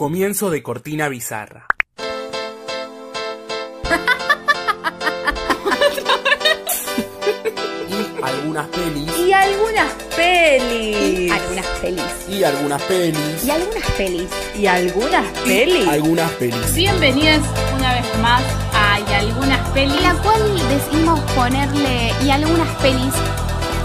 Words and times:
Comienzo 0.00 0.48
de 0.48 0.62
cortina 0.62 1.08
bizarra. 1.10 1.66
y 7.86 8.22
algunas 8.22 8.68
pelis. 8.68 9.18
Y 9.18 9.30
algunas 9.34 9.92
pelis. 10.16 11.30
Algunas 11.30 11.66
pelis. 11.82 12.02
Y 12.30 12.42
algunas 12.42 12.80
pelis. 12.80 13.44
Y 13.44 13.50
algunas 13.50 13.90
pelis. 13.90 14.30
Y 14.58 14.66
algunas 14.66 15.26
pelis. 15.44 15.86
Algunas 15.86 16.30
pelis. 16.30 16.74
Bienvenidas 16.74 17.42
una 17.76 17.92
vez 17.92 18.06
más 18.22 18.42
a 18.72 19.00
Y 19.00 19.12
algunas 19.12 19.68
pelis. 19.72 20.00
La 20.00 20.14
cual 20.14 20.40
decidimos 20.70 21.20
ponerle 21.32 22.14
y 22.24 22.30
algunas 22.30 22.74
pelis. 22.76 23.12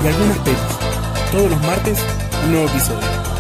Y 0.02 0.08
algunas 0.08 0.38
pelis. 0.38 0.62
Todos 1.34 1.52
los 1.52 1.62
martes, 1.64 2.00
un 2.46 2.52
nuevo 2.54 2.70
episodio. 2.70 3.36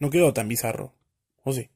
No 0.00 0.10
quedó 0.10 0.32
tan 0.32 0.46
bizarro. 0.46 0.92
¿O 1.42 1.52
sí? 1.52 1.68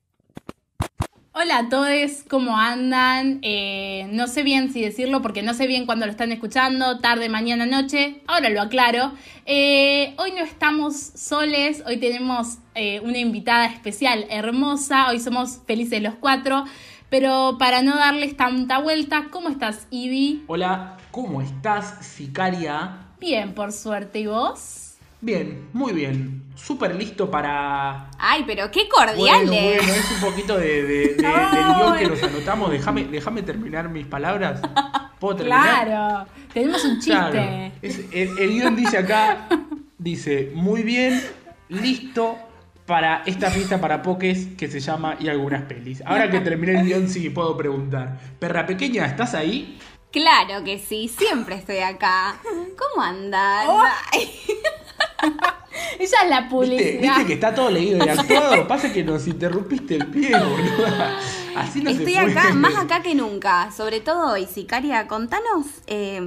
Hola 1.34 1.58
a 1.58 1.68
todos, 1.68 2.22
¿cómo 2.28 2.56
andan? 2.56 3.40
Eh, 3.42 4.06
no 4.12 4.28
sé 4.28 4.44
bien 4.44 4.72
si 4.72 4.80
decirlo 4.80 5.22
porque 5.22 5.42
no 5.42 5.54
sé 5.54 5.66
bien 5.66 5.86
cuándo 5.86 6.06
lo 6.06 6.12
están 6.12 6.30
escuchando, 6.30 7.00
tarde, 7.00 7.28
mañana, 7.28 7.66
noche. 7.66 8.20
Ahora 8.28 8.48
lo 8.50 8.60
aclaro. 8.60 9.12
Eh, 9.44 10.14
hoy 10.18 10.30
no 10.32 10.38
estamos 10.38 10.94
soles, 10.96 11.82
hoy 11.84 11.96
tenemos 11.96 12.58
eh, 12.77 13.00
una 13.00 13.18
invitada 13.18 13.66
especial, 13.66 14.27
hermosa. 14.30 15.08
Hoy 15.08 15.18
somos 15.18 15.60
felices 15.66 16.00
los 16.00 16.14
cuatro. 16.14 16.64
Pero 17.10 17.56
para 17.58 17.82
no 17.82 17.96
darles 17.96 18.36
tanta 18.36 18.78
vuelta, 18.78 19.28
¿cómo 19.32 19.48
estás, 19.48 19.88
Ivy? 19.91 20.44
Hola, 20.46 20.96
¿cómo 21.10 21.42
estás, 21.42 22.06
sicaria? 22.06 23.08
Bien, 23.18 23.52
por 23.52 23.72
suerte. 23.72 24.20
¿Y 24.20 24.27
vos? 24.28 24.81
Bien, 25.22 25.68
muy 25.72 25.92
bien. 25.92 26.42
Súper 26.56 26.94
listo 26.96 27.30
para. 27.30 28.10
Ay, 28.18 28.42
pero 28.46 28.70
qué 28.70 28.86
Bueno, 28.94 29.12
cordiales. 29.14 29.48
bueno, 29.78 29.92
es 29.94 30.10
un 30.12 30.20
poquito 30.30 30.58
de, 30.58 30.82
de- 30.82 31.14
de- 31.14 31.14
del 31.14 31.16
guion 31.78 31.97
que 31.98 32.06
nos 32.08 32.22
anotamos. 32.22 32.70
Déjame 32.70 33.05
déjame 33.05 33.42
terminar 33.42 33.88
mis 33.88 34.06
palabras. 34.06 34.60
¿Puedo 35.19 35.36
terminar? 35.36 35.86
Claro, 35.86 36.27
tenemos 36.52 36.84
un 36.84 36.97
chiste. 36.97 37.10
Claro. 37.12 37.72
Es- 37.80 38.00
el, 38.12 38.36
el 38.38 38.50
guion 38.50 38.77
dice 38.77 38.98
acá: 38.98 39.47
dice, 39.97 40.50
muy 40.55 40.82
bien, 40.82 41.22
listo 41.69 42.36
para 42.84 43.22
esta 43.27 43.50
fiesta 43.50 43.80
para 43.80 44.02
pokés 44.02 44.48
que 44.58 44.69
se 44.69 44.80
llama 44.80 45.16
Y 45.20 45.28
algunas 45.28 45.62
pelis. 45.62 46.02
Ahora 46.04 46.28
que 46.30 46.41
terminé 46.41 46.80
el 46.80 46.84
guion, 46.84 47.08
sí 47.08 47.30
puedo 47.30 47.56
preguntar. 47.56 48.19
Perra 48.38 48.66
pequeña, 48.66 49.06
¿estás 49.06 49.34
ahí? 49.34 49.78
Claro 50.12 50.62
que 50.64 50.78
sí, 50.78 51.08
siempre 51.08 51.54
estoy 51.54 51.78
acá. 51.78 52.36
¿Cómo 52.42 53.02
andan? 53.02 53.66
Oh. 53.69 53.82
Esa 55.98 56.17
es 56.25 56.31
la 56.31 56.41
¿Viste, 56.41 56.50
publicidad. 56.55 57.00
viste 57.00 57.27
que 57.27 57.33
está 57.34 57.55
todo 57.55 57.70
leído 57.70 58.05
y 58.05 58.08
actuado? 58.08 58.67
Pasa 58.67 58.92
que 58.92 59.05
nos 59.05 59.27
interrumpiste 59.27 59.97
el 59.97 60.06
pie, 60.09 60.31
boludo. 60.36 60.86
Así 61.56 61.81
no 61.83 61.91
estoy 61.91 62.14
se 62.14 62.20
puede. 62.22 62.39
acá, 62.39 62.55
más 62.55 62.77
acá 62.77 63.03
que 63.03 63.14
nunca. 63.14 63.70
Sobre 63.70 64.00
todo 64.00 64.33
hoy, 64.33 64.47
Sicaria, 64.47 65.06
contanos 65.06 65.67
eh, 65.86 66.20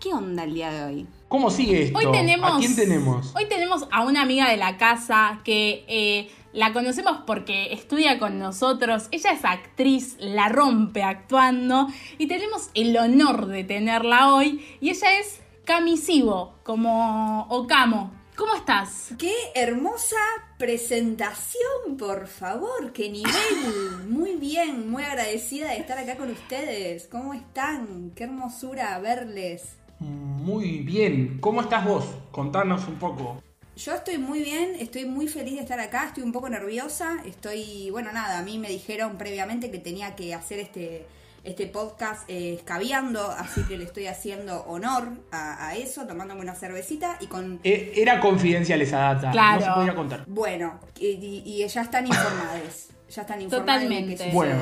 qué 0.00 0.12
onda 0.12 0.44
el 0.44 0.54
día 0.54 0.70
de 0.70 0.84
hoy. 0.84 1.06
¿Cómo 1.28 1.50
sigue 1.50 1.84
esto? 1.84 1.98
Hoy 1.98 2.06
tenemos. 2.12 2.56
¿A 2.56 2.58
quién 2.58 2.76
tenemos? 2.76 3.32
Hoy 3.34 3.46
tenemos 3.46 3.86
a 3.90 4.02
una 4.04 4.22
amiga 4.22 4.48
de 4.48 4.56
la 4.56 4.76
casa 4.76 5.40
que 5.44 5.84
eh, 5.88 6.30
la 6.52 6.72
conocemos 6.72 7.18
porque 7.26 7.72
estudia 7.72 8.18
con 8.18 8.38
nosotros. 8.38 9.08
Ella 9.10 9.32
es 9.32 9.44
actriz, 9.44 10.16
la 10.20 10.48
rompe 10.48 11.02
actuando. 11.02 11.88
Y 12.18 12.28
tenemos 12.28 12.70
el 12.74 12.96
honor 12.96 13.46
de 13.46 13.64
tenerla 13.64 14.32
hoy. 14.32 14.64
Y 14.80 14.90
ella 14.90 15.18
es 15.18 15.40
Camisivo, 15.64 16.56
como 16.62 17.46
Ocamo. 17.48 18.12
¿Cómo 18.36 18.54
estás? 18.54 19.14
Qué 19.18 19.32
hermosa 19.54 20.16
presentación, 20.58 21.96
por 21.98 22.26
favor. 22.26 22.92
Qué 22.92 23.08
nivel. 23.08 23.32
Muy 24.08 24.36
bien, 24.36 24.90
muy 24.90 25.02
agradecida 25.02 25.70
de 25.70 25.78
estar 25.78 25.96
acá 25.96 26.16
con 26.16 26.30
ustedes. 26.30 27.08
¿Cómo 27.08 27.32
están? 27.32 28.12
Qué 28.14 28.24
hermosura 28.24 28.98
verles. 28.98 29.76
Muy 30.00 30.80
bien. 30.80 31.38
¿Cómo 31.40 31.62
estás 31.62 31.86
vos? 31.86 32.04
Contanos 32.30 32.86
un 32.86 32.98
poco. 32.98 33.42
Yo 33.76 33.94
estoy 33.94 34.18
muy 34.18 34.40
bien, 34.42 34.76
estoy 34.78 35.06
muy 35.06 35.28
feliz 35.28 35.54
de 35.54 35.62
estar 35.62 35.80
acá, 35.80 36.06
estoy 36.06 36.22
un 36.22 36.30
poco 36.30 36.48
nerviosa, 36.48 37.16
estoy, 37.24 37.90
bueno, 37.90 38.12
nada, 38.12 38.38
a 38.38 38.42
mí 38.42 38.56
me 38.58 38.68
dijeron 38.68 39.18
previamente 39.18 39.70
que 39.72 39.78
tenía 39.78 40.14
que 40.14 40.32
hacer 40.32 40.60
este, 40.60 41.06
este 41.44 41.66
podcast 41.66 42.28
eh, 42.28 42.54
escabeando, 42.54 43.30
así 43.30 43.62
que 43.64 43.76
le 43.76 43.84
estoy 43.84 44.06
haciendo 44.06 44.62
honor 44.64 45.08
a, 45.30 45.68
a 45.68 45.76
eso, 45.76 46.06
tomándome 46.06 46.40
una 46.40 46.54
cervecita 46.54 47.18
y 47.20 47.26
con... 47.26 47.60
Eh, 47.64 47.92
Era 47.96 48.18
confidencial 48.20 48.80
esa 48.80 48.98
data. 48.98 49.30
Claro. 49.30 49.60
No 49.60 49.66
se 49.66 49.72
podía 49.72 49.94
contar. 49.94 50.24
Bueno, 50.26 50.80
y, 50.98 51.06
y- 51.08 51.42
y 51.62 51.68
ya 51.68 51.82
están 51.82 52.06
informadas, 52.06 52.88
ya 53.10 53.22
están 53.22 53.42
informadas 53.42 53.82
de 53.82 53.86
Totalmente. 53.88 54.30
Bueno, 54.32 54.54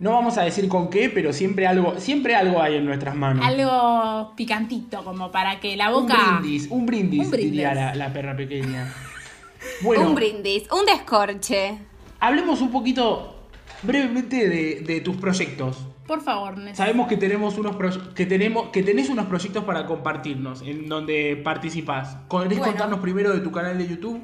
no 0.00 0.12
vamos 0.12 0.36
a 0.38 0.42
decir 0.42 0.66
con 0.68 0.90
qué, 0.90 1.10
pero 1.10 1.32
siempre 1.32 1.66
algo, 1.66 2.00
siempre 2.00 2.34
algo 2.34 2.60
hay 2.60 2.74
en 2.76 2.86
nuestras 2.86 3.14
manos. 3.14 3.46
Algo 3.46 4.34
picantito, 4.34 5.04
como 5.04 5.30
para 5.30 5.60
que 5.60 5.76
la 5.76 5.94
un 5.94 6.02
boca. 6.08 6.38
brindis, 6.40 6.66
un 6.70 6.86
brindis, 6.86 7.24
Un 7.26 7.30
brindis. 7.30 7.50
diría 7.52 7.74
la, 7.74 7.94
la 7.94 8.12
perra 8.12 8.34
pequeña. 8.36 8.92
Bueno, 9.82 10.08
Un 10.08 10.14
brindis, 10.14 10.64
un 10.72 10.86
descorche. 10.86 11.78
hablemos 12.18 12.62
un 12.62 12.70
poquito 12.72 13.36
brevemente 13.82 14.48
de, 14.48 14.80
de 14.80 15.00
tus 15.02 15.16
proyectos. 15.16 15.86
Por 16.10 16.22
favor, 16.22 16.58
Nes. 16.58 16.76
Sabemos 16.76 17.06
que 17.06 17.16
tenemos 17.16 17.56
unos 17.56 17.76
pro- 17.76 18.14
que 18.14 18.26
tenemos 18.26 18.70
que 18.70 18.82
tenés 18.82 19.08
unos 19.10 19.26
proyectos 19.26 19.62
para 19.62 19.86
compartirnos 19.86 20.60
en 20.62 20.88
donde 20.88 21.40
participás. 21.44 22.16
¿Querés 22.28 22.58
Bueno. 22.58 22.64
contarnos 22.64 22.98
primero 22.98 23.32
de 23.32 23.38
tu 23.38 23.52
canal 23.52 23.78
de 23.78 23.86
YouTube? 23.86 24.20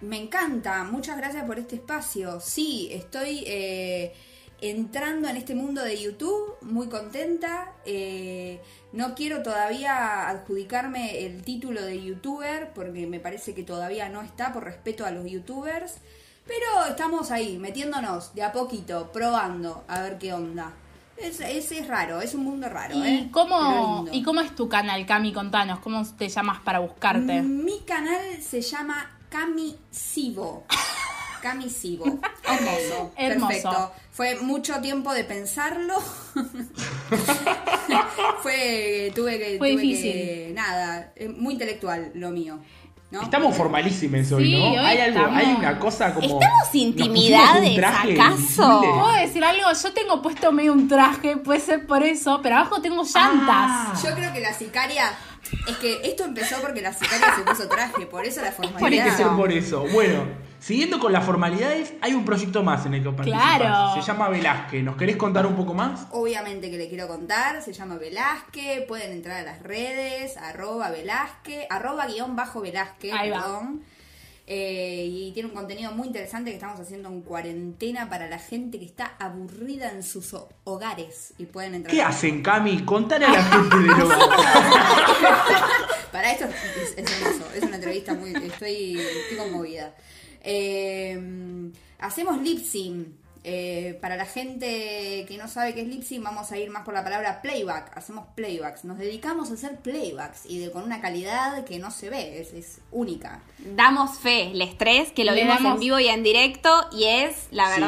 Me 0.00 0.16
encanta, 0.22 0.84
muchas 0.84 1.16
gracias 1.16 1.44
por 1.44 1.58
este 1.58 1.74
espacio. 1.74 2.38
Sí, 2.38 2.88
estoy 2.92 3.42
eh, 3.48 4.12
entrando 4.60 5.26
en 5.28 5.36
este 5.36 5.56
mundo 5.56 5.82
de 5.82 6.00
YouTube, 6.00 6.54
muy 6.62 6.86
contenta. 6.88 7.72
Eh, 7.84 8.60
no 8.92 9.16
quiero 9.16 9.42
todavía 9.42 10.28
adjudicarme 10.28 11.26
el 11.26 11.42
título 11.42 11.82
de 11.84 12.00
youtuber 12.00 12.70
porque 12.76 13.08
me 13.08 13.18
parece 13.18 13.56
que 13.56 13.64
todavía 13.64 14.08
no 14.08 14.22
está 14.22 14.52
por 14.52 14.62
respeto 14.62 15.04
a 15.04 15.10
los 15.10 15.28
youtubers. 15.28 15.96
Pero 16.46 16.86
estamos 16.88 17.32
ahí, 17.32 17.58
metiéndonos 17.58 18.36
de 18.36 18.44
a 18.44 18.52
poquito, 18.52 19.10
probando 19.12 19.82
a 19.88 20.00
ver 20.02 20.18
qué 20.18 20.32
onda. 20.32 20.74
Es, 21.22 21.40
es, 21.40 21.72
es 21.72 21.86
raro, 21.88 22.20
es 22.20 22.34
un 22.34 22.44
mundo 22.44 22.68
raro, 22.68 22.96
¿eh? 23.04 23.10
¿Y 23.10 23.18
Pero 23.20 23.30
cómo. 23.32 24.06
¿Y 24.10 24.22
cómo 24.22 24.40
es 24.40 24.54
tu 24.54 24.68
canal, 24.68 25.06
Cami? 25.06 25.32
Contanos, 25.32 25.78
¿cómo 25.80 26.04
te 26.18 26.28
llamas 26.28 26.60
para 26.60 26.80
buscarte? 26.80 27.42
Mi 27.42 27.80
canal 27.80 28.20
se 28.42 28.60
llama 28.60 29.18
Camisivo. 29.28 30.64
Camisivo. 31.42 32.04
Hermoso. 32.44 33.12
Hermoso. 33.16 33.48
Perfecto. 33.48 33.92
Fue 34.12 34.36
mucho 34.40 34.80
tiempo 34.80 35.12
de 35.12 35.24
pensarlo. 35.24 35.94
Fue, 38.42 39.12
tuve 39.14 39.38
que, 39.38 39.58
Fue 39.58 39.72
tuve 39.72 39.82
difícil. 39.82 40.12
que- 40.12 40.52
nada, 40.54 41.12
es 41.16 41.30
muy 41.36 41.54
intelectual 41.54 42.10
lo 42.14 42.30
mío. 42.30 42.58
¿No? 43.12 43.22
Estamos 43.22 43.54
formalísimos 43.56 44.32
hoy, 44.32 44.46
Sí, 44.46 44.56
¿no? 44.58 44.64
hoy 44.70 44.76
hay 44.78 44.98
algo, 44.98 45.18
estamos- 45.20 45.38
hay 45.38 45.54
una 45.58 45.78
cosa 45.78 46.14
como. 46.14 46.26
¿Estamos 46.26 46.74
intimidades, 46.74 47.78
acaso? 47.78 48.80
¿Puedo 48.80 49.12
decir 49.12 49.44
algo? 49.44 49.62
Yo 49.82 49.92
tengo 49.92 50.22
puesto 50.22 50.50
medio 50.50 50.72
un 50.72 50.88
traje, 50.88 51.36
puede 51.36 51.60
ser 51.60 51.86
por 51.86 52.02
eso, 52.02 52.40
pero 52.42 52.56
abajo 52.56 52.80
tengo 52.80 53.02
llantas. 53.02 53.46
Ah. 53.48 53.92
Yo 54.02 54.14
creo 54.14 54.32
que 54.32 54.40
la 54.40 54.52
sicaria. 54.54 55.12
Es 55.68 55.76
que 55.76 56.00
esto 56.04 56.24
empezó 56.24 56.56
porque 56.62 56.80
la 56.80 56.94
sicaria 56.94 57.34
se 57.36 57.42
puso 57.42 57.68
traje, 57.68 58.06
por 58.06 58.24
eso 58.24 58.40
la 58.40 58.52
formalidad. 58.52 58.88
Tiene 58.88 59.04
que 59.04 59.10
ser 59.10 59.26
por 59.28 59.52
eso. 59.52 59.84
Bueno, 59.92 60.24
siguiendo 60.62 60.98
con 61.00 61.12
las 61.12 61.24
formalidades, 61.26 61.92
hay 62.00 62.14
un 62.14 62.24
proyecto 62.24 62.62
más 62.62 62.86
en 62.86 62.94
el 62.94 63.02
que 63.02 63.10
participás. 63.10 63.56
Claro. 63.58 64.00
Se 64.00 64.06
llama 64.06 64.28
Velázquez. 64.28 64.82
¿Nos 64.84 64.96
querés 64.96 65.16
contar 65.16 65.44
un 65.44 65.56
poco 65.56 65.74
más? 65.74 66.06
Obviamente 66.12 66.70
que 66.70 66.78
le 66.78 66.88
quiero 66.88 67.08
contar, 67.08 67.60
se 67.62 67.72
llama 67.72 67.96
Velázquez, 67.96 68.86
pueden 68.86 69.10
entrar 69.12 69.38
a 69.40 69.42
las 69.42 69.60
redes, 69.62 70.36
arroba 70.36 70.88
Velázquez, 70.90 71.66
arroba 71.68 72.06
guion 72.06 72.36
bajo 72.36 72.60
Velázquez, 72.60 73.12
Ahí 73.12 73.30
va. 73.30 73.42
perdón. 73.42 73.82
Eh, 74.46 75.06
y 75.08 75.32
tiene 75.32 75.48
un 75.50 75.54
contenido 75.54 75.92
muy 75.92 76.08
interesante 76.08 76.50
que 76.50 76.56
estamos 76.56 76.78
haciendo 76.80 77.08
en 77.08 77.22
cuarentena 77.22 78.08
para 78.10 78.28
la 78.28 78.38
gente 78.40 78.78
que 78.80 78.84
está 78.84 79.12
aburrida 79.20 79.90
en 79.92 80.02
sus 80.02 80.34
ho- 80.34 80.48
hogares 80.64 81.32
y 81.38 81.46
pueden 81.46 81.76
entrar. 81.76 81.94
¿Qué 81.94 82.02
hacen, 82.02 82.42
Cami? 82.42 82.80
Contale 82.84 83.26
a 83.26 83.30
la 83.30 83.42
gente 83.42 83.76
de 83.76 83.86
lo 83.86 84.08
Para 86.10 86.32
esto 86.32 86.44
es, 86.46 86.94
es 86.98 87.22
hermoso, 87.22 87.44
es 87.54 87.62
una 87.62 87.76
entrevista 87.76 88.14
muy. 88.14 88.30
Estoy, 88.34 88.98
estoy 89.00 89.38
conmovida. 89.38 89.94
Eh, 90.42 91.70
hacemos 91.98 92.40
lip 92.42 92.58
sync. 92.64 93.08
Eh, 93.44 93.98
para 94.00 94.14
la 94.16 94.24
gente 94.24 95.24
que 95.26 95.36
no 95.36 95.48
sabe 95.48 95.74
qué 95.74 95.80
es 95.80 95.88
lip 95.88 96.04
sync, 96.04 96.22
vamos 96.22 96.52
a 96.52 96.58
ir 96.58 96.70
más 96.70 96.84
por 96.84 96.94
la 96.94 97.02
palabra 97.02 97.42
playback. 97.42 97.96
Hacemos 97.96 98.26
playbacks. 98.36 98.84
Nos 98.84 98.98
dedicamos 98.98 99.50
a 99.50 99.54
hacer 99.54 99.78
playbacks 99.80 100.46
y 100.46 100.60
de, 100.60 100.70
con 100.70 100.84
una 100.84 101.00
calidad 101.00 101.64
que 101.64 101.80
no 101.80 101.90
se 101.90 102.08
ve, 102.08 102.40
es, 102.40 102.52
es 102.52 102.78
única. 102.92 103.40
Damos 103.58 104.18
fe, 104.20 104.52
el 104.52 104.62
estrés, 104.62 105.10
que 105.10 105.24
lo 105.24 105.32
Le 105.32 105.42
vimos 105.42 105.56
damos- 105.56 105.74
en 105.74 105.80
vivo 105.80 105.98
y 105.98 106.06
en 106.06 106.22
directo, 106.22 106.70
y 106.92 107.04
es, 107.06 107.48
la 107.50 107.74
Sí. 107.74 107.80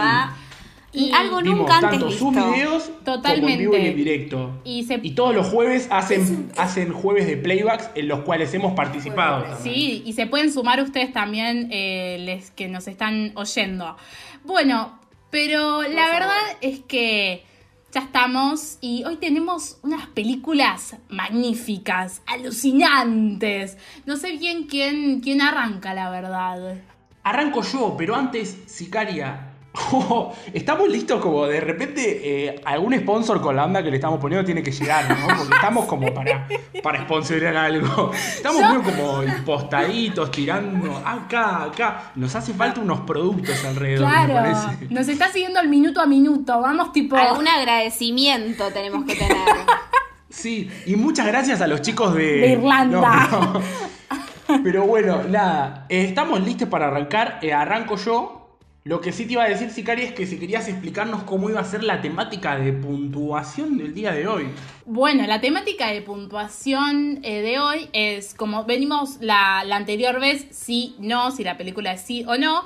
Y 0.95 1.11
algo 1.13 1.39
Vimos 1.43 1.59
nunca 1.59 1.75
antes 1.79 1.91
tanto 1.91 2.07
visto. 2.07 2.25
sus 2.25 2.35
videos 2.35 2.83
como 2.85 2.99
Totalmente. 3.17 3.53
en 3.55 3.59
vivo 3.59 3.77
y 3.77 3.87
en 3.89 3.97
directo. 3.97 4.51
Y 4.65 4.85
se- 4.85 4.99
todos 4.99 5.35
los 5.35 5.49
jueves 5.49 5.89
hacen, 5.91 6.51
hacen 6.57 6.93
jueves 6.93 7.27
de 7.27 7.37
playbacks 7.37 7.91
en 7.97 8.09
los 8.09 8.21
cuales 8.21 8.55
hemos 8.55 8.75
participado. 8.75 9.45
Sí, 9.63 10.03
y 10.07 10.13
se 10.13 10.27
pueden 10.27 10.53
sumar 10.53 10.81
ustedes 10.81 11.13
también, 11.13 11.69
eh, 11.73 12.19
les 12.21 12.51
que 12.53 12.69
nos 12.69 12.87
están 12.89 13.33
oyendo. 13.35 13.97
Bueno, 14.45 14.99
pero 15.31 15.83
la 15.83 15.89
favor. 16.07 16.13
verdad 16.13 16.43
es 16.61 16.79
que 16.81 17.43
ya 17.93 18.01
estamos 18.01 18.79
y 18.81 19.05
hoy 19.05 19.17
tenemos 19.17 19.79
unas 19.83 20.07
películas 20.09 20.97
magníficas, 21.09 22.23
alucinantes. 22.27 23.77
No 24.07 24.17
sé 24.17 24.33
bien 24.37 24.65
quién, 24.65 25.21
quién 25.21 25.41
arranca, 25.43 25.95
la 25.95 26.11
verdad. 26.11 26.77
Arranco 27.23 27.63
yo, 27.63 27.95
pero 27.97 28.15
antes, 28.15 28.57
Sicaria. 28.67 29.51
estamos 30.53 30.89
listos 30.89 31.21
como 31.21 31.47
de 31.47 31.61
repente 31.61 32.47
eh, 32.47 32.61
algún 32.65 32.95
sponsor 32.95 33.41
con 33.41 33.57
la 33.57 33.63
banda 33.63 33.83
que 33.83 33.91
le 33.91 33.97
estamos 33.97 34.21
poniendo 34.21 34.45
tiene 34.45 34.63
que 34.63 34.71
llegar, 34.71 35.09
¿no? 35.09 35.27
Porque 35.37 35.55
estamos 35.55 35.87
como 35.87 36.15
para, 36.15 36.47
para 36.83 37.03
sponsorear 37.03 37.57
algo. 37.57 38.13
Estamos 38.13 38.63
muy 38.63 38.83
como 38.83 39.23
impostaditos, 39.25 40.31
tirando 40.31 40.97
acá, 41.05 41.65
acá. 41.65 42.13
Nos 42.15 42.35
hace 42.35 42.55
falta 42.55 42.81
unos 42.81 43.01
productos 43.01 43.65
alrededor, 43.65 44.09
me 44.09 44.15
Claro, 44.15 44.35
parece. 44.35 44.95
nos 44.95 45.09
está 45.09 45.29
siguiendo 45.31 45.61
el 45.61 45.69
minuto 45.69 46.01
a 46.01 46.07
minuto. 46.07 46.61
Vamos 46.61 46.93
tipo... 46.93 47.17
Algún 47.17 47.49
agradecimiento 47.49 48.71
tenemos 48.73 49.05
que 49.05 49.17
tener. 49.17 49.37
Sí, 50.31 50.69
y 50.85 50.97
muchas 50.97 51.29
gracias 51.29 51.61
a 51.61 51.69
los 51.69 51.81
chicos 51.81 52.13
de, 52.13 52.25
De 52.25 52.49
Irlanda. 52.55 53.29
No, 53.31 53.41
no. 53.53 54.63
Pero 54.65 54.83
bueno, 54.85 55.23
nada, 55.29 55.87
eh, 55.89 56.03
estamos 56.09 56.41
listos 56.45 56.69
para 56.69 56.89
arrancar. 56.89 57.39
Eh, 57.41 57.53
arranco 57.53 57.97
yo. 57.97 58.44
Lo 58.87 59.01
que 59.01 59.13
sí 59.13 59.25
te 59.25 59.33
iba 59.33 59.45
a 59.45 59.49
decir, 59.49 59.71
Sicaria, 59.71 60.05
es 60.05 60.13
que 60.13 60.27
si 60.27 60.39
querías 60.39 60.69
explicarnos 60.69 61.23
cómo 61.23 61.49
iba 61.49 61.59
a 61.59 61.65
ser 61.65 61.83
la 61.83 62.03
temática 62.03 62.59
de 62.59 62.75
puntuación 62.75 63.79
del 63.79 63.95
día 63.95 64.13
de 64.13 64.29
hoy. 64.29 64.47
Bueno, 64.85 65.27
la 65.27 65.41
temática 65.41 65.91
de 65.91 66.03
puntuación 66.03 67.21
eh, 67.23 67.41
de 67.41 67.59
hoy 67.61 67.89
es 67.95 68.35
como 68.35 68.65
venimos 68.65 69.17
la, 69.21 69.65
la 69.65 69.77
anterior 69.77 70.21
vez, 70.21 70.49
sí, 70.51 70.97
no, 70.99 71.31
si 71.31 71.45
la 71.45 71.57
película 71.57 71.95
es 71.95 72.03
sí 72.03 72.27
o 72.29 72.37
no, 72.37 72.65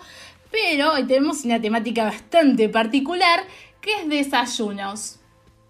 pero 0.51 0.95
hoy 0.95 1.05
tenemos 1.05 1.45
una 1.45 1.61
temática 1.61 2.03
bastante 2.03 2.69
particular 2.69 3.45
que 3.81 3.93
es 3.93 4.09
desayunos. 4.09 5.18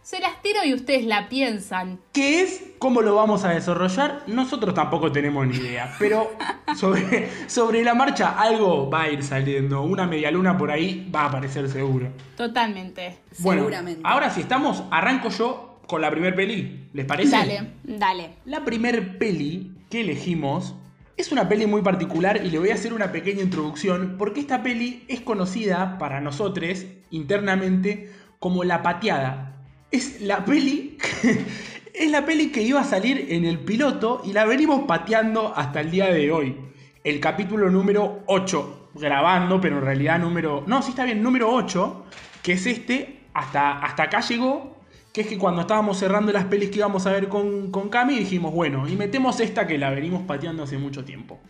Se 0.09 0.21
las 0.21 0.41
tiro 0.41 0.61
y 0.65 0.73
ustedes 0.73 1.05
la 1.05 1.29
piensan. 1.29 2.01
¿Qué 2.15 2.41
es? 2.41 2.65
¿Cómo 2.79 3.03
lo 3.03 3.17
vamos 3.17 3.45
a 3.45 3.51
desarrollar? 3.51 4.23
Nosotros 4.27 4.73
tampoco 4.73 5.13
tenemos 5.13 5.47
ni 5.47 5.57
idea. 5.59 5.95
Pero 5.99 6.31
sobre, 6.77 7.29
sobre 7.47 7.85
la 7.85 7.93
marcha 7.93 8.31
algo 8.41 8.89
va 8.89 9.03
a 9.03 9.11
ir 9.11 9.23
saliendo. 9.23 9.83
Una 9.83 10.07
medialuna 10.07 10.57
por 10.57 10.71
ahí 10.71 11.07
va 11.15 11.25
a 11.25 11.27
aparecer 11.27 11.69
seguro. 11.69 12.09
Totalmente. 12.39 13.19
Bueno, 13.41 13.61
Seguramente. 13.61 14.01
ahora 14.03 14.31
si 14.31 14.41
estamos, 14.41 14.83
arranco 14.91 15.29
yo 15.29 15.79
con 15.87 16.01
la 16.01 16.11
primer 16.11 16.35
peli. 16.35 16.89
¿Les 16.95 17.05
parece? 17.05 17.33
Dale. 17.33 17.73
Dale. 17.85 18.31
La 18.47 18.65
primer 18.65 19.19
peli 19.19 19.73
que 19.91 20.01
elegimos 20.01 20.75
es 21.19 21.33
una 21.33 21.51
peli 21.51 21.67
muy 21.67 21.83
particular 21.83 22.41
y 22.43 22.49
le 22.49 22.59
voy 22.59 22.71
a 22.71 22.77
hacer 22.77 22.95
una 22.95 23.13
pequeña 23.13 23.43
introducción 23.43 24.15
porque 24.17 24.41
esta 24.41 24.63
peli 24.63 25.05
es 25.09 25.21
conocida 25.21 25.99
para 25.99 26.23
nosotros 26.23 26.87
internamente 27.11 28.11
como 28.39 28.65
La 28.65 28.83
Pateada. 28.83 29.57
Es 29.91 30.21
la 30.21 30.45
peli 30.45 30.99
es 31.95 32.11
la 32.11 32.25
peli 32.25 32.51
que 32.51 32.63
iba 32.63 32.81
a 32.81 32.85
salir 32.85 33.27
en 33.31 33.45
el 33.45 33.59
piloto 33.59 34.23
y 34.25 34.33
la 34.33 34.45
venimos 34.45 34.85
pateando 34.87 35.53
hasta 35.57 35.81
el 35.81 35.91
día 35.91 36.07
de 36.07 36.31
hoy. 36.31 36.57
El 37.05 37.21
capítulo 37.21 37.71
número 37.71 38.23
8 38.27 38.91
grabando, 38.95 39.61
pero 39.61 39.79
en 39.79 39.85
realidad 39.85 40.19
número 40.19 40.65
no, 40.67 40.83
sí 40.83 40.91
está 40.91 41.05
bien, 41.05 41.23
número 41.23 41.51
8, 41.51 42.05
que 42.43 42.53
es 42.53 42.67
este, 42.67 43.21
hasta 43.33 43.79
hasta 43.79 44.05
acá 44.05 44.21
llegó 44.21 44.79
que 45.13 45.23
es 45.23 45.27
que 45.27 45.39
cuando 45.39 45.63
estábamos 45.63 45.99
cerrando 45.99 46.33
las 46.33 46.45
pelis 46.45 46.71
que 46.71 46.79
íbamos 46.79 47.07
a 47.07 47.13
ver 47.13 47.29
con, 47.29 47.71
con 47.71 47.89
Cami, 47.89 48.19
dijimos, 48.19 48.53
bueno, 48.53 48.87
y 48.87 48.95
metemos 48.95 49.41
esta 49.41 49.67
que 49.67 49.79
la 49.79 49.91
venimos 49.91 50.23
pateando 50.23 50.63
hace 50.63 50.79
mucho 50.79 51.05
tiempo. 51.05 51.41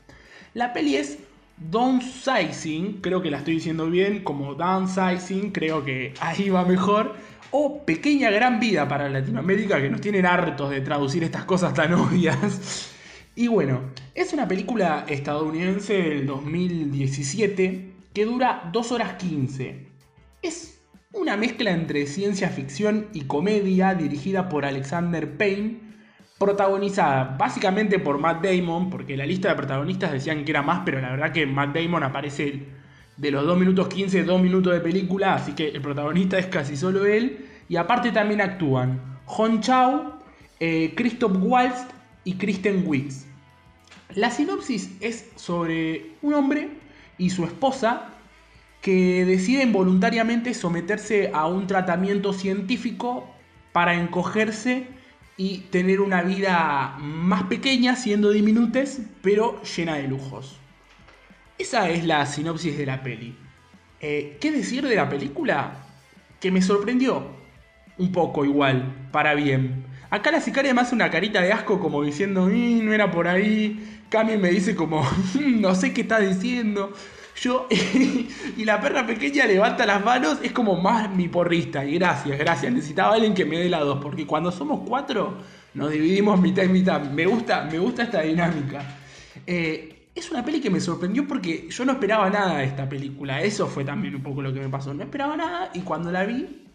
La 0.54 0.72
peli 0.72 0.96
es 0.96 1.18
Downsizing, 1.56 3.00
creo 3.00 3.20
que 3.20 3.30
la 3.30 3.38
estoy 3.38 3.54
diciendo 3.54 3.90
bien, 3.90 4.22
como 4.22 4.54
Downsizing, 4.54 5.50
creo 5.50 5.84
que 5.84 6.14
ahí 6.20 6.50
va 6.50 6.64
mejor. 6.64 7.16
O 7.50 7.84
Pequeña 7.84 8.30
Gran 8.30 8.60
Vida 8.60 8.86
para 8.86 9.08
Latinoamérica, 9.08 9.80
que 9.80 9.88
nos 9.88 10.00
tienen 10.00 10.26
hartos 10.26 10.70
de 10.70 10.82
traducir 10.82 11.24
estas 11.24 11.44
cosas 11.44 11.72
tan 11.72 11.92
obvias. 11.94 12.92
Y 13.34 13.48
bueno, 13.48 13.80
es 14.14 14.32
una 14.32 14.48
película 14.48 15.06
estadounidense 15.08 15.94
del 15.94 16.26
2017 16.26 17.92
que 18.12 18.24
dura 18.24 18.68
2 18.72 18.92
horas 18.92 19.14
15. 19.14 19.86
Es 20.42 20.80
una 21.12 21.36
mezcla 21.36 21.70
entre 21.70 22.06
ciencia 22.06 22.48
ficción 22.50 23.08
y 23.12 23.22
comedia 23.22 23.94
dirigida 23.94 24.48
por 24.48 24.64
Alexander 24.64 25.36
Payne, 25.38 25.80
protagonizada 26.38 27.36
básicamente 27.38 27.98
por 27.98 28.18
Matt 28.18 28.44
Damon, 28.44 28.90
porque 28.90 29.16
la 29.16 29.24
lista 29.24 29.48
de 29.48 29.54
protagonistas 29.54 30.12
decían 30.12 30.44
que 30.44 30.50
era 30.50 30.62
más, 30.62 30.82
pero 30.84 31.00
la 31.00 31.10
verdad 31.10 31.32
que 31.32 31.46
Matt 31.46 31.74
Damon 31.74 32.02
aparece 32.02 32.66
de 33.18 33.30
los 33.32 33.44
2 33.44 33.58
minutos 33.58 33.88
15, 33.88 34.24
2 34.24 34.40
minutos 34.40 34.72
de 34.72 34.80
película, 34.80 35.34
así 35.34 35.52
que 35.52 35.68
el 35.68 35.82
protagonista 35.82 36.38
es 36.38 36.46
casi 36.46 36.76
solo 36.76 37.04
él. 37.04 37.46
Y 37.68 37.76
aparte 37.76 38.12
también 38.12 38.40
actúan 38.40 39.18
Hon 39.26 39.60
Chao, 39.60 40.18
eh, 40.60 40.94
Christoph 40.96 41.36
Waltz 41.40 41.86
y 42.24 42.34
Kristen 42.34 42.84
Wiig. 42.86 43.10
La 44.14 44.30
sinopsis 44.30 44.90
es 45.00 45.30
sobre 45.36 46.12
un 46.22 46.32
hombre 46.34 46.70
y 47.18 47.30
su 47.30 47.44
esposa 47.44 48.14
que 48.80 49.24
deciden 49.26 49.72
voluntariamente 49.72 50.54
someterse 50.54 51.30
a 51.34 51.46
un 51.46 51.66
tratamiento 51.66 52.32
científico 52.32 53.28
para 53.72 53.94
encogerse 53.94 54.86
y 55.36 55.58
tener 55.70 56.00
una 56.00 56.22
vida 56.22 56.96
más 57.00 57.44
pequeña, 57.44 57.96
siendo 57.96 58.30
diminutes, 58.30 59.02
pero 59.22 59.60
llena 59.62 59.96
de 59.96 60.08
lujos. 60.08 60.57
Esa 61.58 61.90
es 61.90 62.04
la 62.04 62.24
sinopsis 62.24 62.78
de 62.78 62.86
la 62.86 63.02
peli. 63.02 63.34
Eh, 64.00 64.38
¿Qué 64.40 64.52
decir 64.52 64.86
de 64.86 64.94
la 64.94 65.08
película? 65.08 65.72
Que 66.40 66.52
me 66.52 66.62
sorprendió. 66.62 67.26
Un 67.98 68.12
poco 68.12 68.44
igual, 68.44 69.08
para 69.10 69.34
bien. 69.34 69.84
Acá 70.08 70.30
la 70.30 70.40
sicaria 70.40 70.72
me 70.72 70.82
hace 70.82 70.94
una 70.94 71.10
carita 71.10 71.42
de 71.42 71.52
asco 71.52 71.80
como 71.80 72.02
diciendo, 72.02 72.48
"Y, 72.50 72.80
no 72.80 72.92
era 72.92 73.10
por 73.10 73.26
ahí. 73.26 74.00
Cami 74.08 74.36
me 74.36 74.50
dice 74.50 74.76
como, 74.76 75.04
no 75.34 75.74
sé 75.74 75.92
qué 75.92 76.02
está 76.02 76.20
diciendo. 76.20 76.92
Yo, 77.40 77.66
y 78.56 78.64
la 78.64 78.80
perra 78.80 79.06
pequeña 79.06 79.46
levanta 79.46 79.84
las 79.86 80.04
manos, 80.04 80.38
es 80.42 80.52
como 80.52 80.76
más 80.80 81.10
mi 81.10 81.28
porrista. 81.28 81.84
Y 81.84 81.94
gracias, 81.98 82.38
gracias. 82.38 82.72
Necesitaba 82.72 83.14
alguien 83.14 83.34
que 83.34 83.44
me 83.44 83.58
dé 83.58 83.68
la 83.68 83.80
dos, 83.80 83.98
porque 84.00 84.26
cuando 84.26 84.52
somos 84.52 84.82
cuatro, 84.86 85.38
nos 85.74 85.90
dividimos 85.90 86.40
mitad 86.40 86.62
y 86.62 86.68
mitad. 86.68 87.02
Me 87.02 87.26
gusta, 87.26 87.64
me 87.70 87.78
gusta 87.78 88.04
esta 88.04 88.22
dinámica. 88.22 88.82
Eh, 89.46 89.97
es 90.18 90.30
una 90.30 90.44
peli 90.44 90.60
que 90.60 90.70
me 90.70 90.80
sorprendió 90.80 91.26
porque 91.26 91.68
yo 91.70 91.84
no 91.84 91.92
esperaba 91.92 92.28
nada 92.30 92.58
de 92.58 92.64
esta 92.64 92.88
película. 92.88 93.42
Eso 93.42 93.66
fue 93.66 93.84
también 93.84 94.14
un 94.14 94.22
poco 94.22 94.42
lo 94.42 94.52
que 94.52 94.60
me 94.60 94.68
pasó. 94.68 94.92
No 94.92 95.02
esperaba 95.02 95.36
nada 95.36 95.70
y 95.74 95.80
cuando 95.80 96.10
la 96.10 96.24
vi 96.24 96.66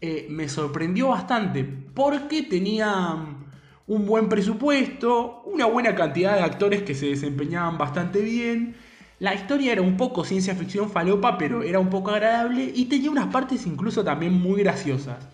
eh, 0.00 0.26
me 0.30 0.48
sorprendió 0.48 1.08
bastante 1.08 1.64
porque 1.64 2.42
tenía 2.42 3.16
un 3.86 4.06
buen 4.06 4.28
presupuesto, 4.28 5.42
una 5.46 5.66
buena 5.66 5.94
cantidad 5.94 6.36
de 6.36 6.42
actores 6.42 6.82
que 6.82 6.94
se 6.94 7.06
desempeñaban 7.06 7.78
bastante 7.78 8.20
bien. 8.20 8.76
La 9.18 9.34
historia 9.34 9.72
era 9.72 9.82
un 9.82 9.96
poco 9.96 10.24
ciencia 10.24 10.54
ficción 10.54 10.90
falopa, 10.90 11.38
pero 11.38 11.62
era 11.62 11.80
un 11.80 11.90
poco 11.90 12.10
agradable 12.10 12.70
y 12.72 12.84
tenía 12.84 13.10
unas 13.10 13.26
partes 13.28 13.66
incluso 13.66 14.04
también 14.04 14.34
muy 14.34 14.62
graciosas. 14.62 15.26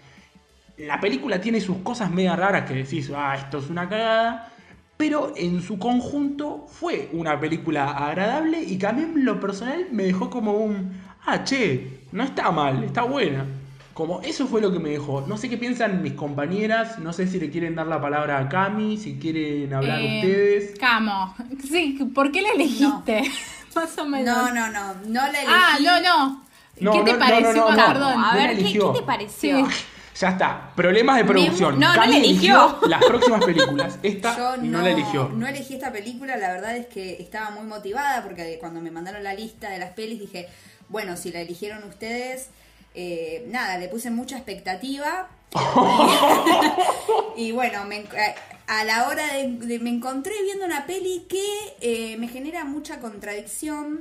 La 0.78 1.00
película 1.00 1.40
tiene 1.40 1.60
sus 1.60 1.78
cosas 1.78 2.10
media 2.10 2.34
raras 2.34 2.68
que 2.68 2.74
decís, 2.74 3.12
ah, 3.14 3.36
esto 3.36 3.58
es 3.58 3.70
una 3.70 3.88
cagada, 3.88 4.53
pero 4.96 5.32
en 5.36 5.60
su 5.62 5.78
conjunto 5.78 6.66
fue 6.68 7.08
una 7.12 7.38
película 7.40 7.90
agradable 7.90 8.62
y 8.62 8.78
que 8.78 8.86
a 8.86 8.92
mí 8.92 9.02
en 9.02 9.24
lo 9.24 9.40
personal 9.40 9.86
me 9.90 10.04
dejó 10.04 10.30
como 10.30 10.52
un, 10.52 10.92
ah, 11.26 11.42
che, 11.44 12.00
no 12.12 12.22
está 12.22 12.50
mal, 12.50 12.84
está 12.84 13.02
buena. 13.02 13.44
Como 13.92 14.20
eso 14.22 14.46
fue 14.48 14.60
lo 14.60 14.72
que 14.72 14.80
me 14.80 14.90
dejó. 14.90 15.20
No 15.28 15.36
sé 15.36 15.48
qué 15.48 15.56
piensan 15.56 16.02
mis 16.02 16.14
compañeras, 16.14 16.98
no 16.98 17.12
sé 17.12 17.28
si 17.28 17.38
le 17.38 17.48
quieren 17.50 17.76
dar 17.76 17.86
la 17.86 18.00
palabra 18.00 18.38
a 18.40 18.48
Cami, 18.48 18.96
si 18.96 19.18
quieren 19.20 19.72
hablar 19.72 20.00
Eh, 20.00 20.16
ustedes. 20.16 20.78
Camo. 20.80 21.34
Sí, 21.62 21.98
¿por 22.12 22.32
qué 22.32 22.42
la 22.42 22.48
elegiste? 22.50 23.22
Más 23.74 23.96
o 23.98 24.04
menos. 24.04 24.36
No, 24.36 24.52
no, 24.52 24.70
no, 24.72 24.94
no 25.06 25.12
la 25.12 25.28
elegí. 25.28 25.46
Ah, 25.48 25.78
no, 25.80 26.00
no. 26.00 26.44
No, 26.80 26.92
¿Qué 26.92 27.02
te 27.04 27.12
no, 27.12 27.18
pareció? 27.20 27.52
no, 27.52 27.70
no, 27.70 27.76
no. 27.76 27.86
Perdón. 27.86 28.24
A 28.24 28.34
ver, 28.34 28.56
¿qué, 28.56 28.80
te 28.94 29.02
pareció? 29.02 29.66
Sí. 29.66 29.72
Ya 30.20 30.28
está, 30.30 30.70
problemas 30.76 31.16
de 31.16 31.24
producción. 31.24 31.78
no, 31.80 31.92
no 31.94 32.06
la 32.06 32.16
eligió. 32.16 32.78
Las 32.86 33.04
próximas 33.04 33.44
películas. 33.44 33.98
Esta 34.02 34.36
Yo 34.36 34.56
no, 34.58 34.78
no, 34.78 34.82
la 34.82 34.90
eligió. 34.90 35.28
no 35.34 35.46
elegí 35.46 35.74
esta 35.74 35.90
película, 35.92 36.36
la 36.36 36.52
verdad 36.52 36.76
es 36.76 36.86
que 36.86 37.20
estaba 37.20 37.50
muy 37.50 37.64
motivada 37.64 38.22
porque 38.22 38.58
cuando 38.60 38.80
me 38.80 38.90
mandaron 38.92 39.24
la 39.24 39.34
lista 39.34 39.70
de 39.70 39.78
las 39.78 39.90
pelis 39.90 40.20
dije, 40.20 40.48
bueno, 40.88 41.16
si 41.16 41.32
la 41.32 41.40
eligieron 41.40 41.82
ustedes, 41.84 42.48
eh, 42.94 43.44
nada, 43.50 43.76
le 43.78 43.88
puse 43.88 44.10
mucha 44.10 44.36
expectativa. 44.36 45.28
y 47.36 47.52
bueno, 47.52 47.84
me 47.84 47.98
eh, 48.00 48.34
a 48.66 48.84
la 48.84 49.08
hora 49.08 49.26
de, 49.34 49.48
de- 49.66 49.78
me 49.78 49.90
encontré 49.90 50.32
viendo 50.42 50.64
una 50.64 50.86
peli 50.86 51.26
que 51.28 51.44
eh, 51.80 52.16
me 52.18 52.28
genera 52.28 52.64
mucha 52.64 53.00
contradicción 53.00 54.00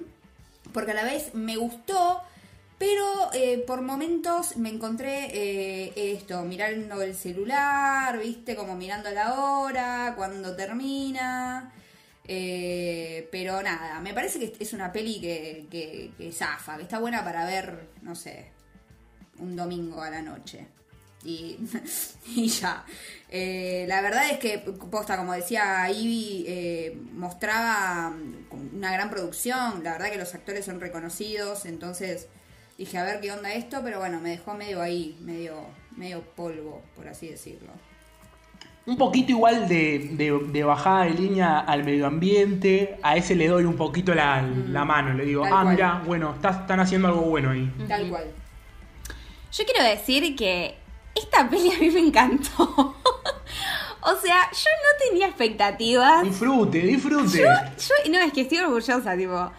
porque 0.74 0.92
a 0.92 0.96
la 0.96 1.04
vez 1.04 1.34
me 1.34 1.56
gustó, 1.58 2.22
Pero 2.84 3.32
eh, 3.34 3.64
por 3.66 3.82
momentos 3.82 4.58
me 4.58 4.68
encontré 4.68 5.30
eh, 5.32 5.94
esto, 5.96 6.42
mirando 6.44 7.02
el 7.02 7.16
celular, 7.16 8.20
viste, 8.20 8.58
como 8.58 8.76
mirando 8.76 9.10
la 9.10 9.36
hora, 9.36 10.14
cuando 10.18 10.54
termina. 10.54 11.72
Eh, 12.28 13.30
pero 13.32 13.64
nada, 13.64 14.02
me 14.02 14.14
parece 14.14 14.52
que 14.52 14.62
es 14.62 14.74
una 14.74 14.92
peli 14.92 15.22
que, 15.22 15.66
que, 15.72 16.12
que 16.18 16.34
zafa, 16.34 16.76
que 16.76 16.84
está 16.84 17.00
buena 17.00 17.24
para 17.24 17.46
ver, 17.46 17.88
no 18.02 18.16
sé, 18.16 18.52
un 19.40 19.56
domingo 19.56 20.02
a 20.02 20.10
la 20.10 20.22
noche. 20.22 20.68
Y, 21.24 21.58
y 22.36 22.50
ya. 22.50 22.86
La 23.32 24.02
verdad 24.02 24.30
es 24.30 24.40
que, 24.40 24.58
posta, 24.58 25.16
como 25.16 25.32
decía 25.32 25.90
Ivy, 25.90 27.00
mostraba 27.14 28.14
una 28.52 28.92
gran 28.92 29.10
producción. 29.10 29.86
La 29.86 29.94
verdad 29.94 30.12
que 30.12 30.18
los 30.18 30.36
actores 30.36 30.66
son 30.66 30.82
reconocidos. 30.82 31.66
Entonces 31.66 32.28
dije, 32.78 32.98
a 32.98 33.04
ver 33.04 33.20
qué 33.22 33.32
onda 33.32 33.54
esto. 33.54 33.82
Pero 33.84 34.00
bueno, 34.00 34.20
me 34.20 34.30
dejó 34.30 34.54
medio 34.54 34.82
ahí, 34.82 35.18
medio, 35.22 35.56
medio 35.96 36.22
polvo, 36.22 36.82
por 36.96 37.08
así 37.08 37.28
decirlo. 37.28 37.72
Un 38.86 38.98
poquito 38.98 39.32
igual 39.32 39.70
de, 39.70 40.10
de- 40.12 40.40
de 40.52 40.64
bajada 40.66 41.06
de 41.06 41.12
línea 41.12 41.60
al 41.60 41.84
medio 41.86 42.06
ambiente. 42.06 42.98
A 43.02 43.16
ese 43.16 43.34
le 43.36 43.48
doy 43.48 43.64
un 43.64 43.78
poquito 43.78 44.14
la, 44.14 44.42
la 44.42 44.84
mano. 44.84 45.14
Le 45.14 45.24
digo, 45.26 45.44
Tal 45.44 45.54
ah, 45.54 45.62
cual. 45.62 45.76
mira, 45.76 46.02
bueno, 46.06 46.34
estás- 46.36 46.62
están 46.62 46.80
haciendo 46.82 47.08
algo 47.08 47.22
bueno 47.22 47.52
ahí. 47.52 47.72
Tal 47.88 48.10
cual. 48.10 48.26
Yo 49.54 49.64
quiero 49.66 49.84
decir 49.84 50.36
que 50.36 50.76
esta 51.16 51.48
peli 51.50 51.72
a 51.72 51.80
mí 51.80 51.90
me 51.92 52.00
encantó. 52.02 52.64
o 54.02 54.16
sea, 54.22 54.50
yo 54.52 54.70
no 54.84 55.08
tenía 55.10 55.28
expectativas. 55.28 56.24
Disfrute, 56.24 56.80
disfrute. 56.80 57.38
Yo, 57.38 57.44
yo- 57.46 58.12
no, 58.12 58.20
es 58.20 58.34
que 58.34 58.42
estoy 58.42 58.58
orgullosa, 58.58 59.16
tipo. 59.16 59.52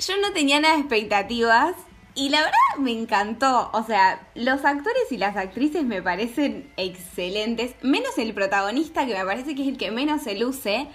Yo 0.00 0.14
no 0.20 0.32
tenía 0.32 0.58
nada 0.60 0.74
de 0.74 0.80
expectativas 0.80 1.74
y 2.18 2.30
la 2.30 2.40
verdad 2.40 2.78
me 2.78 2.90
encantó. 2.90 3.70
O 3.72 3.84
sea, 3.84 4.20
los 4.34 4.64
actores 4.64 5.12
y 5.12 5.18
las 5.18 5.36
actrices 5.36 5.84
me 5.84 6.02
parecen 6.02 6.70
excelentes, 6.76 7.76
menos 7.82 8.18
el 8.18 8.34
protagonista 8.34 9.06
que 9.06 9.14
me 9.14 9.24
parece 9.24 9.54
que 9.54 9.62
es 9.62 9.68
el 9.68 9.78
que 9.78 9.92
menos 9.92 10.22
se 10.22 10.36
luce, 10.36 10.88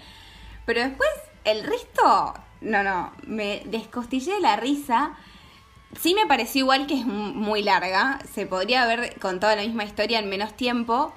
pero 0.66 0.82
después 0.82 1.08
el 1.44 1.64
resto, 1.64 2.34
no, 2.60 2.82
no, 2.82 3.12
me 3.26 3.62
descostillé 3.66 4.34
de 4.34 4.40
la 4.40 4.56
risa. 4.56 5.14
Sí 5.98 6.14
me 6.14 6.26
pareció 6.26 6.60
igual 6.60 6.86
que 6.86 6.98
es 6.98 7.06
muy 7.06 7.62
larga, 7.62 8.18
se 8.30 8.46
podría 8.46 8.82
haber 8.82 9.18
contado 9.18 9.56
la 9.56 9.62
misma 9.62 9.84
historia 9.84 10.18
en 10.18 10.28
menos 10.28 10.54
tiempo, 10.54 11.14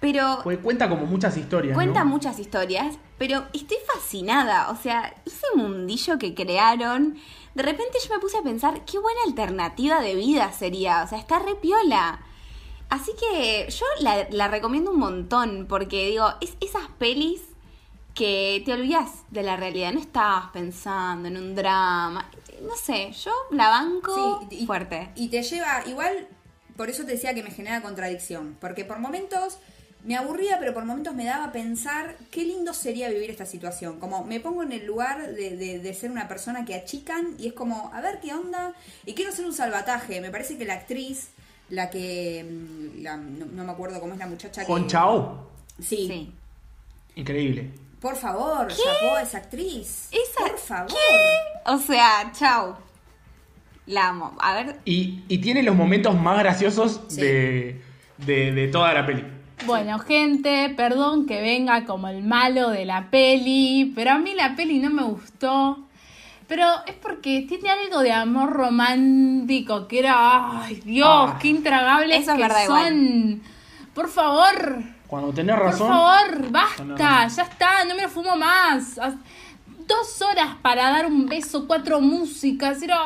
pero 0.00 0.40
Porque 0.42 0.58
cuenta 0.58 0.88
como 0.88 1.06
muchas 1.06 1.36
historias. 1.36 1.74
Cuenta 1.74 2.04
¿no? 2.04 2.10
muchas 2.10 2.38
historias, 2.40 2.98
pero 3.18 3.44
estoy 3.52 3.78
fascinada. 3.86 4.70
O 4.70 4.76
sea, 4.76 5.14
ese 5.26 5.46
mundillo 5.54 6.18
que 6.18 6.34
crearon, 6.34 7.18
de 7.58 7.64
repente 7.64 7.98
yo 8.02 8.14
me 8.14 8.20
puse 8.20 8.38
a 8.38 8.42
pensar 8.42 8.84
qué 8.84 8.98
buena 8.98 9.20
alternativa 9.26 10.00
de 10.00 10.14
vida 10.14 10.52
sería. 10.52 11.02
O 11.02 11.08
sea, 11.08 11.18
está 11.18 11.40
re 11.40 11.56
piola. 11.56 12.20
Así 12.88 13.10
que 13.18 13.68
yo 13.68 13.84
la, 14.00 14.28
la 14.30 14.46
recomiendo 14.48 14.92
un 14.92 14.98
montón, 15.00 15.66
porque 15.68 16.06
digo, 16.08 16.28
es 16.40 16.56
esas 16.60 16.86
pelis 16.98 17.42
que 18.14 18.62
te 18.64 18.72
olvidas 18.72 19.24
de 19.30 19.42
la 19.42 19.56
realidad, 19.56 19.92
no 19.92 20.00
estabas 20.00 20.50
pensando 20.52 21.28
en 21.28 21.36
un 21.36 21.54
drama. 21.54 22.30
No 22.62 22.74
sé, 22.76 23.12
yo 23.12 23.32
la 23.50 23.68
banco 23.70 24.46
Sí, 24.50 24.56
y- 24.62 24.66
fuerte. 24.66 25.10
Y 25.16 25.28
te 25.28 25.42
lleva, 25.42 25.82
igual, 25.86 26.28
por 26.76 26.88
eso 26.90 27.04
te 27.04 27.12
decía 27.12 27.34
que 27.34 27.42
me 27.42 27.50
genera 27.50 27.82
contradicción. 27.82 28.56
Porque 28.60 28.84
por 28.84 28.98
momentos 29.00 29.58
me 30.08 30.16
aburría, 30.16 30.58
pero 30.58 30.72
por 30.72 30.84
momentos 30.86 31.14
me 31.14 31.26
daba 31.26 31.44
a 31.44 31.52
pensar 31.52 32.16
qué 32.30 32.42
lindo 32.44 32.72
sería 32.72 33.10
vivir 33.10 33.28
esta 33.30 33.44
situación. 33.44 34.00
Como 34.00 34.24
me 34.24 34.40
pongo 34.40 34.62
en 34.62 34.72
el 34.72 34.86
lugar 34.86 35.34
de, 35.34 35.54
de- 35.56 35.78
de 35.78 35.94
ser 35.94 36.10
una 36.10 36.26
persona 36.26 36.64
que 36.64 36.74
achican 36.74 37.34
y 37.38 37.46
es 37.48 37.52
como, 37.52 37.90
a 37.94 38.00
ver 38.00 38.18
qué 38.20 38.32
onda. 38.32 38.72
Y 39.04 39.12
quiero 39.12 39.30
ser 39.32 39.44
un 39.44 39.52
salvataje. 39.52 40.20
Me 40.22 40.30
parece 40.30 40.56
que 40.56 40.64
la 40.64 40.74
actriz, 40.74 41.28
la 41.68 41.90
que. 41.90 42.42
mm, 42.42 43.02
la- 43.02 43.18
no, 43.18 43.44
no 43.46 43.64
me 43.64 43.70
acuerdo 43.72 44.00
cómo 44.00 44.14
es 44.14 44.18
la 44.18 44.26
muchacha 44.26 44.62
que. 44.62 44.66
Conchao. 44.66 45.46
Sí. 45.78 46.06
Sí. 46.08 46.32
Increíble. 47.16 47.70
Por 48.00 48.16
favor, 48.16 48.68
chapó 48.68 49.16
a 49.16 49.22
esa 49.22 49.38
actriz. 49.38 50.08
Esa- 50.10 50.48
Por 50.48 50.58
favor. 50.58 50.92
O 51.66 51.76
sea, 51.78 52.32
chau. 52.32 52.76
La 53.86 54.08
amo. 54.08 54.36
A 54.40 54.54
ver, 54.54 54.76
Y, 54.84 55.22
y 55.28 55.38
tiene 55.38 55.62
los 55.62 55.74
momentos 55.74 56.14
más 56.18 56.38
graciosos 56.38 57.00
Sí. 57.08 57.20
de, 57.20 57.80
de, 58.18 58.52
de 58.52 58.68
toda 58.68 58.92
la 58.94 59.04
peli. 59.04 59.24
Bueno, 59.66 59.98
gente, 59.98 60.72
perdón 60.76 61.26
que 61.26 61.40
venga 61.40 61.84
como 61.84 62.08
el 62.08 62.22
malo 62.22 62.70
de 62.70 62.84
la 62.84 63.10
peli, 63.10 63.92
pero 63.94 64.12
a 64.12 64.18
mí 64.18 64.34
la 64.34 64.54
peli 64.56 64.78
no 64.78 64.90
me 64.90 65.02
gustó. 65.02 65.78
Pero 66.46 66.64
es 66.86 66.94
porque 66.94 67.44
tiene 67.46 67.68
algo 67.70 68.00
de 68.00 68.12
amor 68.12 68.50
romántico 68.50 69.86
que 69.86 69.98
era, 69.98 70.62
ay 70.62 70.76
Dios, 70.84 71.06
Ah. 71.10 71.38
qué 71.40 71.48
intragables 71.48 72.22
Eso 72.22 72.30
es 72.32 72.36
que 72.36 72.42
verdad 72.42 72.64
igual. 72.64 72.84
son. 72.88 73.42
Por 73.94 74.08
favor, 74.08 74.78
Cuando 75.08 75.32
tenés 75.32 75.56
por 75.56 75.64
razón. 75.66 75.88
favor, 75.88 76.30
Tenés 76.36 76.52
basta, 76.52 77.28
ya 77.28 77.42
está, 77.42 77.84
no 77.84 77.94
me 77.94 78.02
lo 78.02 78.08
fumo 78.08 78.36
más. 78.36 78.98
Dos 79.88 80.20
horas 80.20 80.50
para 80.60 80.90
dar 80.90 81.06
un 81.06 81.24
beso, 81.26 81.66
cuatro 81.66 81.98
músicas, 82.00 82.82
era, 82.82 82.98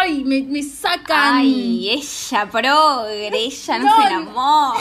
ay, 0.00 0.24
me, 0.24 0.42
me 0.42 0.60
sacan. 0.62 1.36
Ay, 1.36 1.88
ella 1.90 2.48
progre, 2.50 3.28
ella 3.32 3.78
no, 3.78 3.84
No, 3.84 3.96
se 3.96 4.08
enamora. 4.08 4.80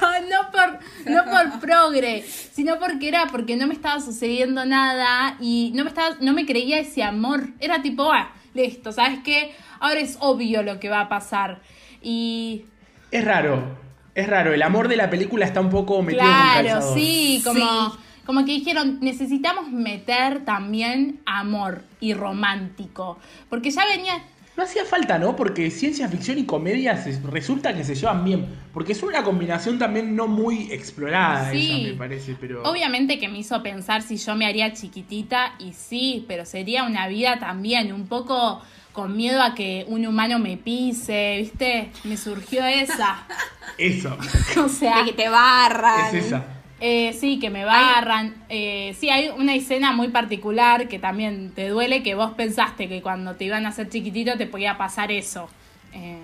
No, 0.00 0.20
no 0.30 0.50
por, 0.52 0.78
no 1.12 1.24
por 1.24 1.60
progre, 1.60 2.24
sino 2.52 2.78
porque 2.78 3.08
era 3.08 3.26
porque 3.26 3.56
no 3.56 3.66
me 3.66 3.74
estaba 3.74 4.00
sucediendo 4.00 4.64
nada 4.64 5.36
y 5.40 5.72
no 5.74 5.82
me 5.82 5.90
estaba, 5.90 6.16
no 6.20 6.32
me 6.32 6.46
creía 6.46 6.78
ese 6.78 7.02
amor. 7.02 7.48
Era 7.58 7.82
tipo, 7.82 8.12
ah, 8.12 8.30
listo, 8.54 8.92
¿sabes 8.92 9.18
qué? 9.24 9.52
Ahora 9.80 9.98
es 9.98 10.16
obvio 10.20 10.62
lo 10.62 10.78
que 10.78 10.88
va 10.90 11.00
a 11.00 11.08
pasar. 11.08 11.60
Y 12.02 12.66
Es 13.10 13.24
raro. 13.24 13.82
Es 14.14 14.28
raro. 14.28 14.54
El 14.54 14.62
amor 14.62 14.86
de 14.86 14.96
la 14.96 15.10
película 15.10 15.44
está 15.44 15.60
un 15.60 15.70
poco 15.70 16.00
metido 16.02 16.22
claro, 16.22 16.68
calzador. 16.68 16.96
sí, 16.96 17.42
como, 17.44 17.90
Sí. 17.90 17.98
Como 18.26 18.44
que 18.44 18.52
dijeron, 18.52 18.98
necesitamos 19.00 19.70
meter 19.70 20.44
también 20.44 21.20
amor 21.26 21.82
y 22.00 22.14
romántico. 22.14 23.18
Porque 23.48 23.70
ya 23.70 23.84
venía, 23.86 24.22
No 24.56 24.62
hacía 24.62 24.84
falta, 24.84 25.18
¿no? 25.18 25.34
Porque 25.34 25.68
ciencia 25.72 26.06
ficción 26.08 26.38
y 26.38 26.44
comedia 26.44 26.96
se- 26.96 27.20
resulta 27.28 27.74
que 27.74 27.82
se 27.82 27.96
llevan 27.96 28.24
bien. 28.24 28.46
Porque 28.72 28.92
es 28.92 29.02
una 29.02 29.24
combinación 29.24 29.80
también 29.80 30.14
no 30.14 30.28
muy 30.28 30.70
explorada, 30.70 31.50
Sí. 31.50 31.72
esa 31.72 31.88
me 31.90 31.94
parece. 31.94 32.36
Pero... 32.40 32.62
Obviamente 32.62 33.18
que 33.18 33.28
me 33.28 33.38
hizo 33.38 33.60
pensar 33.64 34.02
si 34.02 34.16
yo 34.16 34.36
me 34.36 34.46
haría 34.46 34.72
chiquitita 34.72 35.54
y 35.58 35.72
sí, 35.72 36.24
pero 36.28 36.46
sería 36.46 36.84
una 36.84 37.08
vida 37.08 37.40
también 37.40 37.92
un 37.92 38.06
poco 38.06 38.62
con 38.92 39.16
miedo 39.16 39.42
a 39.42 39.56
que 39.56 39.86
un 39.88 40.06
humano 40.06 40.38
me 40.38 40.56
pise, 40.56 41.38
¿viste? 41.40 41.90
Me 42.04 42.16
surgió 42.16 42.64
esa. 42.64 43.26
Eso. 43.76 44.16
o 44.64 44.68
sea, 44.68 44.98
De 45.00 45.06
que 45.06 45.12
te 45.14 45.28
barran. 45.28 46.14
Es 46.14 46.26
esa. 46.26 46.44
Eh, 46.86 47.14
sí, 47.14 47.38
que 47.38 47.48
me 47.48 47.64
barran. 47.64 48.34
Eh, 48.50 48.94
sí, 49.00 49.08
hay 49.08 49.30
una 49.30 49.54
escena 49.54 49.92
muy 49.92 50.08
particular 50.08 50.86
que 50.86 50.98
también 50.98 51.50
te 51.54 51.68
duele 51.68 52.02
que 52.02 52.14
vos 52.14 52.32
pensaste 52.32 52.90
que 52.90 53.00
cuando 53.00 53.36
te 53.36 53.46
iban 53.46 53.64
a 53.64 53.70
hacer 53.70 53.88
chiquitito 53.88 54.36
te 54.36 54.46
podía 54.46 54.76
pasar 54.76 55.10
eso. 55.10 55.48
Eh, 55.94 56.18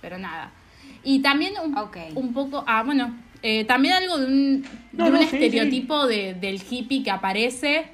pero 0.00 0.16
nada. 0.18 0.52
Y 1.02 1.18
también 1.18 1.54
un, 2.14 2.32
poco, 2.32 2.62
ah, 2.68 2.84
bueno, 2.84 3.12
eh, 3.42 3.64
también 3.64 3.94
algo 3.94 4.18
de 4.18 4.26
un, 4.26 4.66
No, 4.92 5.06
de 5.06 5.10
un 5.10 5.16
no, 5.16 5.18
sí, 5.26 5.36
estereotipo 5.36 6.06
de- 6.06 6.34
del 6.34 6.62
hippie 6.62 7.02
que 7.02 7.10
aparece, 7.10 7.86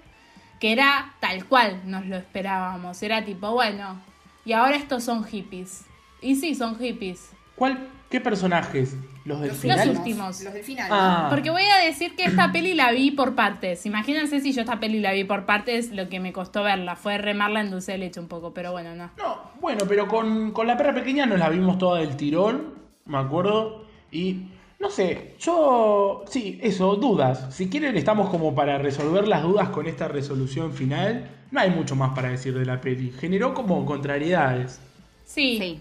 que 0.61 0.73
era 0.73 1.14
tal 1.20 1.46
cual 1.46 1.80
nos 1.87 2.04
lo 2.04 2.16
esperábamos. 2.16 3.02
Era 3.02 3.25
tipo, 3.25 3.50
bueno, 3.52 3.99
y 4.44 4.52
ahora 4.52 4.76
estos 4.76 5.04
son 5.04 5.25
hippies. 5.25 5.87
Y 6.20 6.37
sí, 6.37 6.54
son 6.54 6.78
hippies. 6.78 7.30
¿Cuál, 7.56 7.78
¿Qué 8.14 8.21
personajes? 8.21 8.97
¿Los 9.25 9.40
del 9.40 9.49
Los 9.49 9.59
final? 9.59 9.90
últimos. 9.90 10.40
Los 10.44 10.54
del 10.54 10.62
final. 10.62 10.88
Ah. 10.88 11.26
Porque 11.30 11.50
voy 11.50 11.64
a 11.64 11.85
decir 11.85 12.14
que 12.14 12.23
esta 12.23 12.52
peli 12.52 12.73
la 12.75 12.92
vi 12.92 13.11
por 13.11 13.35
partes. 13.35 13.87
Imagínense 13.87 14.38
si 14.38 14.52
yo 14.52 14.61
esta 14.61 14.78
peli 14.78 15.00
la 15.00 15.12
vi 15.12 15.25
por 15.25 15.47
partes, 15.47 15.90
lo 15.90 16.09
que 16.09 16.21
me 16.21 16.33
costó 16.33 16.62
verla. 16.62 16.94
Fue 16.94 17.18
remarla 17.18 17.61
en 17.61 17.73
dulce 17.73 17.90
de 17.90 17.99
leche 17.99 18.21
un 18.21 18.28
poco, 18.28 18.54
pero 18.54 18.71
bueno, 18.71 18.94
no. 18.94 19.11
No, 19.18 19.50
bueno, 19.61 19.80
pero 19.88 20.06
con, 20.06 20.52
con 20.52 20.68
la 20.68 20.76
perra 20.76 20.94
pequeña 20.94 21.26
nos 21.26 21.40
la 21.40 21.49
vimos 21.49 21.76
toda 21.76 21.99
del 21.99 22.16
tirón, 22.16 22.75
me 23.04 23.18
acuerdo. 23.18 23.85
Y 24.12 24.42
no 24.78 24.90
sé, 24.90 25.35
yo. 25.40 26.25
Sí, 26.28 26.61
eso, 26.62 26.94
dudas. 26.94 27.52
Si 27.52 27.68
quieren, 27.68 27.97
estamos 27.97 28.28
como 28.30 28.54
para 28.54 28.78
resolver 28.78 29.26
las 29.26 29.42
dudas 29.42 29.71
con 29.71 29.88
esta 29.88 30.06
resolución 30.06 30.73
final. 30.73 31.28
No 31.50 31.59
hay 31.59 31.71
mucho 31.71 31.97
más 31.97 32.14
para 32.14 32.28
decir 32.28 32.56
de 32.56 32.64
la 32.64 32.80
peli. 32.80 33.11
Generó 33.11 33.54
como 33.54 33.85
contrariedades. 33.85 34.80
Sí, 35.25 35.59
Sí. 35.59 35.80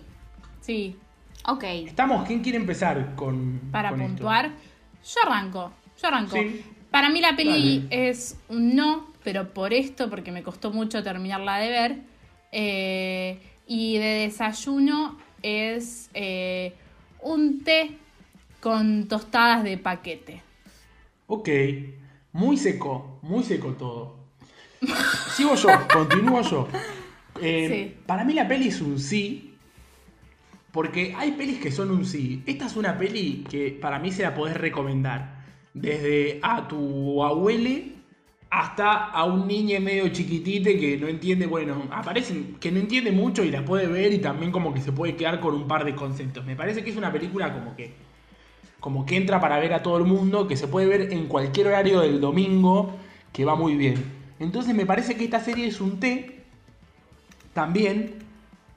sí. 0.61 0.95
Ok. 1.45 1.63
Estamos, 1.63 2.25
¿quién 2.27 2.41
quiere 2.41 2.57
empezar 2.57 3.15
con. 3.15 3.59
Para 3.71 3.89
con 3.89 4.01
esto? 4.01 4.13
puntuar, 4.13 4.51
yo 5.03 5.21
arranco. 5.25 5.71
Yo 6.01 6.07
arranco. 6.07 6.35
Sí. 6.35 6.63
Para 6.89 7.09
mí 7.09 7.21
la 7.21 7.35
peli 7.35 7.79
Dale. 7.89 8.09
es 8.09 8.37
un 8.49 8.75
no, 8.75 9.07
pero 9.23 9.53
por 9.53 9.73
esto, 9.73 10.09
porque 10.09 10.31
me 10.31 10.43
costó 10.43 10.71
mucho 10.71 11.03
terminarla 11.03 11.57
de 11.57 11.69
ver. 11.69 11.97
Eh, 12.51 13.41
y 13.67 13.97
de 13.97 14.05
desayuno 14.25 15.17
es 15.41 16.09
eh, 16.13 16.73
un 17.21 17.63
té 17.63 17.97
con 18.59 19.07
tostadas 19.07 19.63
de 19.63 19.77
paquete. 19.77 20.41
Ok, 21.27 21.49
muy 22.33 22.57
seco, 22.57 23.17
muy 23.23 23.43
seco 23.43 23.69
todo. 23.73 24.15
Sigo 25.35 25.55
yo, 25.55 25.69
continúo 25.93 26.41
yo. 26.41 26.67
Eh, 27.41 27.67
Sí. 27.69 27.97
Para 28.05 28.23
mí 28.23 28.33
la 28.33 28.47
peli 28.47 28.67
es 28.67 28.79
un 28.81 28.99
sí, 28.99 29.52
Porque 30.73 31.13
hay 31.15 31.33
pelis 31.33 31.59
que 31.59 31.71
son 31.71 31.91
un 31.91 32.03
sí. 32.03 32.41
Esta 32.47 32.65
es 32.65 32.75
una 32.75 32.97
peli 32.97 33.45
que 33.47 33.77
para 33.79 33.99
mí 33.99 34.11
se 34.11 34.23
la 34.23 34.33
podés 34.33 34.57
recomendar. 34.57 35.45
Desde 35.71 36.39
a 36.41 36.67
tu 36.67 37.23
abuele 37.23 37.93
hasta 38.49 39.05
a 39.11 39.23
un 39.25 39.47
niño 39.47 39.79
medio 39.81 40.07
chiquitite 40.09 40.79
que 40.79 40.97
no 40.97 41.07
entiende, 41.07 41.45
bueno, 41.45 41.83
aparecen, 41.91 42.55
que 42.59 42.71
no 42.71 42.79
entiende 42.79 43.11
mucho 43.11 43.43
y 43.43 43.51
la 43.51 43.63
puede 43.63 43.85
ver 43.85 44.13
y 44.13 44.17
también 44.17 44.51
como 44.51 44.73
que 44.73 44.81
se 44.81 44.91
puede 44.91 45.15
quedar 45.15 45.39
con 45.39 45.53
un 45.53 45.67
par 45.67 45.85
de 45.85 45.93
conceptos. 45.93 46.43
Me 46.43 46.55
parece 46.55 46.83
que 46.83 46.89
es 46.89 46.97
una 46.97 47.11
película 47.11 47.53
como 47.53 47.75
que, 47.75 47.93
como 48.79 49.05
que 49.05 49.15
entra 49.15 49.39
para 49.39 49.59
ver 49.59 49.75
a 49.75 49.83
todo 49.83 49.97
el 49.97 50.05
mundo, 50.05 50.47
que 50.47 50.57
se 50.57 50.67
puede 50.67 50.87
ver 50.87 51.13
en 51.13 51.27
cualquier 51.27 51.67
horario 51.67 51.99
del 52.01 52.19
domingo, 52.19 52.95
que 53.31 53.45
va 53.45 53.55
muy 53.55 53.75
bien. 53.75 54.03
Entonces 54.39 54.73
me 54.73 54.87
parece 54.87 55.15
que 55.15 55.25
esta 55.25 55.39
serie 55.39 55.67
es 55.67 55.79
un 55.79 55.99
té, 55.99 56.45
también, 57.53 58.15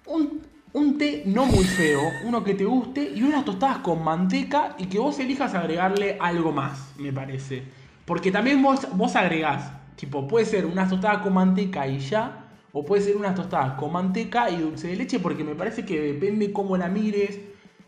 un, 0.05 0.46
un 0.77 0.99
té 0.99 1.23
no 1.25 1.47
muy 1.47 1.65
feo, 1.65 2.03
uno 2.27 2.45
que 2.45 2.53
te 2.53 2.67
guste 2.67 3.11
y 3.17 3.23
unas 3.23 3.47
tostadas 3.47 3.79
con 3.79 4.05
manteca 4.05 4.77
y 4.79 4.85
que 4.85 4.99
vos 4.99 5.19
elijas 5.19 5.55
agregarle 5.55 6.19
algo 6.21 6.53
más, 6.53 6.93
me 6.99 7.15
parece. 7.15 7.63
Porque 8.05 8.31
también 8.31 8.63
vos, 8.63 8.87
vos 8.93 9.17
agregás, 9.17 9.73
tipo, 9.97 10.29
puede 10.29 10.45
ser 10.45 10.67
unas 10.67 10.91
tostadas 10.91 11.23
con 11.23 11.33
manteca 11.33 11.89
y 11.89 11.99
ya, 11.99 12.51
o 12.73 12.85
puede 12.85 13.01
ser 13.01 13.17
unas 13.17 13.35
tostadas 13.35 13.79
con 13.79 13.91
manteca 13.91 14.51
y 14.51 14.59
dulce 14.59 14.89
de 14.89 14.97
leche, 14.97 15.19
porque 15.19 15.45
me 15.45 15.55
parece 15.55 15.87
que 15.87 15.99
depende 15.99 16.53
cómo 16.53 16.77
la 16.77 16.91
mires, 16.91 17.41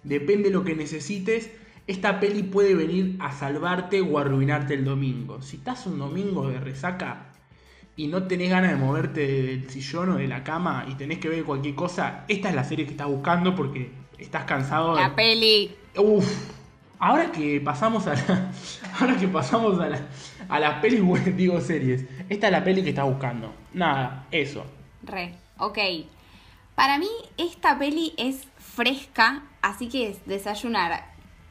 depende 0.03 0.49
lo 0.49 0.65
que 0.65 0.75
necesites. 0.75 1.51
Esta 1.87 2.21
peli 2.21 2.43
puede 2.43 2.75
venir 2.75 3.17
a 3.19 3.33
salvarte 3.33 4.01
o 4.01 4.19
arruinarte 4.19 4.73
el 4.73 4.87
domingo. 4.87 5.43
Si 5.43 5.57
estás 5.57 5.87
un 5.87 5.99
domingo 5.99 6.49
de 6.49 6.59
resaca 6.59 7.28
y 7.99 8.07
no 8.07 8.23
tenés 8.29 8.49
ganas 8.49 8.71
de 8.71 8.77
moverte 8.77 9.27
del 9.27 9.71
sillón 9.71 10.13
o 10.13 10.17
de 10.19 10.29
la 10.29 10.45
cama 10.45 10.87
y 10.89 10.95
tenés 10.95 11.19
que 11.19 11.29
ver 11.29 11.43
cualquier 11.43 11.75
cosa, 11.75 12.25
esta 12.29 12.49
es 12.49 12.55
la 12.55 12.63
serie 12.63 12.85
que 12.85 12.93
estás 12.93 13.09
buscando 13.09 13.57
porque 13.57 13.91
estás 14.17 14.45
cansado 14.45 14.95
La 14.95 15.17
peli. 15.17 15.75
Uf, 15.97 16.25
Ahora 17.01 17.31
que 17.33 17.61
pasamos 17.61 18.07
a 18.07 18.15
la, 18.15 18.53
ahora 19.01 19.17
que 19.17 19.27
pasamos 19.27 19.81
a, 19.81 19.89
la, 19.89 20.01
a 20.49 20.61
las 20.61 20.81
pelis, 20.81 21.03
digo 21.37 21.61
series, 21.61 22.05
esta 22.29 22.47
es 22.47 22.53
la 22.53 22.63
peli 22.63 22.85
que 22.85 22.91
estás 22.91 23.05
buscando. 23.05 23.53
Nada, 23.73 24.27
eso. 24.31 24.65
Re, 25.03 25.35
ok. 25.59 25.79
Para 26.77 26.99
mí 26.99 27.09
esta 27.37 27.81
peli 27.81 28.15
es 28.17 28.47
fresca, 28.59 29.43
así 29.61 29.89
que 29.89 30.11
es 30.11 30.25
desayunar. 30.25 31.05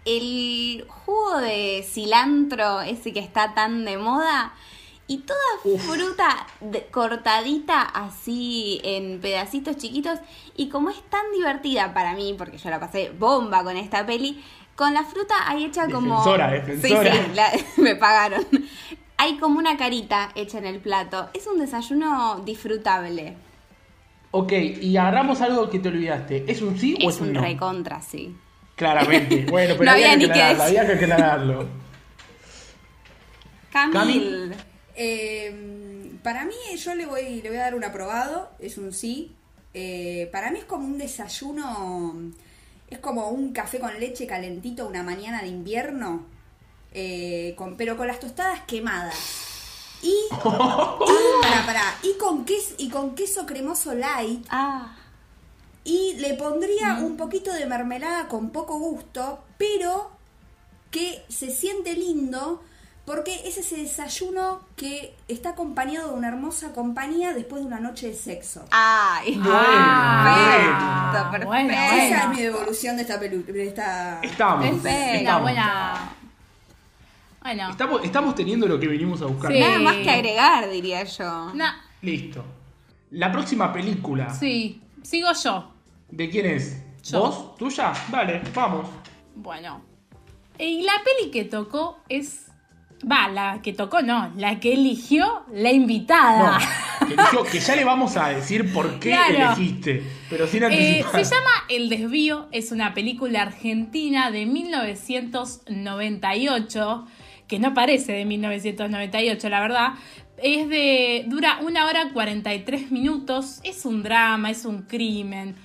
El 0.05 0.85
jugo 0.87 1.39
de 1.39 1.85
cilantro, 1.85 2.79
ese 2.79 3.11
que 3.11 3.19
está 3.19 3.53
tan 3.53 3.83
de 3.83 3.97
moda, 3.97 4.53
y 5.07 5.19
toda 5.19 5.79
fruta 5.79 6.47
cortadita 6.91 7.81
así 7.81 8.81
en 8.83 9.21
pedacitos 9.21 9.77
chiquitos. 9.77 10.19
Y 10.55 10.69
como 10.69 10.89
es 10.89 11.01
tan 11.09 11.31
divertida 11.33 11.93
para 11.93 12.13
mí, 12.13 12.35
porque 12.37 12.57
yo 12.57 12.69
la 12.69 12.79
pasé 12.79 13.11
bomba 13.17 13.63
con 13.63 13.77
esta 13.77 14.05
peli, 14.05 14.43
con 14.75 14.93
la 14.93 15.03
fruta 15.03 15.35
hay 15.45 15.65
hecha 15.65 15.89
como... 15.89 16.17
Defensora, 16.17 16.51
defensora. 16.51 17.13
Sí, 17.13 17.19
sí, 17.55 17.65
me 17.81 17.95
pagaron. 17.95 18.45
Hay 19.17 19.37
como 19.37 19.57
una 19.57 19.77
carita 19.77 20.29
hecha 20.35 20.57
en 20.59 20.65
el 20.65 20.79
plato. 20.79 21.29
Es 21.33 21.47
un 21.47 21.57
desayuno 21.57 22.41
disfrutable. 22.45 23.35
Ok, 24.31 24.51
y 24.51 24.97
agarramos 24.97 25.41
algo 25.41 25.69
que 25.69 25.79
te 25.79 25.87
olvidaste. 25.87 26.51
¿Es 26.51 26.61
un 26.61 26.77
sí 26.77 26.97
o 27.03 27.09
es 27.09 27.21
un, 27.21 27.29
un 27.29 27.33
no? 27.33 27.41
recontra, 27.41 28.01
sí. 28.01 28.35
Claramente. 28.75 29.45
Bueno, 29.49 29.75
pero 29.79 29.91
había, 29.91 30.17
que 30.17 30.25
aclararlo, 30.25 30.63
había 30.63 30.85
que 30.85 30.93
aclararlo. 30.93 31.67
Camil. 33.71 34.53
Eh, 34.97 36.19
para 36.23 36.43
mí, 36.43 36.55
yo 36.75 36.95
le 36.95 37.05
voy, 37.05 37.41
le 37.41 37.49
voy 37.49 37.57
a 37.57 37.61
dar 37.61 37.75
un 37.75 37.85
aprobado. 37.85 38.51
Es 38.59 38.77
un 38.77 38.91
sí. 38.91 39.33
Eh, 39.73 40.27
para 40.33 40.51
mí 40.51 40.59
es 40.59 40.65
como 40.65 40.85
un 40.85 40.97
desayuno 40.97 42.33
es 42.89 42.99
como 42.99 43.29
un 43.29 43.51
café 43.51 43.79
con 43.79 43.99
leche 43.99 44.25
calentito 44.27 44.87
una 44.87 45.03
mañana 45.03 45.41
de 45.41 45.49
invierno, 45.49 46.25
eh, 46.93 47.53
con, 47.57 47.75
pero 47.75 47.97
con 47.97 48.07
las 48.07 48.19
tostadas 48.19 48.61
quemadas. 48.61 49.15
Y, 50.01 50.13
y, 52.03 52.09
y 52.09 52.17
con 52.17 52.45
queso, 52.45 52.75
y 52.77 52.89
con 52.89 53.15
queso 53.15 53.45
cremoso 53.45 53.93
light. 53.93 54.45
Ah. 54.49 54.95
Y 55.83 56.13
le 56.19 56.35
pondría 56.35 56.95
mm. 56.95 57.03
un 57.03 57.17
poquito 57.17 57.51
de 57.51 57.65
mermelada 57.65 58.27
con 58.27 58.51
poco 58.51 58.77
gusto, 58.77 59.43
pero 59.57 60.11
que 60.91 61.25
se 61.29 61.49
siente 61.49 61.93
lindo 61.93 62.61
porque 63.07 63.33
es 63.45 63.57
ese 63.57 63.77
desayuno 63.77 64.59
que 64.75 65.15
está 65.29 65.51
acompañado 65.51 66.09
de 66.09 66.15
una 66.15 66.27
hermosa 66.27 66.73
compañía 66.73 67.33
después 67.33 67.61
de 67.61 67.67
una 67.67 67.79
noche 67.79 68.09
de 68.09 68.13
sexo. 68.13 68.65
¡Ay! 68.69 69.39
Ah, 69.45 71.21
perfecto, 71.31 71.47
perfecto. 71.49 71.73
Esa 71.73 72.23
es 72.23 72.29
mi 72.37 72.41
devolución 72.41 72.97
de 72.97 73.03
esta 73.03 73.17
película. 73.17 73.53
De 73.53 73.65
esta... 73.65 74.19
Estamos. 74.21 74.85
Estamos. 74.85 75.41
buena. 75.41 76.09
Bueno. 77.41 77.69
Estamos, 77.69 78.03
estamos 78.03 78.35
teniendo 78.35 78.67
lo 78.67 78.77
que 78.77 78.89
venimos 78.89 79.21
a 79.21 79.27
buscar. 79.27 79.53
Nada 79.53 79.79
más 79.79 79.95
que 79.95 80.09
agregar, 80.09 80.69
diría 80.69 81.05
yo. 81.05 81.53
Listo. 82.01 82.43
La 83.11 83.31
próxima 83.31 83.71
película. 83.71 84.33
Sí, 84.33 84.81
sigo 85.01 85.29
yo. 85.31 85.71
¿De 86.09 86.29
quién 86.29 86.45
es? 86.45 86.83
¿Vos? 87.13 87.55
¿Tuya? 87.55 87.93
Dale, 88.11 88.41
vamos. 88.53 88.89
Bueno. 89.33 89.81
Y 90.59 90.81
la 90.81 91.01
peli 91.05 91.31
que 91.31 91.45
tocó 91.45 91.99
es 92.09 92.46
Va, 93.03 93.27
la 93.27 93.61
que 93.61 93.73
tocó 93.73 94.01
no, 94.01 94.31
la 94.37 94.59
que 94.59 94.73
eligió 94.73 95.43
la 95.53 95.71
invitada. 95.71 96.57
que, 97.51 97.59
ya 97.59 97.75
le 97.75 97.83
vamos 97.83 98.17
a 98.17 98.29
decir 98.29 98.73
por 98.73 98.97
qué 98.99 99.15
elegiste, 99.29 100.01
pero 100.29 100.47
sin 100.47 100.63
eh, 100.63 101.05
se 101.11 101.23
llama 101.23 101.51
El 101.69 101.89
desvío, 101.89 102.47
es 102.51 102.71
una 102.71 102.95
película 102.95 103.43
argentina 103.43 104.31
de 104.31 104.47
1998, 104.47 107.05
que 107.47 107.59
no 107.59 107.75
parece 107.75 108.13
de 108.13 108.25
1998, 108.25 109.49
la 109.49 109.59
verdad. 109.59 109.89
Es 110.37 110.67
de. 110.67 111.25
dura 111.27 111.59
una 111.61 111.85
hora 111.85 112.09
43 112.13 112.89
minutos, 112.91 113.59
es 113.63 113.85
un 113.85 114.01
drama, 114.01 114.49
es 114.49 114.65
un 114.65 114.81
crimen. 114.83 115.55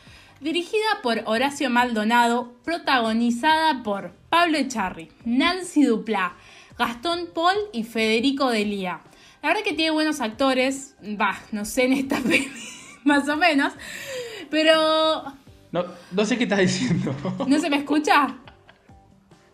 Dirigida 0.40 1.00
por 1.02 1.22
Horacio 1.26 1.70
Maldonado, 1.70 2.52
protagonizada 2.64 3.82
por 3.82 4.12
Pablo 4.28 4.58
Echarri, 4.58 5.08
Nancy 5.24 5.84
Duplá. 5.84 6.36
Gastón 6.78 7.28
Paul 7.34 7.56
y 7.72 7.84
Federico 7.84 8.50
Delía. 8.50 9.00
La 9.42 9.48
verdad 9.48 9.62
que 9.64 9.72
tiene 9.72 9.90
buenos 9.90 10.20
actores, 10.20 10.94
va, 11.02 11.38
no 11.50 11.64
sé 11.64 11.84
en 11.84 11.92
esta 11.94 12.20
peli, 12.22 12.50
más 13.04 13.28
o 13.28 13.36
menos, 13.36 13.72
pero... 14.50 15.24
No, 15.72 15.84
no 16.10 16.24
sé 16.24 16.36
qué 16.36 16.44
estás 16.44 16.60
diciendo. 16.60 17.14
¿No 17.46 17.58
se 17.58 17.70
me 17.70 17.78
escucha? 17.78 18.36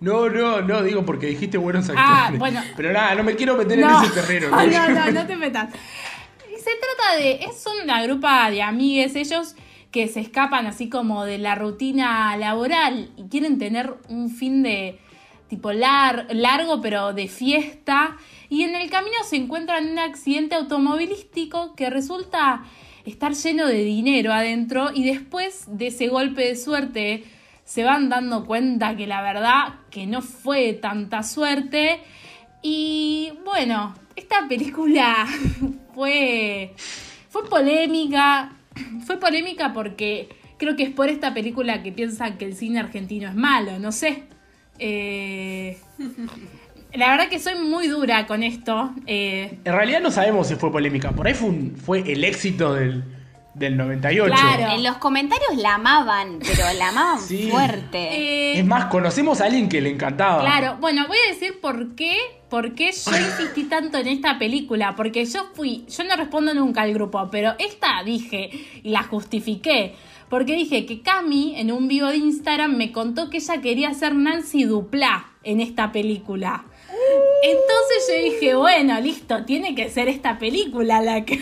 No, 0.01 0.29
no, 0.29 0.61
no, 0.63 0.83
digo 0.83 1.05
porque 1.05 1.27
dijiste 1.27 1.59
buenos 1.59 1.89
ah, 1.91 1.93
actores. 1.93 2.35
Ah, 2.35 2.39
bueno. 2.39 2.63
Pero 2.77 2.93
nada, 2.93 3.15
no 3.15 3.25
me 3.25 3.35
quiero 3.35 3.57
meter 3.57 3.79
en 3.79 3.89
ese 3.89 4.11
terreno. 4.11 4.49
No, 4.51 4.67
no, 4.67 4.89
no, 4.89 5.11
no 5.13 5.27
te 5.27 5.37
metas. 5.37 5.73
Se 5.73 6.71
trata 6.75 7.17
de, 7.17 7.33
es 7.45 7.65
una 7.83 8.03
grupa 8.03 8.51
de 8.51 8.63
amigues, 8.63 9.15
ellos 9.17 9.55
que 9.91 10.07
se 10.09 10.21
escapan 10.21 10.67
así 10.67 10.89
como 10.89 11.25
de 11.25 11.39
la 11.39 11.55
rutina 11.55 12.37
laboral 12.37 13.11
y 13.17 13.29
quieren 13.29 13.59
tener 13.59 13.95
un 14.09 14.31
fin 14.31 14.63
de, 14.63 15.01
tipo 15.49 15.73
largo 15.73 16.81
pero 16.81 17.13
de 17.13 17.29
fiesta 17.29 18.17
y 18.49 18.63
en 18.63 18.75
el 18.75 18.91
camino 18.91 19.17
se 19.25 19.37
encuentran 19.37 19.91
un 19.91 19.99
accidente 19.99 20.55
automovilístico 20.55 21.75
que 21.75 21.91
resulta 21.91 22.65
estar 23.05 23.33
lleno 23.35 23.67
de 23.67 23.85
dinero 23.85 24.33
adentro 24.33 24.91
y 24.95 25.05
después 25.05 25.65
de 25.67 25.89
ese 25.89 26.09
golpe 26.09 26.43
de 26.43 26.57
suerte 26.57 27.25
se 27.65 27.85
van 27.85 28.09
dando 28.09 28.47
cuenta 28.47 28.97
que 28.97 29.07
la 29.07 29.23
verdad 29.23 29.75
que 29.91 30.07
no 30.07 30.23
fue 30.23 30.75
tanta 30.75 31.23
suerte 31.23 32.01
y 32.63 33.33
bueno, 33.45 33.95
esta 34.17 34.47
película 34.49 35.27
fue 35.95 36.75
fue 37.29 37.49
polémica, 37.49 38.53
fue 39.07 39.19
polémica 39.19 39.73
porque 39.73 40.29
creo 40.59 40.77
que 40.77 40.85
es 40.85 40.91
por 40.91 41.09
esta 41.09 41.35
película 41.35 41.83
que 41.83 41.93
piensan 41.93 42.39
que 42.39 42.47
el 42.47 42.55
cine 42.55 42.81
argentino 42.81 43.29
es 43.29 43.35
malo, 43.35 43.79
no 43.79 43.93
sé. 43.93 44.25
Eh, 44.79 45.77
la 46.95 47.11
verdad 47.11 47.29
que 47.29 47.39
soy 47.39 47.55
muy 47.57 47.89
dura 47.89 48.27
con 48.27 48.43
esto. 48.43 48.93
Eh. 49.07 49.59
En 49.65 49.73
realidad 49.73 50.01
no 50.01 50.11
sabemos 50.11 50.49
si 50.49 50.55
fue 50.57 50.73
polémica. 50.73 51.13
Por 51.13 51.27
ahí 51.27 51.35
fue, 51.35 51.51
fue 51.85 52.13
el 52.13 52.25
éxito 52.25 52.75
del, 52.75 53.05
del 53.59 53.77
98. 53.77 54.35
Claro. 54.35 54.75
En 54.75 54.83
los 54.83 54.97
comentarios 54.97 55.57
la 55.57 55.75
amaban, 55.75 56.39
pero 56.41 56.65
la 56.79 56.89
amaban 56.89 57.21
fuerte. 57.51 57.99
Eh, 57.99 58.59
es 58.59 58.65
más, 58.65 58.87
conocemos 58.87 59.41
a 59.41 59.47
alguien 59.47 59.69
que 59.69 59.81
le 59.81 59.91
encantaba. 59.91 60.41
Claro, 60.41 60.77
bueno, 60.81 61.07
voy 61.07 61.19
a 61.27 61.33
decir 61.33 61.61
por 61.61 61.95
qué, 61.95 62.17
por 62.49 62.75
qué 62.75 62.93
yo 62.93 63.17
insistí 63.17 63.65
tanto 63.69 63.99
en 63.99 64.09
esta 64.09 64.39
película. 64.39 64.95
Porque 64.97 65.25
yo 65.25 65.47
fui, 65.55 65.85
yo 65.89 66.05
no 66.05 66.17
respondo 66.17 66.55
nunca 66.55 66.83
al 66.83 66.95
grupo, 66.95 67.29
pero 67.31 67.55
esta 67.59 68.03
dije 68.05 68.51
y 68.83 68.91
la 68.91 69.03
justifiqué. 69.03 69.95
Porque 70.29 70.55
dije 70.55 70.87
que 70.87 71.03
Cami 71.03 71.55
en 71.57 71.73
un 71.73 71.89
vivo 71.89 72.09
de 72.09 72.17
Instagram 72.17 72.77
me 72.77 72.93
contó 72.93 73.31
que 73.31 73.39
ella 73.39 73.61
quería 73.61 73.95
ser 73.95 74.15
Nancy 74.15 74.65
Duplá 74.65 75.33
en 75.43 75.61
esta 75.61 75.93
película. 75.93 76.65
Entonces 77.43 78.09
yo 78.09 78.23
dije, 78.23 78.55
bueno, 78.55 79.01
listo, 79.01 79.45
tiene 79.45 79.75
que 79.75 79.89
ser 79.89 80.09
esta 80.09 80.39
película 80.39 81.01
la 81.01 81.25
que 81.25 81.41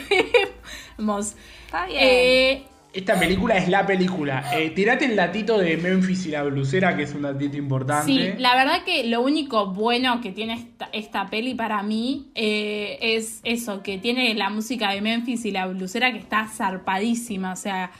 vemos. 0.99 1.35
Está 1.67 1.87
bien. 1.87 1.99
Eh, 2.01 2.63
esta 2.97 3.19
película 3.19 3.59
es 3.59 3.69
la 3.69 3.87
película. 3.87 4.43
Eh, 4.57 4.71
tirate 4.71 5.05
el 5.05 5.17
datito 5.17 5.59
de 5.59 5.77
Memphis 5.77 6.25
y 6.27 6.31
la 6.31 6.45
blusera, 6.45 6.97
que 6.97 7.03
es 7.03 7.15
un 7.15 7.23
datito 7.23 7.59
importante. 7.59 8.07
Sí, 8.07 8.33
la 8.39 8.55
verdad 8.55 8.85
que 8.85 9.05
lo 9.05 9.21
único 9.21 9.67
bueno 9.67 10.23
que 10.23 10.33
tiene 10.33 10.55
esta, 10.55 10.89
esta 10.95 11.27
peli 11.27 11.55
para 11.55 11.83
mí 11.83 12.29
eh, 12.35 12.97
es 13.03 13.41
eso, 13.45 13.83
que 13.83 13.99
tiene 13.99 14.33
la 14.35 14.49
música 14.49 14.93
de 14.93 15.03
Memphis 15.03 15.45
y 15.45 15.51
la 15.51 15.67
blusera 15.67 16.11
que 16.11 16.19
está 16.19 16.47
zarpadísima. 16.49 17.53
O 17.53 17.57
sea, 17.57 17.91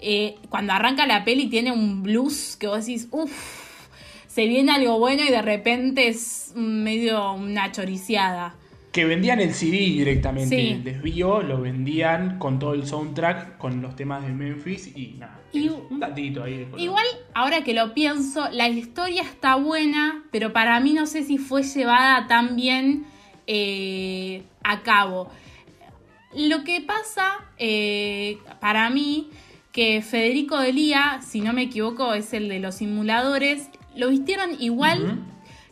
eh, 0.00 0.36
cuando 0.48 0.72
arranca 0.72 1.06
la 1.06 1.24
peli 1.24 1.46
tiene 1.46 1.72
un 1.72 2.02
blues 2.02 2.56
que 2.58 2.66
vos 2.66 2.84
decís, 2.86 3.08
uff, 3.10 3.32
se 4.26 4.46
viene 4.46 4.72
algo 4.72 4.98
bueno 4.98 5.22
y 5.22 5.28
de 5.30 5.42
repente 5.42 6.08
es 6.08 6.52
medio 6.54 7.32
una 7.32 7.70
choriciada. 7.72 8.54
Que 8.92 9.04
vendían 9.04 9.40
el 9.40 9.52
CD 9.54 9.76
directamente. 9.78 10.56
Sí. 10.56 10.68
El 10.72 10.84
desvío 10.84 11.42
lo 11.42 11.60
vendían 11.60 12.38
con 12.38 12.60
todo 12.60 12.74
el 12.74 12.86
soundtrack, 12.86 13.58
con 13.58 13.82
los 13.82 13.96
temas 13.96 14.24
de 14.24 14.32
Memphis 14.32 14.96
y 14.96 15.16
nada. 15.18 15.40
Y- 15.52 15.68
un 15.68 15.98
datito 15.98 16.44
ahí. 16.44 16.66
Igual, 16.76 17.04
ahora 17.34 17.62
que 17.64 17.74
lo 17.74 17.92
pienso, 17.94 18.48
la 18.52 18.68
historia 18.68 19.22
está 19.22 19.56
buena, 19.56 20.24
pero 20.30 20.52
para 20.52 20.78
mí 20.80 20.92
no 20.92 21.06
sé 21.06 21.24
si 21.24 21.38
fue 21.38 21.62
llevada 21.64 22.26
tan 22.28 22.54
bien 22.56 23.04
eh, 23.46 24.42
a 24.62 24.82
cabo. 24.82 25.28
Lo 26.34 26.64
que 26.64 26.80
pasa, 26.80 27.44
eh, 27.58 28.38
para 28.60 28.90
mí, 28.90 29.28
que 29.74 30.02
Federico 30.02 30.60
Delía, 30.60 31.20
si 31.20 31.40
no 31.40 31.52
me 31.52 31.62
equivoco, 31.62 32.14
es 32.14 32.32
el 32.32 32.48
de 32.48 32.60
los 32.60 32.76
simuladores, 32.76 33.70
lo 33.96 34.08
vistieron 34.08 34.50
igual 34.60 35.18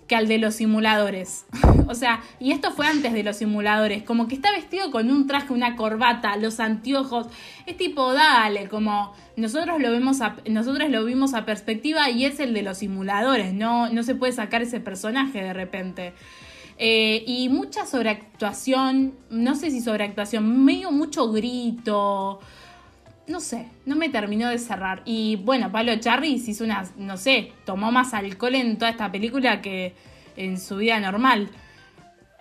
que 0.09 0.17
al 0.17 0.27
de 0.27 0.39
los 0.39 0.57
simuladores. 0.57 1.47
o 1.89 1.95
sea, 1.95 2.21
y 2.41 2.51
esto 2.51 2.73
fue 2.73 2.89
antes 2.89 3.13
de 3.13 3.23
los 3.23 3.37
simuladores, 3.37 4.03
como 4.03 4.27
que 4.27 4.35
está 4.35 4.51
vestido 4.51 4.91
con 4.91 5.09
un 5.09 5.29
traje, 5.29 5.53
una 5.53 5.77
corbata, 5.77 6.37
los 6.37 6.59
anteojos, 6.59 7.29
es 7.65 7.77
tipo, 7.77 8.13
dale, 8.13 8.69
como 8.69 9.13
nosotros 9.37 9.81
lo 9.81 9.93
vemos 9.93 10.21
a, 10.21 10.35
nosotros 10.51 10.91
lo 10.91 11.05
vimos 11.05 11.33
a 11.33 11.47
perspectiva 11.47 12.11
y 12.11 12.25
es 12.25 12.41
el 12.41 12.55
de 12.55 12.63
los 12.63 12.79
simuladores, 12.79 13.55
no, 13.55 13.89
no 13.89 14.03
se 14.03 14.17
puede 14.17 14.33
sacar 14.33 14.63
ese 14.63 14.81
personaje 14.81 15.41
de 15.45 15.53
repente. 15.53 16.13
Eh, 16.77 17.23
y 17.25 17.49
mucha 17.51 17.87
sobreactuación, 17.87 19.15
no 19.31 19.55
sé 19.55 19.71
si 19.71 19.81
sobreactuación, 19.81 20.65
medio 20.65 20.91
mucho 20.91 21.31
grito, 21.31 22.41
no 23.33 23.41
sé, 23.41 23.67
no 23.87 23.97
me 23.97 24.11
terminó 24.11 24.49
de 24.51 24.59
cerrar. 24.59 25.03
Y 25.07 25.37
bueno, 25.37 25.73
Pablo 25.73 25.97
Charris 25.97 26.47
hizo 26.49 26.65
una, 26.65 26.85
no 26.99 27.17
sé, 27.17 27.53
tomó 27.65 27.91
más 27.91 28.13
alcohol 28.13 28.55
en 28.55 28.77
toda 28.77 28.91
esta 28.91 29.11
película 29.11 29.63
que 29.63 29.95
en 30.37 30.61
su 30.61 30.77
vida 30.77 31.01
normal. 31.01 31.49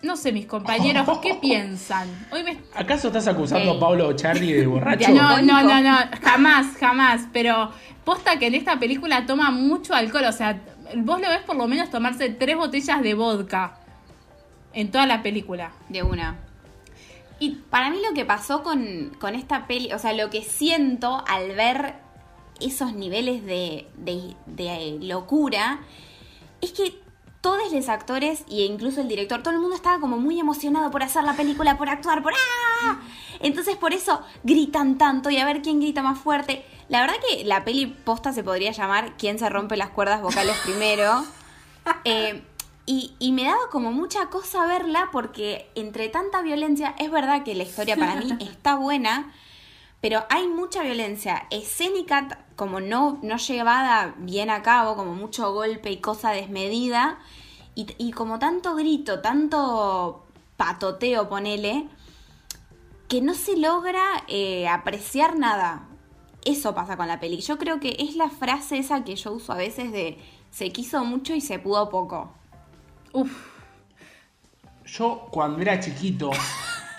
No 0.04 0.18
sé, 0.18 0.34
mis 0.34 0.48
compañeros, 0.48 1.08
¿qué 1.20 1.36
piensan? 1.42 2.10
Hoy 2.32 2.44
me... 2.44 2.58
¿Acaso 2.76 3.08
estás 3.08 3.28
acusando 3.28 3.72
a 3.72 3.80
Pablo 3.80 4.14
Charlie 4.14 4.52
de 4.52 4.68
borracho? 4.68 5.10
No, 5.14 5.42
no, 5.42 5.64
no, 5.64 5.82
no, 5.82 5.98
jamás, 6.22 6.76
jamás. 6.78 7.22
Pero 7.32 7.72
posta 8.04 8.38
que 8.38 8.48
en 8.48 8.56
esta 8.56 8.78
película 8.78 9.26
toma 9.26 9.50
mucho 9.50 9.94
alcohol. 9.94 10.26
O 10.26 10.34
sea, 10.34 10.60
vos 10.98 11.22
lo 11.22 11.30
ves 11.30 11.42
por 11.46 11.56
lo 11.56 11.68
menos 11.68 11.90
tomarse 11.90 12.30
tres 12.30 12.58
botellas 12.58 13.02
de 13.02 13.14
vodka 13.14 13.78
en 14.74 14.92
toda 14.92 15.06
la 15.06 15.24
película. 15.24 15.72
De 15.88 16.04
una. 16.04 16.51
Y 17.42 17.56
Para 17.72 17.90
mí 17.90 17.98
lo 18.08 18.14
que 18.14 18.24
pasó 18.24 18.62
con, 18.62 19.12
con 19.20 19.34
esta 19.36 19.66
peli, 19.66 19.92
o 19.94 20.00
sea, 20.00 20.14
lo 20.14 20.30
que 20.30 20.44
siento 20.44 21.24
al 21.28 21.54
ver 21.56 21.96
esos 22.60 22.94
niveles 22.94 23.44
de, 23.44 23.88
de- 23.98 24.36
de 24.46 25.00
locura, 25.02 25.80
es 26.62 26.72
que 26.72 27.02
todos 27.42 27.74
los 27.74 27.90
actores 27.90 28.42
e 28.48 28.66
incluso 28.66 29.02
el 29.02 29.08
director, 29.08 29.42
todo 29.42 29.56
el 29.56 29.60
mundo 29.60 29.76
estaba 29.76 30.00
como 30.00 30.18
muy 30.18 30.40
emocionado 30.40 30.92
por 30.92 31.02
hacer 31.02 31.24
la 31.24 31.34
película, 31.36 31.80
por 31.80 31.90
actuar, 31.90 32.22
por 32.22 32.34
¡ah! 32.34 33.00
Entonces 33.40 33.76
por 33.78 33.94
eso 33.94 34.22
gritan 34.44 35.00
tanto 35.00 35.32
y 35.32 35.38
a 35.40 35.46
ver 35.46 35.64
quién 35.64 35.80
grita 35.80 36.04
más 36.04 36.20
fuerte. 36.20 36.64
La 36.90 37.02
verdad 37.02 37.16
que 37.28 37.44
la 37.46 37.64
peli 37.64 37.88
posta 37.88 38.32
se 38.34 38.44
podría 38.44 38.72
llamar 38.72 39.18
¿Quién 39.18 39.40
se 39.40 39.50
rompe 39.50 39.76
las 39.78 39.90
cuerdas 39.90 40.22
vocales 40.22 40.56
primero? 40.64 41.24
Eh, 42.06 42.44
y, 42.92 43.16
y 43.20 43.32
me 43.32 43.46
daba 43.46 43.70
como 43.72 43.94
mucha 43.94 44.30
cosa 44.30 44.66
verla 44.66 45.08
porque 45.14 45.72
entre 45.76 46.10
tanta 46.10 46.42
violencia, 46.42 46.94
es 47.00 47.10
verdad 47.10 47.44
que 47.44 47.56
la 47.56 47.64
historia 47.64 47.96
para 47.96 48.16
mí 48.16 48.36
está 48.42 48.76
buena, 48.76 49.32
pero 50.02 50.26
hay 50.30 50.50
mucha 50.50 50.84
violencia 50.84 51.48
escénica, 51.52 52.40
como 52.58 52.82
no, 52.82 53.18
no 53.22 53.38
llevada 53.38 54.14
bien 54.18 54.50
a 54.50 54.62
cabo, 54.62 54.98
como 54.98 55.16
mucho 55.16 55.54
golpe 55.54 55.90
y 55.90 55.98
cosa 55.98 56.32
desmedida, 56.32 57.20
y 57.74 58.12
como 58.12 58.38
tanto 58.38 58.76
grito, 58.76 59.22
tanto 59.22 60.26
patoteo, 60.58 61.30
ponele, 61.30 61.88
que 63.08 63.22
no 63.22 63.34
se 63.34 63.56
logra 63.56 64.04
eh, 64.28 64.68
apreciar 64.68 65.40
nada. 65.40 65.88
Eso 66.44 66.76
pasa 66.76 66.98
con 66.98 67.08
la 67.08 67.22
peli. 67.22 67.40
Yo 67.40 67.58
creo 67.58 67.80
que 67.80 67.96
es 68.00 68.18
la 68.18 68.30
frase 68.30 68.80
esa 68.80 69.06
que 69.06 69.16
yo 69.16 69.32
uso 69.32 69.54
a 69.54 69.58
veces 69.58 69.94
de 69.94 70.20
se 70.52 70.72
quiso 70.74 71.06
mucho 71.06 71.34
y 71.34 71.40
se 71.40 71.58
pudo 71.58 71.90
poco. 71.90 72.41
Uf, 73.14 73.32
Yo 74.86 75.28
cuando 75.32 75.62
era 75.62 75.80
chiquito, 75.80 76.32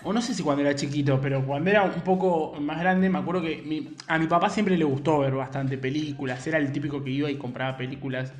o 0.04 0.12
no 0.12 0.20
sé 0.20 0.34
si 0.34 0.42
cuando 0.42 0.62
era 0.62 0.74
chiquito, 0.74 1.20
pero 1.20 1.44
cuando 1.44 1.70
era 1.70 1.84
un 1.84 2.02
poco 2.02 2.54
más 2.60 2.78
grande, 2.80 3.08
me 3.08 3.18
acuerdo 3.18 3.42
que 3.42 3.94
a 4.08 4.18
mi 4.18 4.26
papá 4.26 4.50
siempre 4.50 4.76
le 4.76 4.84
gustó 4.84 5.20
ver 5.20 5.34
bastante 5.34 5.78
películas. 5.78 6.46
Era 6.46 6.58
el 6.58 6.72
típico 6.72 7.02
que 7.02 7.10
iba 7.10 7.30
y 7.30 7.36
compraba 7.36 7.76
películas 7.76 8.32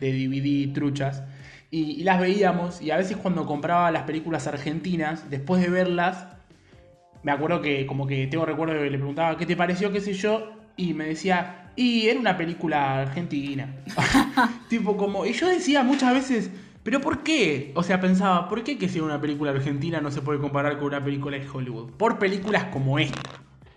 de 0.00 0.12
DVD 0.12 0.72
truchas. 0.72 1.22
Y, 1.70 2.00
y 2.00 2.04
las 2.04 2.20
veíamos, 2.20 2.80
y 2.80 2.90
a 2.90 2.96
veces 2.96 3.16
cuando 3.16 3.44
compraba 3.44 3.90
las 3.90 4.04
películas 4.04 4.46
argentinas, 4.46 5.28
después 5.30 5.60
de 5.62 5.68
verlas, 5.68 6.26
me 7.22 7.32
acuerdo 7.32 7.60
que 7.60 7.86
como 7.86 8.06
que 8.06 8.28
tengo 8.28 8.46
recuerdo 8.46 8.74
que 8.74 8.88
le 8.90 8.98
preguntaba 8.98 9.36
qué 9.36 9.46
te 9.46 9.56
pareció, 9.56 9.90
qué 9.92 10.00
sé 10.00 10.12
yo, 10.12 10.52
y 10.76 10.94
me 10.94 11.06
decía, 11.06 11.72
y 11.74 12.06
era 12.06 12.20
una 12.20 12.36
película 12.36 13.00
argentina. 13.02 13.74
tipo 14.68 14.96
como, 14.96 15.26
y 15.26 15.32
yo 15.32 15.48
decía 15.48 15.82
muchas 15.82 16.14
veces, 16.14 16.50
pero 16.86 17.00
¿por 17.00 17.24
qué? 17.24 17.72
O 17.74 17.82
sea, 17.82 18.00
pensaba, 18.00 18.48
¿por 18.48 18.62
qué 18.62 18.78
que 18.78 18.88
sea 18.88 19.02
una 19.02 19.20
película 19.20 19.50
argentina 19.50 20.00
no 20.00 20.12
se 20.12 20.22
puede 20.22 20.38
comparar 20.38 20.78
con 20.78 20.86
una 20.86 21.02
película 21.02 21.36
de 21.36 21.44
Hollywood? 21.48 21.90
Por 21.90 22.16
películas 22.16 22.66
como 22.66 23.00
esta. 23.00 23.20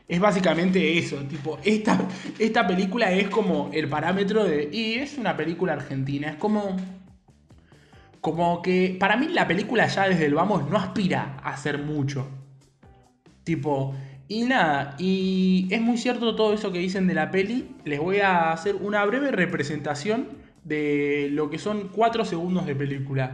Es 0.07 0.19
básicamente 0.19 0.95
eso, 0.95 1.17
tipo, 1.23 1.57
esta, 1.63 1.99
esta 2.37 2.67
película 2.67 3.11
es 3.11 3.27
como 3.29 3.71
el 3.73 3.89
parámetro 3.89 4.43
de, 4.43 4.69
y 4.71 4.93
es 4.99 5.17
una 5.17 5.35
película 5.35 5.73
argentina, 5.73 6.29
es 6.29 6.35
como... 6.35 6.77
Como 8.21 8.61
que 8.61 8.95
para 8.99 9.17
mí 9.17 9.29
la 9.29 9.47
película 9.47 9.87
ya 9.87 10.07
desde 10.07 10.27
el 10.27 10.35
vamos 10.35 10.69
no 10.69 10.77
aspira 10.77 11.37
a 11.41 11.49
hacer 11.49 11.79
mucho. 11.79 12.27
Tipo, 13.43 13.95
y 14.27 14.43
nada, 14.43 14.95
y 14.99 15.67
es 15.71 15.81
muy 15.81 15.97
cierto 15.97 16.35
todo 16.35 16.53
eso 16.53 16.71
que 16.71 16.77
dicen 16.77 17.07
de 17.07 17.15
la 17.15 17.31
peli. 17.31 17.75
Les 17.85 17.99
voy 17.99 18.19
a 18.19 18.51
hacer 18.51 18.75
una 18.75 19.03
breve 19.03 19.31
representación 19.31 20.27
de 20.63 21.29
lo 21.31 21.49
que 21.49 21.57
son 21.57 21.89
cuatro 21.89 22.25
segundos 22.25 22.65
de 22.65 22.75
película. 22.75 23.33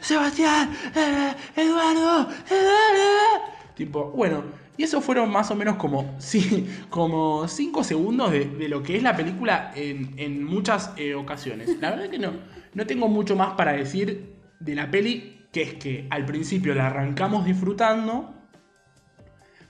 Sebastián, 0.00 0.70
eh, 0.94 1.34
Eduardo, 1.56 2.28
Eduardo. 2.48 3.44
Tipo, 3.74 4.10
bueno, 4.10 4.44
y 4.76 4.82
eso 4.82 5.00
fueron 5.00 5.30
más 5.30 5.50
o 5.50 5.54
menos 5.54 5.76
como, 5.76 6.16
sí, 6.18 6.68
como 6.88 7.46
cinco 7.48 7.84
segundos 7.84 8.32
de, 8.32 8.46
de 8.46 8.68
lo 8.68 8.82
que 8.82 8.96
es 8.96 9.02
la 9.02 9.16
película 9.16 9.72
en, 9.74 10.14
en 10.16 10.44
muchas 10.44 10.92
eh, 10.96 11.14
ocasiones. 11.14 11.78
La 11.80 11.90
verdad 11.90 12.08
que 12.08 12.18
no, 12.18 12.32
no 12.74 12.86
tengo 12.86 13.08
mucho 13.08 13.36
más 13.36 13.54
para 13.54 13.72
decir 13.72 14.36
de 14.58 14.74
la 14.74 14.90
peli, 14.90 15.46
que 15.52 15.62
es 15.62 15.74
que 15.74 16.06
al 16.10 16.24
principio 16.24 16.74
la 16.74 16.86
arrancamos 16.86 17.44
disfrutando, 17.44 18.34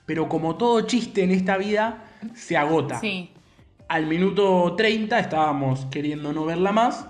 pero 0.05 0.27
como 0.29 0.55
todo 0.55 0.81
chiste 0.81 1.23
en 1.23 1.31
esta 1.31 1.57
vida, 1.57 2.05
se 2.33 2.57
agota. 2.57 2.99
sí. 2.99 3.31
Al 3.91 4.05
minuto 4.05 4.73
30 4.77 5.19
estábamos 5.19 5.85
queriendo 5.91 6.31
no 6.31 6.45
verla 6.45 6.71
más. 6.71 7.07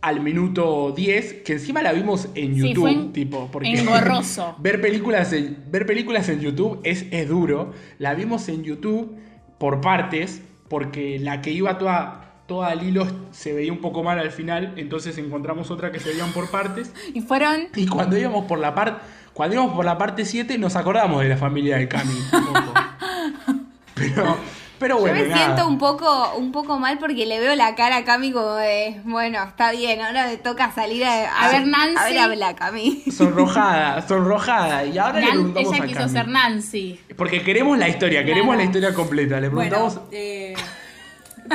Al 0.00 0.20
minuto 0.22 0.94
10, 0.96 1.42
que 1.44 1.52
encima 1.52 1.82
la 1.82 1.92
vimos 1.92 2.30
en 2.34 2.54
Sí, 2.54 2.68
YouTube, 2.68 2.80
fue 2.80 2.90
en- 2.92 3.12
tipo, 3.12 3.50
porque 3.52 3.70
engorroso. 3.78 4.54
ver 4.60 4.80
películas 4.80 5.30
en, 5.34 5.62
ver 5.70 5.84
películas 5.84 6.30
en 6.30 6.40
YouTube 6.40 6.80
es, 6.84 7.04
es 7.10 7.28
duro. 7.28 7.74
La 7.98 8.14
vimos 8.14 8.48
en 8.48 8.64
YouTube 8.64 9.14
por 9.58 9.82
partes, 9.82 10.40
porque 10.70 11.18
la 11.18 11.42
que 11.42 11.50
iba 11.50 11.76
toda, 11.76 12.44
toda 12.46 12.68
al 12.68 12.82
hilo 12.82 13.06
se 13.30 13.52
veía 13.52 13.70
un 13.70 13.82
poco 13.82 14.02
mal 14.02 14.18
al 14.18 14.30
final, 14.30 14.72
entonces 14.78 15.18
encontramos 15.18 15.70
otra 15.70 15.92
que 15.92 16.00
se 16.00 16.08
veían 16.08 16.32
por 16.32 16.50
partes. 16.50 16.94
Y 17.12 17.20
fueron 17.20 17.68
Y 17.76 17.86
cuando 17.86 18.16
íbamos 18.16 18.46
por 18.46 18.58
la 18.58 18.74
parte 18.74 19.02
cuando 19.34 19.54
íbamos 19.56 19.74
por 19.74 19.84
la 19.84 19.98
parte 19.98 20.24
7 20.24 20.56
nos 20.56 20.76
acordamos 20.76 21.20
de 21.22 21.28
la 21.28 21.36
familia 21.36 21.76
de 21.76 21.88
Cami. 21.88 22.14
Pero, 23.94 24.36
pero 24.80 24.98
bueno, 24.98 25.16
Yo 25.18 25.22
me 25.22 25.28
nada. 25.28 25.44
siento 25.44 25.68
un 25.68 25.78
poco, 25.78 26.34
un 26.36 26.50
poco 26.50 26.78
mal 26.80 26.98
porque 26.98 27.26
le 27.26 27.38
veo 27.38 27.54
la 27.54 27.76
cara 27.76 27.98
a 27.98 28.04
Cami 28.04 28.32
como 28.32 28.54
de, 28.54 29.00
bueno, 29.04 29.40
está 29.44 29.70
bien, 29.70 30.00
ahora 30.00 30.26
me 30.26 30.36
toca 30.38 30.72
salir 30.72 31.04
a, 31.04 31.44
A 31.44 31.50
ver, 31.52 31.66
Nancy. 31.68 31.96
A 31.98 32.04
ver, 32.06 32.18
habla 32.18 32.56
Cami. 32.56 33.04
Sonrojada, 33.16 34.02
sonrojada. 34.08 34.84
Y 34.86 34.98
ahora 34.98 35.20
le 35.20 35.26
preguntamos 35.28 35.72
ella 35.74 35.84
a 35.84 35.86
quiso 35.86 36.00
Cami. 36.00 36.12
ser 36.12 36.26
Nancy. 36.28 37.00
Porque 37.16 37.42
queremos 37.44 37.78
la 37.78 37.88
historia, 37.88 38.24
queremos 38.24 38.46
Claro. 38.46 38.58
la 38.58 38.64
historia 38.64 38.94
completa. 38.94 39.40
Le 39.40 39.48
preguntamos. 39.50 39.94
Bueno, 39.94 40.08
eh, 40.12 40.54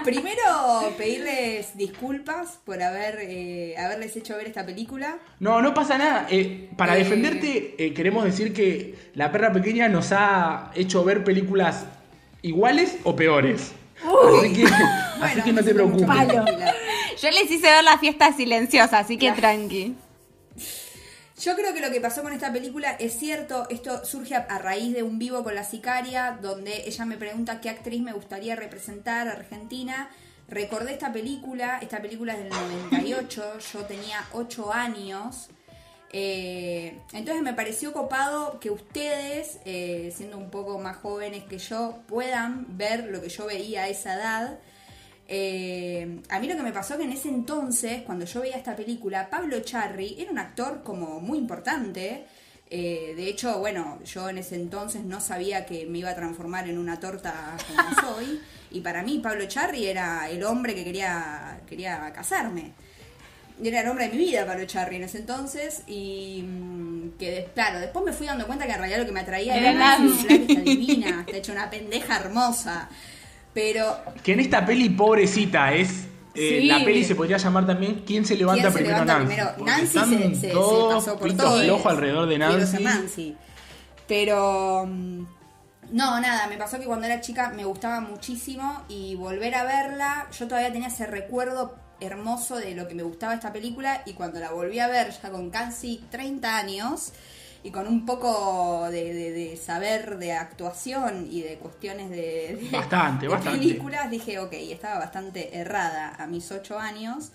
primero 0.04 0.94
pedirles 0.98 1.78
disculpas 1.78 2.60
por 2.66 2.82
haber 2.82 3.18
eh, 3.22 3.76
haberles 3.78 4.16
hecho 4.16 4.36
ver 4.36 4.48
esta 4.48 4.66
película. 4.66 5.18
No, 5.40 5.62
no 5.62 5.74
pasa 5.74 5.98
nada. 5.98 6.28
Eh, 6.30 6.70
para 6.78 6.96
Eh. 6.96 7.00
defenderte, 7.00 7.76
eh, 7.78 7.94
queremos 7.94 8.24
decir 8.26 8.54
que 8.54 8.96
La 9.16 9.32
Perra 9.32 9.52
Pequeña 9.54 9.88
nos 9.90 10.12
ha 10.12 10.72
hecho 10.76 11.04
ver 11.04 11.24
películas 11.24 11.86
iguales 12.48 12.98
o 13.04 13.16
peores. 13.16 13.72
Así 14.04 14.54
que, 14.54 14.64
así 14.66 14.74
Bueno, 15.20 15.44
que 15.44 15.54
no 15.54 15.64
te 15.64 15.74
preocupes. 15.74 16.06
Palo. 16.06 16.46
Yo 17.22 17.32
les 17.32 17.50
hice 17.50 17.68
ver 17.72 17.84
la 17.84 17.98
fiesta 17.98 18.34
silenciosa, 18.34 19.00
así 19.00 19.18
que 19.18 19.28
Claro. 19.28 19.40
tranqui. 19.42 19.96
Yo 21.42 21.56
creo 21.56 21.74
que 21.74 21.82
lo 21.82 21.92
que 21.92 22.00
pasó 22.02 22.24
con 22.24 22.32
esta 22.34 22.52
película 22.54 22.92
es 22.92 23.18
cierto, 23.20 23.68
esto 23.70 24.06
surge 24.06 24.36
a, 24.36 24.40
a 24.50 24.58
raíz 24.58 24.94
de 24.94 25.04
un 25.04 25.20
vivo 25.20 25.44
con 25.44 25.54
la 25.54 25.64
sicaria, 25.64 26.38
donde 26.42 26.84
ella 26.88 27.06
me 27.06 27.18
pregunta 27.18 27.60
qué 27.62 27.70
actriz 27.70 28.02
me 28.02 28.14
gustaría 28.14 28.56
representar 28.56 29.28
a 29.28 29.32
Argentina. 29.34 30.10
Recordé 30.48 30.94
esta 30.94 31.12
película, 31.12 31.80
esta 31.82 32.02
película 32.02 32.34
es 32.34 32.40
del 32.40 32.50
98, 32.50 33.60
yo 33.74 33.80
tenía 33.86 34.24
8 34.34 34.72
años. 34.74 35.50
Eh, 36.18 36.98
entonces 37.12 37.44
me 37.44 37.54
pareció 37.54 37.92
copado 37.92 38.58
que 38.62 38.72
ustedes, 38.72 39.60
eh, 39.66 40.14
siendo 40.16 40.38
un 40.38 40.50
poco 40.50 40.80
más 40.80 40.96
jóvenes 40.96 41.44
que 41.44 41.58
yo, 41.58 42.00
puedan 42.08 42.78
ver 42.78 43.08
lo 43.08 43.22
que 43.22 43.28
yo 43.28 43.48
veía 43.48 43.84
a 43.84 43.90
esa 43.90 44.16
edad. 44.16 44.60
Eh, 45.28 46.22
a 46.30 46.40
mí 46.40 46.48
lo 46.48 46.56
que 46.56 46.64
me 46.64 46.72
pasó 46.72 46.98
que 46.98 47.04
en 47.04 47.12
ese 47.12 47.28
entonces, 47.28 48.04
cuando 48.04 48.24
yo 48.24 48.40
veía 48.40 48.56
esta 48.56 48.78
película, 48.78 49.30
Pablo 49.30 49.60
Charri 49.60 50.16
era 50.18 50.32
un 50.32 50.40
actor 50.40 50.84
como 50.84 51.20
muy 51.20 51.38
importante. 51.38 52.26
Eh, 52.70 53.14
de 53.18 53.28
hecho, 53.28 53.60
bueno, 53.60 54.00
yo 54.06 54.30
en 54.30 54.38
ese 54.38 54.56
entonces 54.56 55.04
no 55.04 55.20
sabía 55.20 55.66
que 55.66 55.86
me 55.86 55.98
iba 55.98 56.12
a 56.12 56.16
transformar 56.16 56.70
en 56.70 56.78
una 56.78 56.98
torta 56.98 57.58
como 57.68 58.16
soy. 58.16 58.40
Y 58.72 58.80
para 58.80 59.04
mí 59.04 59.20
Pablo 59.22 59.46
Charri 59.48 59.86
era 59.86 60.30
el 60.30 60.46
hombre 60.46 60.76
que 60.76 60.86
quería, 60.86 61.60
quería 61.68 62.14
casarme. 62.14 62.72
Era 63.64 63.82
el 63.82 63.88
hombre 63.88 64.08
de 64.10 64.12
mi 64.12 64.18
vida, 64.18 64.46
Pablo 64.46 64.66
Charri, 64.66 64.98
en 64.98 65.04
ese 65.04 65.20
entonces. 65.20 65.84
Y 65.88 66.44
mm, 66.44 67.12
que, 67.18 67.48
claro, 67.54 67.80
después 67.80 68.04
me 68.06 68.12
fui 68.14 68.28
dando 68.28 68.46
cuenta 68.48 68.66
que 68.66 68.72
en 68.74 68.78
realidad 68.80 69.00
lo 69.00 69.06
que 69.06 69.12
me 69.14 69.22
atraía 69.22 69.56
Era 69.58 69.70
era 69.72 69.80
Nancy. 69.80 70.26
Nancy, 70.28 70.28
que 70.28 70.36
está 70.54 70.62
divina, 70.62 71.24
está 71.26 71.38
hecha 71.38 71.52
una 71.54 71.70
pendeja 71.70 72.18
hermosa. 72.18 72.90
Pero 73.54 73.98
Que 74.24 74.34
en 74.34 74.42
esta 74.42 74.66
peli, 74.66 74.90
pobrecita, 74.90 75.74
es. 75.74 75.90
eh, 76.36 76.60
Sí. 76.60 76.68
La 76.68 76.84
peli 76.84 77.06
se 77.06 77.16
podría 77.16 77.38
llamar 77.38 77.66
también 77.66 78.04
¿Quién 78.06 78.26
se 78.26 78.36
levanta 78.36 78.64
¿Quién 78.64 78.74
se 78.74 78.80
primero 78.80 79.06
levanta 79.06 79.20
Nancy? 79.20 79.36
primero? 79.36 79.66
Nancy 79.66 80.00
se, 80.00 80.36
se- 80.36 80.50
se 80.52 80.54
pasó 80.90 81.18
por 81.18 81.28
pintos 81.30 81.46
todo. 81.46 81.64
flojos 81.64 81.86
alrededor 81.94 82.28
de 82.28 82.38
Nancy. 82.38 83.38
Pero. 84.08 84.86
mm, 84.86 85.26
No, 85.92 86.20
nada, 86.20 86.48
me 86.48 86.58
pasó 86.58 86.80
que 86.80 86.86
cuando 86.86 87.06
era 87.06 87.22
chica 87.22 87.50
me 87.56 87.64
gustaba 87.64 88.02
muchísimo 88.02 88.84
y 88.90 89.16
volver 89.16 89.56
a 89.56 89.64
verla, 89.64 90.28
yo 90.38 90.48
todavía 90.48 90.72
tenía 90.74 90.88
ese 90.90 91.06
recuerdo 91.06 91.76
hermoso 92.00 92.58
de 92.58 92.76
lo 92.76 92.88
que 92.88 92.96
me 92.96 93.04
gustaba 93.04 93.34
esta 93.34 93.54
película 93.54 94.02
y 94.06 94.14
cuando 94.14 94.40
la 94.40 94.52
volví 94.52 94.80
a 94.80 94.88
ver 94.88 95.12
ya 95.22 95.30
con 95.32 95.50
casi 95.50 96.04
30 96.12 96.58
años 96.58 97.14
y 97.64 97.72
con 97.72 97.88
un 97.88 98.06
poco 98.06 98.88
de, 98.92 99.14
de- 99.14 99.32
de 99.32 99.58
saber 99.58 100.18
de 100.20 100.34
actuación 100.34 101.28
y 101.32 101.42
de 101.42 101.58
cuestiones 101.58 102.10
de, 102.12 102.60
de- 102.62 102.70
Bastante, 102.72 103.28
de 103.28 103.32
bastante. 103.32 103.58
películas, 103.60 104.12
dije, 104.12 104.40
ok, 104.40 104.54
estaba 104.54 105.00
bastante 105.00 105.58
errada 105.58 106.16
a 106.18 106.28
mis 106.28 106.52
8 106.52 106.78
años. 106.80 107.32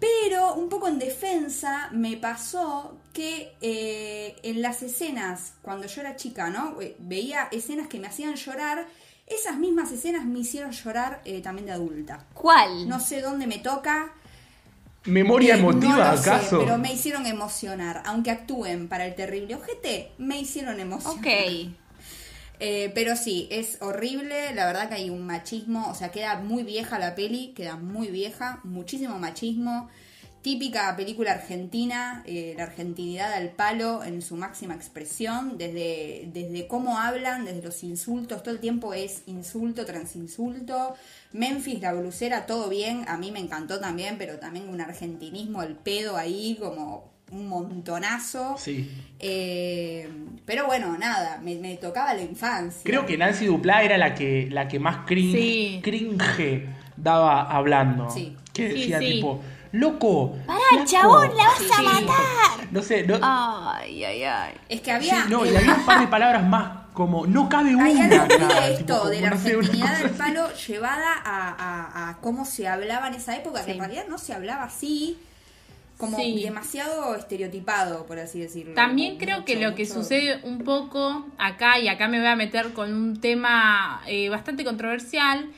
Pero 0.00 0.54
un 0.54 0.68
poco 0.68 0.86
en 0.86 1.00
defensa 1.00 1.88
me 1.90 2.16
pasó 2.16 2.98
que 3.12 3.56
eh, 3.60 4.36
en 4.44 4.62
las 4.62 4.82
escenas, 4.84 5.54
cuando 5.60 5.88
yo 5.88 6.00
era 6.02 6.14
chica, 6.14 6.50
¿no? 6.50 6.80
Eh, 6.80 6.94
Veía 7.00 7.48
escenas 7.50 7.88
que 7.88 7.98
me 7.98 8.06
hacían 8.06 8.36
llorar. 8.36 8.86
Esas 9.28 9.58
mismas 9.58 9.92
escenas 9.92 10.24
me 10.24 10.38
hicieron 10.40 10.72
llorar 10.72 11.20
eh, 11.24 11.40
también 11.40 11.66
de 11.66 11.72
adulta. 11.72 12.24
¿Cuál? 12.34 12.88
No 12.88 12.98
sé 12.98 13.20
dónde 13.20 13.46
me 13.46 13.58
toca. 13.58 14.12
¿Memoria 15.04 15.54
eh, 15.54 15.58
emotiva, 15.58 15.96
no 15.96 16.12
lo 16.12 16.16
sé, 16.16 16.30
acaso? 16.30 16.58
pero 16.60 16.78
me 16.78 16.92
hicieron 16.92 17.26
emocionar. 17.26 18.02
Aunque 18.06 18.30
actúen 18.30 18.88
para 18.88 19.06
el 19.06 19.14
terrible 19.14 19.54
ojete, 19.54 20.12
me 20.18 20.40
hicieron 20.40 20.80
emocionar. 20.80 21.18
Ok. 21.18 21.26
Eh, 22.60 22.90
pero 22.92 23.14
sí, 23.14 23.46
es 23.52 23.78
horrible, 23.80 24.52
la 24.52 24.66
verdad 24.66 24.88
que 24.88 24.96
hay 24.96 25.10
un 25.10 25.24
machismo, 25.24 25.88
o 25.88 25.94
sea, 25.94 26.10
queda 26.10 26.40
muy 26.40 26.64
vieja 26.64 26.98
la 26.98 27.14
peli, 27.14 27.52
queda 27.54 27.76
muy 27.76 28.08
vieja, 28.08 28.58
muchísimo 28.64 29.16
machismo, 29.18 29.88
típica 30.42 30.94
película 30.96 31.32
argentina, 31.32 32.22
eh, 32.26 32.54
la 32.56 32.64
argentinidad 32.64 33.32
al 33.32 33.50
palo 33.50 34.02
en 34.04 34.22
su 34.22 34.36
máxima 34.36 34.74
expresión, 34.74 35.58
desde, 35.58 36.28
desde 36.32 36.66
cómo 36.68 36.98
hablan, 36.98 37.44
desde 37.44 37.62
los 37.62 37.82
insultos, 37.82 38.42
todo 38.42 38.54
el 38.54 38.60
tiempo 38.60 38.94
es 38.94 39.22
insulto 39.26 39.84
tras 39.84 40.14
insulto, 40.16 40.94
Memphis, 41.32 41.80
la 41.80 41.92
blusera, 41.92 42.46
todo 42.46 42.68
bien, 42.68 43.04
a 43.08 43.18
mí 43.18 43.30
me 43.32 43.40
encantó 43.40 43.80
también, 43.80 44.16
pero 44.16 44.38
también 44.38 44.68
un 44.68 44.80
argentinismo 44.80 45.60
al 45.60 45.74
pedo 45.74 46.16
ahí, 46.16 46.56
como 46.60 47.10
un 47.30 47.46
montonazo. 47.48 48.56
Sí. 48.56 48.90
Eh, 49.18 50.08
pero 50.46 50.66
bueno, 50.66 50.96
nada, 50.96 51.38
me, 51.42 51.56
me 51.56 51.76
tocaba 51.76 52.14
la 52.14 52.22
infancia. 52.22 52.80
Creo 52.84 53.04
que 53.04 53.18
Nancy 53.18 53.44
Duplá 53.46 53.82
era 53.82 53.98
la 53.98 54.14
que, 54.14 54.48
la 54.50 54.66
que 54.68 54.78
más 54.78 55.04
cringe, 55.06 55.32
Sí. 55.38 55.80
cringe 55.82 56.66
daba 56.96 57.42
hablando. 57.42 58.08
Sí. 58.08 58.34
Que 58.54 58.70
Sí, 58.70 58.74
decía 58.80 58.98
sí. 58.98 59.06
tipo, 59.16 59.40
loco. 59.72 60.36
Pará, 60.46 60.58
flaco". 60.70 60.84
chabón, 60.86 61.36
la 61.36 61.44
vas 61.44 61.58
Sí, 61.58 61.68
a 61.72 61.76
sí. 61.76 61.82
matar. 61.84 62.68
No 62.72 62.82
sé, 62.82 63.06
no, 63.06 63.18
Ay, 63.22 64.04
ay, 64.04 64.22
ay. 64.24 64.54
Es 64.68 64.80
que 64.80 64.86
sí, 64.86 65.10
había. 65.10 65.24
no, 65.26 65.44
y 65.46 65.54
había 65.56 65.74
un 65.74 65.84
par 65.86 66.00
de 66.00 66.06
palabras 66.16 66.46
más, 66.46 66.70
como 66.92 67.26
no 67.26 67.48
cabe 67.48 67.74
una. 67.74 67.84
Hay 67.86 67.98
algo 68.00 68.26
muy 68.26 68.34
acá", 68.34 68.60
de 68.60 68.74
esto, 68.74 69.06
de 69.08 69.20
la 69.20 69.30
no 69.30 69.36
argentinidad 69.36 69.96
del 69.98 70.06
así. 70.06 70.14
palo 70.18 70.48
llevada 70.66 71.12
a, 71.24 71.48
a- 71.50 72.10
a 72.10 72.16
cómo 72.20 72.44
se 72.44 72.66
hablaba 72.68 73.08
en 73.08 73.14
esa 73.14 73.36
época, 73.36 73.64
que 73.64 73.70
en 73.72 73.76
Sí. 73.76 73.80
realidad 73.80 74.04
no 74.08 74.18
se 74.18 74.34
hablaba 74.34 74.64
así, 74.64 75.18
como 75.96 76.16
Sí. 76.18 76.42
demasiado 76.44 77.14
estereotipado, 77.16 78.06
por 78.06 78.18
así 78.20 78.38
decirlo. 78.38 78.74
También 78.74 79.14
Como 79.14 79.24
creo 79.24 79.44
que 79.44 79.56
mucho, 79.56 79.68
lo 79.70 79.74
que 79.74 79.84
sucede 79.86 80.40
un 80.44 80.58
poco 80.64 81.26
acá, 81.38 81.78
y 81.80 81.88
acá 81.88 82.06
me 82.06 82.18
voy 82.18 82.28
a 82.28 82.36
meter 82.36 82.72
con 82.72 82.92
un 82.94 83.20
tema 83.20 84.00
eh, 84.06 84.28
bastante 84.28 84.62
controversial, 84.64 85.50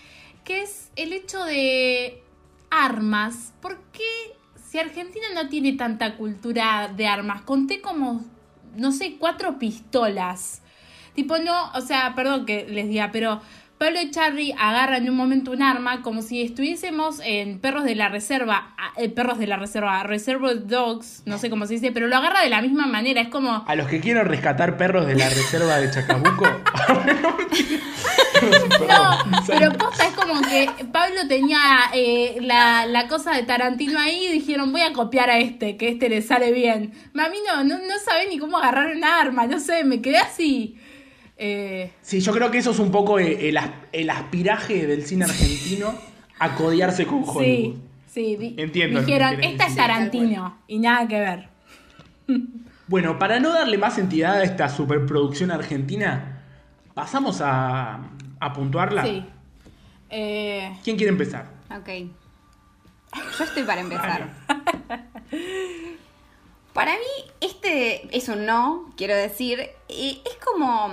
que 0.45 0.63
es 0.63 0.89
el 0.97 1.13
hecho 1.13 1.45
de 1.45 2.23
armas. 2.71 3.53
¿Por 3.61 3.79
qué 3.93 4.37
si 4.65 4.79
Argentina 4.79 5.27
no 5.35 5.49
tiene 5.49 5.73
tanta 5.73 6.17
cultura 6.17 6.93
de 6.95 7.07
armas? 7.07 7.43
Conté 7.43 7.81
como, 7.81 8.25
no 8.77 8.93
sé, 8.93 9.17
cuatro 9.19 9.59
pistolas. 9.59 10.63
Tipo, 11.15 11.39
no, 11.39 11.73
o 11.73 11.81
sea, 11.81 12.15
perdón 12.15 12.47
que 12.47 12.67
les 12.67 12.89
diga, 12.89 13.11
pero 13.13 13.41
Pablo 13.81 13.99
Echarri 13.99 14.53
agarra 14.59 14.99
en 14.99 15.09
un 15.09 15.17
momento 15.17 15.53
un 15.53 15.63
arma 15.63 16.03
como 16.03 16.21
si 16.21 16.43
estuviésemos 16.43 17.19
en 17.25 17.61
Perros 17.61 17.85
de 17.85 17.95
la 17.95 18.11
Reserva, 18.11 18.75
ah, 18.77 18.93
eh, 18.99 19.09
Perros 19.09 19.39
de 19.39 19.47
la 19.47 19.57
Reserva, 19.57 20.03
Reservoir 20.03 20.67
Dogs, 20.67 21.23
no 21.25 21.39
sé 21.39 21.49
cómo 21.49 21.65
se 21.65 21.73
dice, 21.73 21.91
pero 21.91 22.07
lo 22.07 22.15
agarra 22.15 22.43
de 22.43 22.51
la 22.51 22.61
misma 22.61 22.87
manera, 22.87 23.23
es 23.23 23.29
como... 23.29 23.65
A 23.67 23.75
los 23.77 23.89
que 23.89 24.01
quieren 24.01 24.27
rescatar 24.27 24.77
perros 24.77 25.07
de 25.07 25.15
la 25.15 25.31
reserva 25.31 25.79
de 25.79 25.91
Chacabuco. 25.91 26.45
No, 28.89 29.19
pero 29.47 29.73
posta 29.73 30.07
es 30.07 30.15
como 30.15 30.41
que 30.43 30.69
Pablo 30.93 31.29
tenía 31.29 31.59
eh, 31.95 32.39
la, 32.41 32.87
la 32.87 33.09
cosa 33.09 33.33
de 33.33 33.45
Tarantino 33.45 33.99
ahí 33.99 34.27
y 34.27 34.33
dijeron 34.33 34.73
voy 34.73 34.81
a 34.83 34.93
copiar 34.93 35.31
a 35.31 35.39
este, 35.39 35.77
que 35.77 35.89
este 35.89 36.09
le 36.09 36.23
sale 36.23 36.53
bien. 36.53 36.93
Mami 37.13 37.37
no, 37.47 37.65
no, 37.65 37.79
no 37.79 37.99
sabe 38.05 38.29
ni 38.29 38.39
cómo 38.39 38.59
agarrar 38.59 38.95
un 38.95 39.05
arma, 39.05 39.47
no 39.47 39.59
sé, 39.59 39.85
me 39.85 40.03
quedé 40.03 40.19
así. 40.19 40.79
Eh, 41.43 41.91
Sí, 42.03 42.21
yo 42.21 42.33
creo 42.33 42.51
que 42.51 42.59
eso 42.59 42.71
es 42.73 42.79
un 42.79 42.91
poco 42.91 43.19
el, 43.19 43.29
el 43.33 43.57
as- 43.57 43.71
el 43.93 44.11
aspiraje 44.11 44.87
del 44.87 45.07
cine 45.07 45.25
argentino 45.25 45.95
a 46.39 46.55
codiarse 46.55 47.07
con 47.07 47.23
Hollywood. 47.27 47.77
sí, 47.77 47.83
sí, 48.13 48.37
di- 48.37 48.55
Entiendo 48.59 49.01
dijeron, 49.01 49.43
esta 49.43 49.67
es. 49.67 49.75
Tarantino 49.75 50.59
y 50.69 50.79
nada 50.79 51.09
que 51.09 51.19
ver. 51.19 51.49
Bueno, 52.89 53.21
para 53.21 53.39
no 53.39 53.53
darle 53.53 53.79
más 53.79 53.99
entidad 53.99 54.39
a 54.39 54.43
esta 54.43 54.69
superproducción 54.69 55.53
argentina, 55.53 56.43
pasamos 56.93 57.41
a, 57.41 58.01
a 58.41 58.53
puntuarla. 58.53 59.05
Sí. 59.05 59.25
Eh, 60.11 60.77
¿Quién 60.83 60.97
quiere 60.97 61.13
empezar? 61.13 61.53
Ok. 61.71 61.89
Yo 63.39 63.45
estoy 63.45 63.63
para 63.63 63.81
empezar. 63.83 64.29
Para 66.73 66.93
mí, 66.95 67.31
este 67.41 68.17
es 68.17 68.29
un 68.29 68.45
no, 68.47 68.91
quiero 68.97 69.15
decir. 69.15 69.61
Eh, 69.89 70.19
Es 70.25 70.37
como 70.45 70.93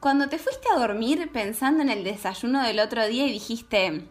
cuando 0.00 0.28
te 0.28 0.38
fuiste 0.38 0.66
a 0.74 0.78
dormir 0.78 1.30
pensando 1.30 1.82
en 1.82 1.90
el 1.90 2.02
desayuno 2.04 2.62
del 2.62 2.80
otro 2.80 3.06
día 3.06 3.26
y 3.26 3.32
dijiste, 3.32 4.08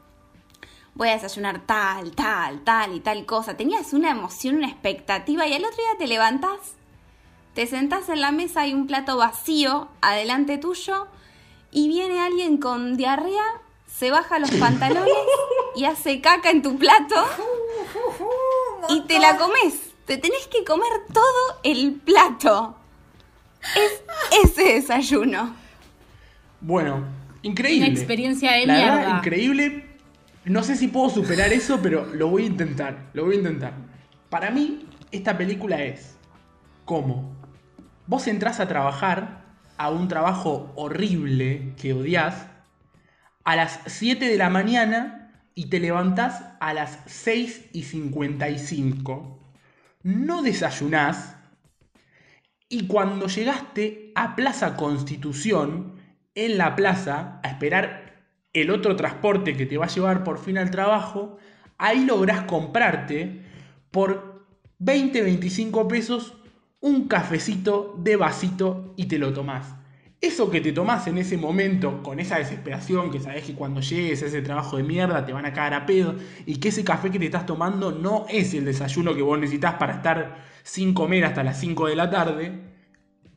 voy 0.94 1.10
a 1.10 1.14
desayunar 1.14 1.66
tal, 1.66 2.12
tal, 2.12 2.64
tal 2.64 2.96
y 2.96 3.00
tal 3.00 3.26
cosa. 3.26 3.58
Tenías 3.58 3.94
una 3.94 4.12
emoción, 4.12 4.58
una 4.58 4.68
expectativa 4.68 5.48
y 5.48 5.54
al 5.54 5.66
otro 5.66 5.78
día 5.78 5.98
te 5.98 6.08
levantás, 6.08 6.76
te 7.56 7.66
sentás 7.66 8.08
en 8.10 8.22
la 8.22 8.32
mesa 8.32 8.68
y 8.68 8.74
un 8.74 8.86
plato 8.86 9.18
vacío 9.18 9.90
adelante 10.02 10.60
tuyo 10.60 11.08
y 11.72 11.88
viene 11.88 12.20
alguien 12.20 12.58
con 12.58 12.96
diarrea, 12.96 13.62
se 13.88 14.12
baja 14.12 14.38
los 14.38 14.52
pantalones 14.60 15.14
y 15.76 15.86
hace 15.86 16.22
caca 16.22 16.52
en 16.52 16.62
tu 16.62 16.78
plato 16.78 17.16
y 18.90 19.02
te 19.02 19.20
la 19.20 19.38
comes. 19.38 19.90
Te 20.06 20.18
tenés 20.18 20.48
que 20.48 20.64
comer 20.64 20.90
todo 21.14 21.60
el 21.64 21.94
plato. 21.94 22.76
Es 23.76 24.04
ese 24.44 24.74
desayuno. 24.74 25.59
Bueno, 26.62 27.06
increíble. 27.42 27.90
Una 27.90 27.96
experiencia 28.00 28.52
de 28.54 28.66
La 28.66 28.74
verdad, 28.74 28.98
mierda. 28.98 29.18
increíble. 29.18 29.86
No 30.46 30.64
sé 30.64 30.76
si 30.76 30.88
puedo 30.88 31.10
superar 31.10 31.52
eso, 31.54 31.80
pero 31.82 32.06
lo 32.14 32.28
voy 32.30 32.44
a 32.44 32.48
intentar. 32.48 33.10
Lo 33.14 33.26
voy 33.26 33.36
a 33.36 33.40
intentar. 33.40 33.74
Para 34.30 34.52
mí, 34.52 34.86
esta 35.12 35.38
película 35.38 35.84
es 35.84 36.18
como 36.86 37.36
vos 38.08 38.28
entrás 38.28 38.60
a 38.60 38.68
trabajar 38.68 39.46
a 39.78 39.90
un 39.90 40.08
trabajo 40.08 40.74
horrible 40.76 41.74
que 41.80 41.94
odias 41.94 42.48
a 43.44 43.56
las 43.56 43.80
7 43.86 44.26
de 44.28 44.38
la 44.38 44.50
mañana 44.50 45.44
y 45.56 45.68
te 45.68 45.80
levantás 45.80 46.44
a 46.60 46.74
las 46.74 47.00
6 47.06 47.70
y 47.74 47.84
55. 47.84 49.40
No 50.04 50.42
desayunás. 50.42 51.36
Y 52.68 52.88
cuando 52.88 53.28
llegaste 53.28 54.12
a 54.16 54.36
Plaza 54.36 54.76
Constitución, 54.76 55.99
en 56.46 56.58
la 56.58 56.76
plaza, 56.76 57.40
a 57.44 57.50
esperar 57.50 58.24
el 58.54 58.72
otro 58.72 58.96
transporte 58.96 59.56
que 59.56 59.66
te 59.66 59.78
va 59.78 59.86
a 59.86 59.90
llevar 59.90 60.24
por 60.24 60.40
fin 60.40 60.58
al 60.58 60.72
trabajo, 60.72 61.38
ahí 61.78 62.06
lográs 62.06 62.44
comprarte 62.44 63.44
por 63.92 64.48
20, 64.80 65.22
25 65.22 65.88
pesos 65.88 66.36
un 66.80 67.08
cafecito 67.08 67.96
de 68.00 68.16
vasito 68.16 68.94
y 68.96 69.06
te 69.06 69.20
lo 69.20 69.34
tomás. 69.34 69.76
Eso 70.22 70.50
que 70.50 70.60
te 70.60 70.74
tomás 70.74 71.08
en 71.08 71.18
ese 71.18 71.38
momento, 71.38 72.04
con 72.04 72.20
esa 72.20 72.38
desesperación, 72.40 73.10
que 73.10 73.20
sabes 73.20 73.44
que 73.46 73.54
cuando 73.54 73.80
llegues 73.80 74.22
a 74.22 74.26
ese 74.26 74.42
trabajo 74.42 74.76
de 74.78 74.84
mierda 74.84 75.26
te 75.26 75.32
van 75.32 75.46
a 75.46 75.54
cagar 75.54 75.74
a 75.74 75.86
pedo, 75.86 76.16
y 76.46 76.58
que 76.58 76.70
ese 76.70 76.84
café 76.84 77.10
que 77.10 77.20
te 77.20 77.26
estás 77.26 77.46
tomando 77.46 77.92
no 77.92 78.26
es 78.30 78.54
el 78.54 78.66
desayuno 78.66 79.16
que 79.16 79.22
vos 79.22 79.40
necesitas 79.40 79.76
para 79.76 79.94
estar 79.94 80.44
sin 80.64 80.94
comer 80.94 81.24
hasta 81.24 81.44
las 81.44 81.60
5 81.60 81.88
de 81.88 81.96
la 81.96 82.10
tarde, 82.10 82.69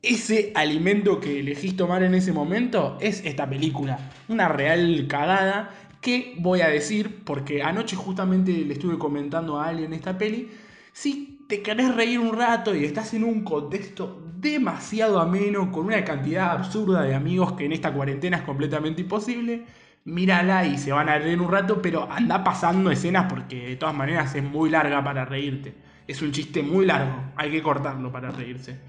ese 0.03 0.51
alimento 0.57 1.21
que 1.21 1.39
elegís 1.39 1.77
tomar 1.77 2.03
en 2.03 2.15
ese 2.15 2.33
momento 2.33 2.99
es 3.01 3.25
esta 3.25 3.49
película. 3.49 4.11
Una 4.29 4.49
real 4.49 5.07
cagada 5.09 5.71
que 6.01 6.35
voy 6.39 6.61
a 6.61 6.69
decir, 6.69 7.23
porque 7.25 7.63
anoche 7.63 7.95
justamente 7.95 8.53
le 8.53 8.75
estuve 8.75 8.99
comentando 8.99 9.61
a 9.61 9.69
alguien 9.69 9.93
esta 9.93 10.19
peli, 10.19 10.51
si 10.93 11.45
te 11.49 11.63
querés 11.63 11.95
reír 11.95 12.19
un 12.19 12.37
rato 12.37 12.75
y 12.75 12.85
estás 12.85 13.15
en 13.15 13.23
un 13.23 13.45
contexto 13.45 14.21
demasiado 14.39 15.21
ameno, 15.21 15.71
con 15.71 15.87
una 15.87 16.05
cantidad 16.05 16.51
absurda 16.51 17.03
de 17.03 17.15
amigos 17.15 17.53
que 17.53 17.67
en 17.67 17.73
esta 17.73 17.93
cuarentena 17.93 18.39
es 18.39 18.43
completamente 18.43 19.03
imposible, 19.03 19.65
mírala 20.05 20.67
y 20.67 20.79
se 20.79 20.91
van 20.91 21.09
a 21.09 21.19
reír 21.19 21.41
un 21.41 21.53
rato, 21.53 21.81
pero 21.81 22.11
anda 22.11 22.43
pasando 22.43 22.91
escenas 22.91 23.33
porque 23.33 23.69
de 23.69 23.77
todas 23.77 23.95
maneras 23.95 24.35
es 24.35 24.43
muy 24.43 24.69
larga 24.69 25.05
para 25.05 25.25
reírte. 25.25 25.75
Es 26.09 26.21
un 26.23 26.33
chiste 26.33 26.65
muy 26.65 26.87
largo, 26.87 27.15
hay 27.37 27.53
que 27.53 27.63
cortarlo 27.63 28.11
para 28.11 28.33
reírse. 28.33 28.81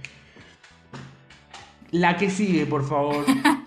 La 1.94 2.18
que 2.18 2.30
sigue, 2.30 2.66
por 2.66 2.88
favor. 2.88 3.26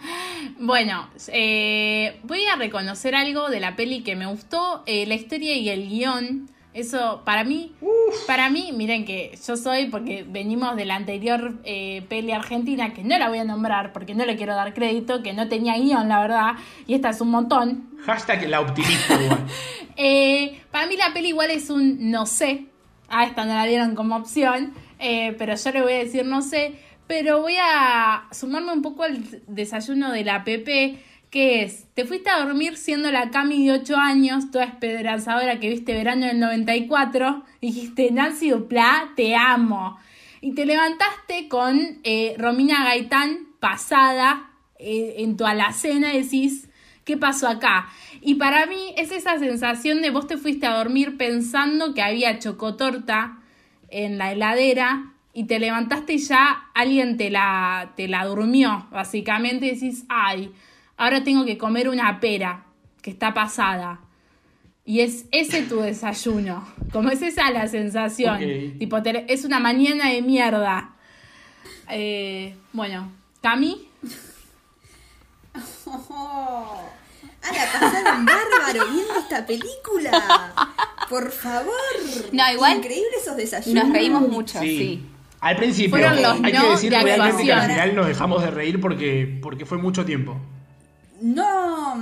Bueno, 0.58 1.06
eh, 1.28 2.18
voy 2.22 2.44
a 2.46 2.56
reconocer 2.56 3.14
algo 3.14 3.50
de 3.50 3.60
la 3.60 3.76
peli 3.76 4.02
que 4.02 4.16
me 4.16 4.24
gustó, 4.24 4.82
eh, 4.86 5.04
la 5.04 5.14
historia 5.14 5.54
y 5.54 5.68
el 5.68 5.86
guion. 5.86 6.48
Eso, 6.72 7.22
para 7.26 7.44
mí, 7.44 7.74
para 8.26 8.48
mí, 8.48 8.72
miren 8.74 9.04
que 9.04 9.38
yo 9.46 9.56
soy, 9.56 9.86
porque 9.86 10.24
venimos 10.26 10.74
de 10.76 10.86
la 10.86 10.96
anterior 10.96 11.58
eh, 11.64 12.06
peli 12.08 12.32
argentina, 12.32 12.94
que 12.94 13.04
no 13.04 13.18
la 13.18 13.28
voy 13.28 13.38
a 13.38 13.44
nombrar 13.44 13.92
porque 13.92 14.14
no 14.14 14.24
le 14.24 14.36
quiero 14.36 14.54
dar 14.54 14.72
crédito, 14.72 15.22
que 15.22 15.34
no 15.34 15.48
tenía 15.48 15.76
guion, 15.76 16.08
la 16.08 16.20
verdad, 16.20 16.52
y 16.86 16.94
esta 16.94 17.10
es 17.10 17.20
un 17.20 17.30
montón. 17.30 17.90
Hashtag 18.06 18.48
la 18.48 18.60
optimista 18.60 19.22
igual. 19.22 19.44
Eh, 19.98 20.60
para 20.70 20.86
mí 20.86 20.96
la 20.96 21.14
peli 21.14 21.28
igual 21.28 21.50
es 21.50 21.70
un 21.70 22.10
no 22.10 22.26
sé. 22.26 22.66
Ah, 23.08 23.24
esta 23.24 23.46
no 23.46 23.54
la 23.54 23.64
dieron 23.64 23.94
como 23.94 24.16
opción, 24.16 24.74
eh, 24.98 25.34
pero 25.38 25.54
yo 25.54 25.70
le 25.70 25.82
voy 25.82 25.92
a 25.92 25.98
decir 25.98 26.24
no 26.24 26.42
sé. 26.42 26.78
Pero 27.07 27.40
voy 27.40 27.55
a 27.61 28.27
sumarme 28.33 28.73
un 28.73 28.83
poco 28.83 29.05
al 29.05 29.23
desayuno 29.47 30.11
de 30.11 30.25
la 30.25 30.42
PP, 30.42 30.99
que 31.31 31.62
es, 31.62 31.87
te 31.95 32.05
fuiste 32.05 32.31
a 32.31 32.45
dormir 32.45 32.77
siendo 32.77 33.11
la 33.11 33.31
Cami 33.31 33.66
de 33.66 33.73
8 33.73 33.97
años, 33.97 34.51
toda 34.51 34.64
esperanzadora 34.64 35.61
que 35.61 35.69
viste 35.69 35.92
verano 35.92 36.27
del 36.27 36.40
94, 36.40 37.45
y 37.61 37.69
dijiste, 37.69 38.11
Nancy 38.11 38.51
Duplá, 38.51 39.12
te 39.14 39.37
amo. 39.37 39.99
Y 40.40 40.53
te 40.53 40.66
levantaste 40.66 41.49
con 41.49 42.01
eh, 42.05 42.35
Romina 42.38 42.85
Gaitán 42.85 43.47
pasada 43.61 44.51
eh, 44.79 45.16
en 45.19 45.37
tu 45.37 45.47
alacena 45.47 46.12
y 46.12 46.23
decís, 46.23 46.69
¿qué 47.05 47.16
pasó 47.16 47.49
acá? 47.49 47.88
Y 48.21 48.35
para 48.35 48.66
mí 48.66 48.95
es 48.97 49.12
esa 49.12 49.38
sensación 49.38 50.03
de 50.03 50.11
vos 50.11 50.27
te 50.27 50.37
fuiste 50.37 50.66
a 50.66 50.77
dormir 50.77 51.16
pensando 51.16 51.95
que 51.95 52.03
había 52.03 52.38
chocotorta 52.38 53.38
en 53.88 54.19
la 54.19 54.33
heladera 54.33 55.15
y 55.37 55.44
te 55.44 55.59
levantaste 55.59 56.14
y 56.14 56.18
ya 56.18 56.70
alguien 56.72 57.18
te 57.18 57.29
la, 57.29 57.92
te 57.94 58.09
la 58.09 58.25
durmió, 58.25 58.87
básicamente, 58.90 59.66
y 59.66 59.70
decís, 59.72 60.05
ay, 60.09 60.51
ahora 60.96 61.22
tengo 61.25 61.44
que 61.44 61.59
comer 61.59 61.90
una 61.90 62.20
pera 62.20 62.64
que 63.03 63.11
está 63.11 63.35
pasada. 63.35 64.01
Y 64.87 65.01
es 65.01 65.27
ese 65.33 65.62
tu 65.64 65.81
desayuno. 65.81 66.66
Como 66.90 67.11
es 67.11 67.20
esa 67.20 67.51
la 67.51 67.68
sensación. 67.68 68.38
Tipo, 68.79 69.03
te- 69.03 69.31
es 69.31 69.44
una 69.44 69.61
mañana 69.61 70.09
de 70.09 70.22
mierda. 70.22 70.94
Eh, 71.90 72.57
bueno, 72.72 73.11
Cami. 73.42 73.88
Oh, 75.85 76.81
ah, 77.42 77.53
la 77.53 77.72
pasaron 77.81 78.25
bárbaro 78.25 78.90
viendo 78.90 79.14
esta 79.18 79.44
película. 79.44 80.55
Por 81.11 81.31
favor. 81.31 81.75
No, 82.33 82.53
igual 82.53 82.79
Increíble 82.79 83.11
esos 83.20 83.37
desayunos. 83.37 83.85
Nos 83.85 83.92
reímos 83.92 84.29
mucho, 84.29 84.61
sí. 84.61 84.79
Sí. 84.79 85.07
Al 85.46 85.56
principio, 85.56 85.90
Fueron 85.90 86.20
los 86.22 86.32
hay 86.44 86.52
que 86.52 86.68
decir 86.70 86.90
de 86.92 87.02
realmente 87.02 87.44
que 87.44 87.52
al 87.52 87.70
final 87.70 87.94
nos 87.94 88.06
dejamos 88.06 88.42
de 88.42 88.50
reír 88.50 88.80
porque, 88.80 89.38
porque 89.42 89.64
fue 89.66 89.78
mucho 89.78 90.04
tiempo. 90.04 90.37
No, 91.20 91.96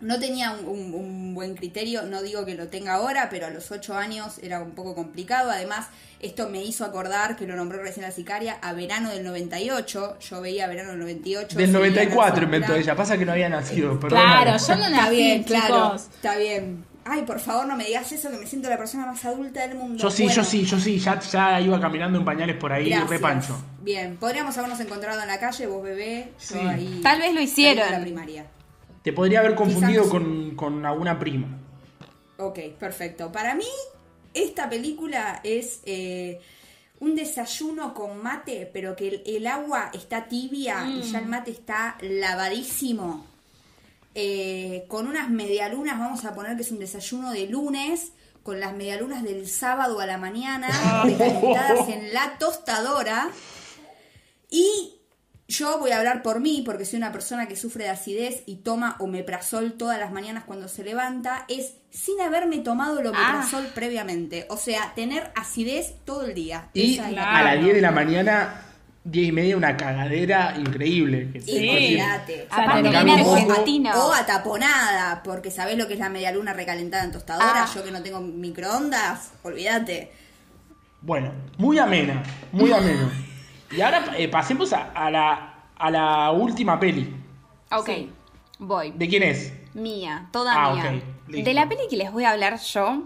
no 0.00 0.18
tenía 0.20 0.52
un, 0.52 0.66
un- 0.66 0.94
un 0.94 1.34
buen 1.34 1.54
criterio, 1.56 2.02
no 2.02 2.22
digo 2.22 2.44
que 2.44 2.54
lo 2.54 2.68
tenga 2.68 2.94
ahora, 2.94 3.28
pero 3.30 3.46
a 3.46 3.50
los 3.50 3.70
ocho 3.70 3.96
años 3.96 4.38
era 4.42 4.60
un 4.60 4.72
poco 4.72 4.94
complicado. 4.94 5.50
Además, 5.50 5.88
esto 6.20 6.48
me 6.50 6.62
hizo 6.62 6.84
acordar, 6.84 7.36
que 7.36 7.46
lo 7.46 7.56
nombró 7.56 7.82
recién 7.82 8.04
la 8.04 8.12
sicaria, 8.12 8.58
a 8.62 8.72
verano 8.72 9.10
del 9.10 9.24
98. 9.24 10.18
Yo 10.20 10.40
veía 10.40 10.66
verano 10.66 10.90
del 10.90 11.00
98. 11.00 11.56
Del 11.56 11.66
seguía 11.66 11.78
94 11.78 12.34
Nancy 12.42 12.44
inventó 12.44 12.74
ella. 12.74 12.94
Pasa 12.96 13.16
que 13.18 13.24
no 13.24 13.32
había 13.32 13.48
nacido, 13.48 13.98
perdón. 13.98 14.20
Claro, 14.20 14.50
yo 14.58 14.74
no 14.76 14.84
Está 14.86 14.90
nací, 14.90 15.44
claro. 15.46 15.94
Está 15.96 16.36
bien. 16.36 16.84
Ay, 17.08 17.22
por 17.22 17.38
favor, 17.38 17.66
no 17.66 17.76
me 17.76 17.84
digas 17.84 18.10
eso, 18.10 18.30
que 18.30 18.36
me 18.36 18.46
siento 18.46 18.68
la 18.68 18.76
persona 18.76 19.06
más 19.06 19.24
adulta 19.24 19.66
del 19.66 19.76
mundo. 19.78 20.02
Yo 20.02 20.10
sí, 20.10 20.24
Bueno, 20.24 20.36
yo 20.36 20.44
sí, 20.44 20.64
yo 20.64 20.78
sí. 20.80 20.98
Ya, 20.98 21.20
ya 21.20 21.60
iba 21.60 21.80
caminando 21.80 22.18
en 22.18 22.24
pañales 22.24 22.56
por 22.56 22.72
ahí, 22.72 22.88
gracias. 22.88 23.10
re 23.10 23.18
pancho. 23.20 23.56
Bien, 23.80 24.16
podríamos 24.16 24.58
habernos 24.58 24.80
encontrado 24.80 25.20
en 25.22 25.28
la 25.28 25.38
calle, 25.38 25.66
vos 25.68 25.82
bebé, 25.84 26.32
yo 26.40 26.46
Sí. 26.46 26.58
ahí. 26.58 27.00
Tal 27.02 27.20
vez 27.20 27.32
lo 27.34 27.40
hicieron. 27.40 27.90
la 27.92 28.00
primaria. 28.00 28.46
Te 29.02 29.12
podría 29.12 29.38
haber 29.38 29.54
confundido 29.54 30.02
Quizás. 30.02 30.10
con, 30.10 30.56
con 30.56 30.84
alguna 30.84 31.16
prima. 31.18 31.46
Ok, 32.38 32.58
perfecto. 32.78 33.30
Para 33.30 33.54
mí, 33.54 33.64
esta 34.34 34.68
película 34.68 35.40
es 35.44 35.82
eh, 35.86 36.40
un 36.98 37.14
desayuno 37.14 37.94
con 37.94 38.20
mate, 38.20 38.68
pero 38.72 38.96
que 38.96 39.06
el, 39.08 39.22
el 39.26 39.46
agua 39.46 39.90
está 39.94 40.26
tibia 40.26 40.84
y 40.88 41.02
ya 41.02 41.20
el 41.20 41.26
mate 41.26 41.52
está 41.52 41.96
lavadísimo. 42.00 43.24
Eh, 44.18 44.86
con 44.88 45.06
unas 45.06 45.28
medialunas, 45.28 45.98
vamos 45.98 46.24
a 46.24 46.34
poner 46.34 46.56
que 46.56 46.62
es 46.62 46.70
un 46.72 46.78
desayuno 46.78 47.32
de 47.32 47.46
lunes, 47.48 48.12
con 48.42 48.60
las 48.60 48.72
medialunas 48.74 49.22
del 49.22 49.46
sábado 49.46 50.00
a 50.00 50.06
la 50.06 50.16
mañana, 50.16 50.68
recalentadas 51.04 51.86
en 51.90 52.14
la 52.14 52.38
tostadora. 52.38 53.28
Y 54.48 54.94
yo 55.48 55.78
voy 55.78 55.90
a 55.90 55.98
hablar 55.98 56.22
por 56.22 56.40
mí, 56.40 56.62
porque 56.64 56.84
soy 56.86 56.96
una 56.96 57.12
persona 57.12 57.46
que 57.46 57.56
sufre 57.56 57.84
de 57.84 57.90
acidez 57.90 58.42
y 58.46 58.56
toma 58.56 58.96
omeprazol 59.00 59.74
todas 59.74 59.98
las 59.98 60.12
mañanas 60.12 60.44
cuando 60.44 60.66
se 60.68 60.82
levanta, 60.82 61.44
es 61.48 61.74
sin 61.90 62.20
haberme 62.20 62.58
tomado 62.58 62.98
el 63.00 63.06
omeprazol 63.08 63.66
previamente. 63.74 64.46
O 64.48 64.56
sea, 64.56 64.92
tener 64.94 65.30
acidez 65.34 65.94
todo 66.06 66.22
el 66.24 66.34
día. 66.34 66.70
Y 66.72 66.94
Esa 66.94 67.08
es 67.08 67.14
la 67.14 67.22
a 67.22 67.42
las 67.42 67.42
Claro. 67.52 67.62
10 67.64 67.74
de 67.74 67.80
la 67.82 67.90
mañana, 67.90 68.62
10 69.08 69.28
y 69.28 69.32
media, 69.32 69.56
una 69.56 69.76
cagadera 69.76 70.54
increíble. 70.58 71.30
Que 71.32 71.40
Sí, 71.40 71.52
que- 71.52 71.76
olvídate. 71.76 72.48
O 72.50 72.54
sea, 72.54 72.64
Aparte 72.64 72.90
te 72.90 73.04
viene. 73.04 73.92
O 73.94 74.12
ataponada, 74.12 75.22
porque 75.22 75.50
sabés 75.50 75.78
lo 75.78 75.86
que 75.86 75.94
es 75.94 76.00
la 76.00 76.08
medialuna 76.08 76.52
recalentada 76.52 77.04
en 77.04 77.12
tostadora. 77.12 77.64
Ah. 77.64 77.70
Yo 77.72 77.84
que 77.84 77.92
no 77.92 78.02
tengo 78.02 78.20
microondas, 78.20 79.32
olvídate. 79.44 80.12
Bueno, 81.02 81.30
muy 81.58 81.78
amena, 81.78 82.22
muy 82.52 82.72
ameno. 82.72 83.10
Y 83.76 83.80
ahora 83.80 84.12
eh, 84.16 84.28
pasemos 84.28 84.72
a, 84.72 84.92
a 84.92 85.10
la, 85.10 85.54
a 85.76 85.90
la 85.90 86.30
última 86.30 86.78
peli. 86.78 87.12
Ok, 87.72 87.90
voy. 88.60 88.92
¿De 88.92 89.08
quién 89.08 89.24
es? 89.24 89.52
Mía, 89.74 90.28
toda 90.32 90.52
Ah, 90.54 90.72
mía. 90.72 91.02
De 91.26 91.52
la 91.52 91.68
peli 91.68 91.82
que 91.90 91.96
les 91.96 92.12
voy 92.12 92.22
a 92.24 92.30
hablar 92.30 92.60
yo 92.60 93.02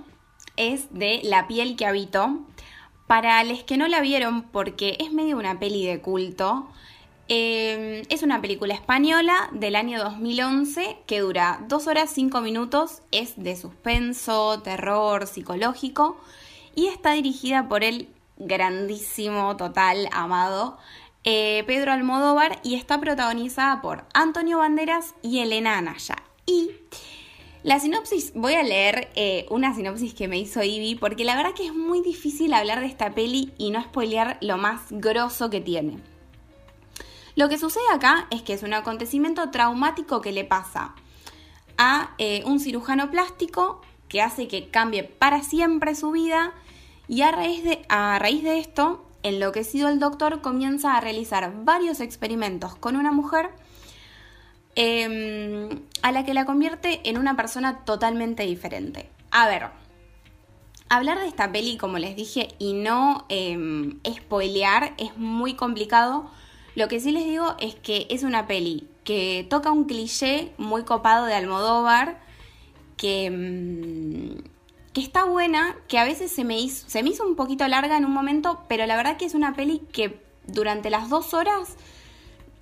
es 0.56 0.92
de 0.92 1.20
La 1.24 1.46
piel 1.48 1.76
que 1.76 1.86
habito. 1.86 2.40
Para 3.10 3.42
los 3.42 3.64
que 3.64 3.76
no 3.76 3.88
la 3.88 4.00
vieron, 4.00 4.42
porque 4.42 4.96
es 5.00 5.12
medio 5.12 5.36
una 5.36 5.58
peli 5.58 5.84
de 5.84 6.00
culto, 6.00 6.68
eh, 7.26 8.04
es 8.08 8.22
una 8.22 8.40
película 8.40 8.72
española 8.72 9.50
del 9.50 9.74
año 9.74 9.98
2011 9.98 10.96
que 11.08 11.18
dura 11.18 11.58
2 11.66 11.88
horas 11.88 12.10
5 12.14 12.40
minutos, 12.40 13.02
es 13.10 13.32
de 13.34 13.56
suspenso, 13.56 14.60
terror, 14.62 15.26
psicológico 15.26 16.20
y 16.76 16.86
está 16.86 17.10
dirigida 17.10 17.68
por 17.68 17.82
el 17.82 18.06
grandísimo, 18.36 19.56
total, 19.56 20.08
amado 20.12 20.78
eh, 21.24 21.64
Pedro 21.66 21.90
Almodóvar 21.90 22.60
y 22.62 22.76
está 22.76 23.00
protagonizada 23.00 23.82
por 23.82 24.04
Antonio 24.14 24.58
Banderas 24.58 25.16
y 25.20 25.40
Elena 25.40 25.78
Anaya. 25.78 26.14
Y 26.46 26.70
la 27.62 27.78
sinopsis, 27.78 28.32
voy 28.34 28.54
a 28.54 28.62
leer 28.62 29.10
eh, 29.14 29.46
una 29.50 29.74
sinopsis 29.74 30.14
que 30.14 30.28
me 30.28 30.38
hizo 30.38 30.62
Ivy, 30.62 30.94
porque 30.94 31.24
la 31.24 31.36
verdad 31.36 31.52
que 31.52 31.66
es 31.66 31.74
muy 31.74 32.00
difícil 32.00 32.54
hablar 32.54 32.80
de 32.80 32.86
esta 32.86 33.14
peli 33.14 33.52
y 33.58 33.70
no 33.70 33.82
spoilear 33.82 34.38
lo 34.40 34.56
más 34.56 34.86
grosso 34.90 35.50
que 35.50 35.60
tiene. 35.60 35.98
Lo 37.36 37.48
que 37.48 37.58
sucede 37.58 37.84
acá 37.92 38.26
es 38.30 38.42
que 38.42 38.54
es 38.54 38.62
un 38.62 38.72
acontecimiento 38.72 39.50
traumático 39.50 40.20
que 40.20 40.32
le 40.32 40.44
pasa 40.44 40.94
a 41.76 42.14
eh, 42.18 42.42
un 42.46 42.60
cirujano 42.60 43.10
plástico 43.10 43.82
que 44.08 44.22
hace 44.22 44.48
que 44.48 44.68
cambie 44.68 45.04
para 45.04 45.42
siempre 45.42 45.94
su 45.94 46.10
vida 46.10 46.52
y 47.08 47.22
a 47.22 47.30
raíz 47.30 47.62
de, 47.62 47.84
a 47.88 48.18
raíz 48.18 48.42
de 48.42 48.58
esto, 48.58 49.04
enloquecido 49.22 49.88
el 49.88 49.98
doctor 49.98 50.40
comienza 50.40 50.96
a 50.96 51.00
realizar 51.00 51.52
varios 51.64 52.00
experimentos 52.00 52.74
con 52.74 52.96
una 52.96 53.12
mujer 53.12 53.50
em, 54.82 55.68
a 56.00 56.10
la 56.10 56.24
que 56.24 56.32
la 56.32 56.46
convierte 56.46 57.00
en 57.04 57.18
una 57.18 57.36
persona 57.36 57.84
totalmente 57.84 58.44
diferente. 58.44 59.10
A 59.30 59.46
ver, 59.46 59.66
hablar 60.88 61.20
de 61.20 61.26
esta 61.26 61.52
peli, 61.52 61.76
como 61.76 61.98
les 61.98 62.16
dije, 62.16 62.48
y 62.58 62.72
no 62.72 63.26
eh, 63.28 63.58
spoilear 64.10 64.94
es 64.96 65.18
muy 65.18 65.52
complicado. 65.52 66.30
Lo 66.76 66.88
que 66.88 66.98
sí 66.98 67.12
les 67.12 67.26
digo 67.26 67.56
es 67.60 67.74
que 67.74 68.06
es 68.08 68.22
una 68.22 68.46
peli 68.46 68.88
que 69.04 69.46
toca 69.50 69.70
un 69.70 69.84
cliché 69.84 70.52
muy 70.56 70.84
copado 70.84 71.26
de 71.26 71.34
Almodóvar, 71.34 72.18
que, 72.96 73.26
em, 73.26 74.42
que 74.94 75.02
está 75.02 75.24
buena, 75.24 75.76
que 75.88 75.98
a 75.98 76.04
veces 76.04 76.32
se 76.32 76.42
se 76.68 77.02
me 77.02 77.10
hizo 77.10 77.26
un 77.26 77.36
poquito 77.36 77.68
larga 77.68 77.98
en 77.98 78.06
un 78.06 78.12
momento, 78.12 78.64
pero 78.66 78.86
la 78.86 78.96
verdad 78.96 79.18
que 79.18 79.26
es 79.26 79.34
una 79.34 79.52
peli 79.52 79.82
que 79.92 80.22
durante 80.46 80.88
las 80.88 81.10
dos 81.10 81.34
horas 81.34 81.76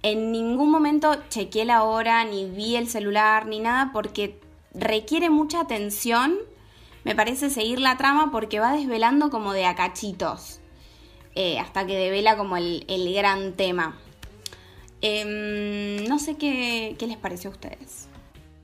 en 0.02 0.32
ningún 0.32 0.70
momento 0.70 1.16
chequeé 1.28 1.64
la 1.64 1.82
hora, 1.82 2.24
ni 2.24 2.48
vi 2.48 2.76
el 2.76 2.88
celular, 2.88 3.46
ni 3.46 3.60
nada, 3.60 3.90
porque 3.92 4.40
requiere 4.74 5.30
mucha 5.30 5.60
atención 5.60 6.38
me 7.08 7.14
parece 7.14 7.48
seguir 7.48 7.80
la 7.80 7.96
trama 7.96 8.30
porque 8.30 8.60
va 8.60 8.72
desvelando 8.72 9.30
como 9.30 9.54
de 9.54 9.64
acachitos. 9.64 10.60
Eh, 11.34 11.58
hasta 11.58 11.86
que 11.86 11.96
devela 11.96 12.36
como 12.36 12.58
el, 12.58 13.14
gran 13.14 13.54
tema. 13.54 13.96
Em, 15.00 16.04
no 16.06 16.18
sé 16.18 16.36
qué, 16.36 16.96
qué 16.98 17.06
les 17.06 17.16
pareció 17.16 17.48
a 17.48 17.52
ustedes. 17.54 18.08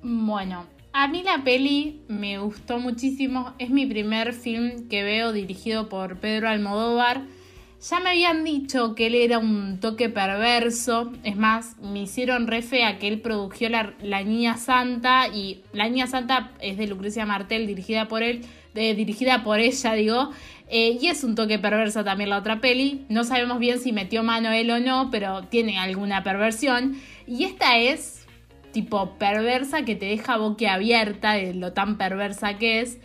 Bueno, 0.03 0.67
a 0.93 1.09
mí 1.09 1.23
la 1.23 1.43
peli 1.43 2.03
me 2.09 2.39
gustó 2.39 2.79
muchísimo. 2.79 3.55
Es 3.59 3.71
mi 3.71 3.87
primer 3.87 4.35
film 4.35 4.89
que 4.89 5.05
veo 5.05 5.33
dirigido 5.33 5.89
por 5.89 6.19
Pedro 6.19 6.51
Almodóvar. 6.51 7.23
Ya 7.91 8.01
me 8.01 8.11
habían 8.11 8.45
dicho 8.45 8.95
que 8.95 9.09
él 9.09 9.15
era 9.15 9.39
un 9.39 9.79
toque 9.79 10.09
perverso. 10.09 11.13
Es 11.23 11.37
más, 11.37 11.77
me 11.83 12.03
hicieron 12.03 12.47
refe 12.47 12.83
a 12.83 12.99
que 12.99 13.09
él 13.09 13.21
produjo 13.21 13.69
la, 13.69 13.93
la, 14.01 14.23
Niña 14.23 14.57
Santa. 14.57 15.29
Y 15.29 15.61
La 15.75 15.87
Niña 15.87 16.07
Santa 16.07 16.53
es 16.61 16.79
de 16.79 16.87
Lucrecia 16.87 17.27
Martel, 17.27 17.67
dirigida 17.67 18.09
por 18.09 18.23
él. 18.23 18.41
dirigida 18.73 19.45
por 19.45 19.59
ella, 19.59 19.93
digo. 19.93 20.31
Eh, 20.71 20.97
y 20.99 21.09
es 21.09 21.25
un 21.25 21.35
toque 21.35 21.59
perverso 21.59 22.05
también 22.05 22.31
la 22.31 22.39
otra 22.39 22.63
peli. 22.63 23.05
No 23.11 23.23
sabemos 23.23 23.59
bien 23.59 23.79
si 23.79 23.93
metió 23.93 24.23
mano 24.23 24.51
él 24.51 24.71
o 24.71 24.81
no, 24.81 25.11
pero 25.11 25.43
tiene 25.43 25.79
alguna 25.79 26.23
perversión. 26.23 26.97
Y 27.27 27.45
esta 27.45 27.77
es 27.77 28.25
tipo 28.73 29.19
perversa 29.19 29.85
que 29.85 29.95
te 29.95 30.07
deja 30.07 30.39
boquiabierta 30.39 31.35
de 31.35 31.53
lo 31.53 31.75
tan 31.75 31.99
perversa 31.99 32.57
que 32.57 32.81
es. 32.81 32.99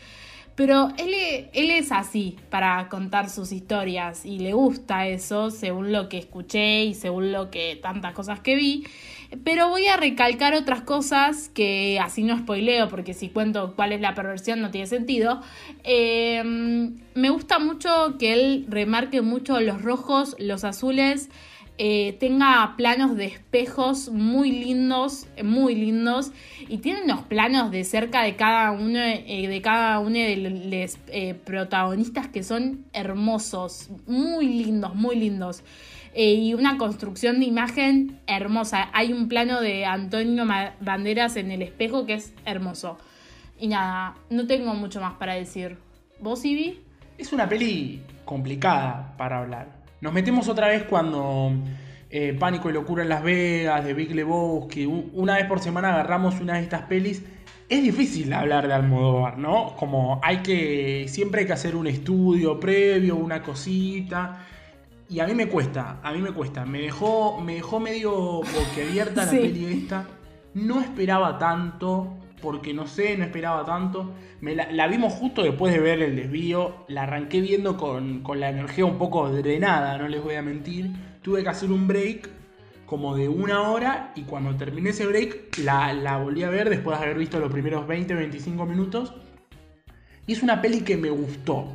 Pero 0.60 0.90
él, 0.98 1.16
él 1.54 1.72
es 1.72 1.90
así 1.94 2.36
para 2.50 2.90
contar 2.90 3.30
sus 3.30 3.54
historias 3.54 4.26
y 4.26 4.40
le 4.40 4.52
gusta 4.52 5.08
eso, 5.08 5.52
según 5.52 5.94
lo 5.94 6.10
que 6.10 6.18
escuché 6.18 6.84
y 6.84 6.96
según 6.96 7.32
lo 7.32 7.50
que 7.50 7.80
tantas 7.82 8.12
cosas 8.12 8.42
que 8.42 8.56
vi. 8.58 8.86
Pero 9.46 9.70
voy 9.70 9.88
a 9.88 9.96
recalcar 9.96 10.56
otras 10.56 10.82
cosas 10.82 11.48
que 11.48 11.98
así 12.02 12.24
no 12.24 12.38
spoileo, 12.38 12.90
porque 12.90 13.14
si 13.14 13.30
cuento 13.30 13.74
cuál 13.78 13.94
es 13.94 14.02
la 14.02 14.16
perversión 14.16 14.60
no 14.60 14.70
tiene 14.70 14.88
sentido. 14.88 15.40
Eh, 15.86 16.44
me 16.44 17.30
gusta 17.30 17.60
mucho 17.60 18.18
que 18.20 18.34
él 18.34 18.66
remarque 18.68 19.22
mucho 19.22 19.62
los 19.62 19.82
rojos, 19.82 20.36
los 20.40 20.66
azules, 20.66 21.30
eh, 21.82 22.18
tenga 22.20 22.74
planos 22.76 23.16
de 23.16 23.24
espejos 23.24 24.10
muy 24.10 24.52
lindos, 24.52 25.28
muy 25.42 25.76
lindos, 25.76 26.34
y 26.68 26.80
tiene 26.80 27.04
unos 27.04 27.22
planos 27.22 27.72
de 27.72 27.86
cerca 27.86 28.22
de 28.24 28.36
cada 28.36 28.72
uno, 28.72 29.00
eh, 29.00 29.48
de 29.48 29.62
cada 29.62 30.00
uno 30.00 30.16
de 30.16 30.36
los 30.36 30.98
eh, 31.08 31.36
protagonistas 31.36 32.28
que 32.28 32.44
son 32.44 32.84
hermosos, 32.92 33.90
muy 34.08 34.48
lindos, 34.48 34.94
muy 34.94 35.16
lindos. 35.16 35.64
y 36.14 36.54
una 36.54 36.78
construcción 36.78 37.40
de 37.40 37.46
imagen 37.46 38.20
hermosa. 38.28 38.90
Hay 38.94 39.14
un 39.14 39.30
plano 39.30 39.62
de 39.62 39.86
Antonio 39.86 40.46
Banderas 40.82 41.38
en 41.38 41.50
el 41.50 41.62
espejo 41.62 42.06
que 42.06 42.16
es 42.16 42.34
hermoso. 42.46 42.98
Y 43.58 43.68
nada, 43.70 44.16
no 44.30 44.48
tengo 44.48 44.74
mucho 44.74 45.00
más 45.00 45.14
para 45.14 45.36
decir. 45.36 45.78
¿Vos, 46.20 46.44
Ivy? 46.44 46.82
Es 47.18 47.32
una 47.32 47.48
peli 47.48 48.02
complicada 48.26 49.14
para 49.18 49.40
hablar 49.40 49.79
nos 50.02 50.14
metemos 50.14 50.48
otra 50.48 50.68
vez 50.68 50.84
cuando 50.84 51.52
eh, 52.10 52.36
Pánico 52.40 52.70
y 52.70 52.74
Locura 52.74 53.04
en 53.04 53.10
Las 53.10 53.24
Vegas, 53.24 53.84
de 53.84 53.94
Big 53.94 54.16
Lebowski, 54.16 54.86
una 54.86 55.36
vez 55.36 55.46
por 55.46 55.60
semana 55.60 55.90
agarramos 55.90 56.40
una 56.40 56.56
de 56.56 56.62
estas 56.62 56.84
pelis. 56.84 57.24
Es 57.68 57.84
difícil 57.84 58.34
hablar 58.34 58.68
de 58.68 58.74
Almodóvar, 58.74 59.38
¿no? 59.38 59.76
Como 59.76 60.20
hay 60.24 60.38
que. 60.38 61.06
Siempre 61.08 61.42
hay 61.42 61.48
que 61.48 61.54
hacer 61.54 61.76
un 61.76 61.86
estudio 61.86 62.60
previo, 62.60 63.16
una 63.16 63.44
cosita. 63.44 64.48
Y 65.08 65.20
a 65.20 65.28
mí 65.28 65.36
me 65.36 65.48
cuesta, 65.48 66.00
a 66.02 66.12
mí 66.12 66.20
me 66.20 66.32
cuesta. 66.32 66.66
Me 66.66 66.80
dejó, 66.82 67.40
me 67.42 67.56
dejó 67.56 67.80
medio 67.80 68.42
abierta 68.76 69.26
la 69.26 69.32
peli 69.32 69.66
esta. 69.66 70.08
No 70.56 70.82
esperaba 70.82 71.38
tanto 71.38 72.18
porque 72.42 72.74
no 72.74 72.88
sé, 72.88 73.18
no 73.18 73.26
esperaba 73.26 73.66
tanto. 73.66 74.14
La, 74.42 74.88
vimos 74.88 75.14
justo 75.14 75.44
después 75.44 75.74
de 75.74 75.80
ver 75.80 76.02
el 76.02 76.16
desvío, 76.16 76.86
la 76.88 77.04
arranqué 77.04 77.42
viendo 77.42 77.78
con, 77.78 78.24
la 78.36 78.50
energía 78.50 78.86
un 78.86 78.98
poco 78.98 79.30
drenada, 79.30 79.98
no 79.98 80.08
les 80.08 80.24
voy 80.24 80.36
a 80.36 80.42
mentir. 80.42 80.92
Tuve 81.22 81.44
que 81.44 81.50
hacer 81.50 81.72
un 81.72 81.88
break 81.88 82.30
como 82.86 83.16
de 83.16 83.30
una 83.30 83.70
hora 83.70 84.14
y 84.16 84.24
cuando 84.24 84.56
terminé 84.56 84.90
ese 84.90 85.06
break 85.06 85.60
la, 85.60 85.94
la 85.94 86.18
volví 86.18 86.44
a 86.44 86.50
ver 86.50 86.70
después 86.70 86.98
de 86.98 87.06
haber 87.06 87.18
visto 87.18 87.40
los 87.40 87.52
primeros 87.52 87.88
20-25 87.88 88.68
minutos. 88.68 89.14
Y 90.26 90.34
es 90.34 90.44
una 90.44 90.62
peli 90.62 90.82
que 90.82 90.96
me 90.96 91.10
gustó, 91.10 91.68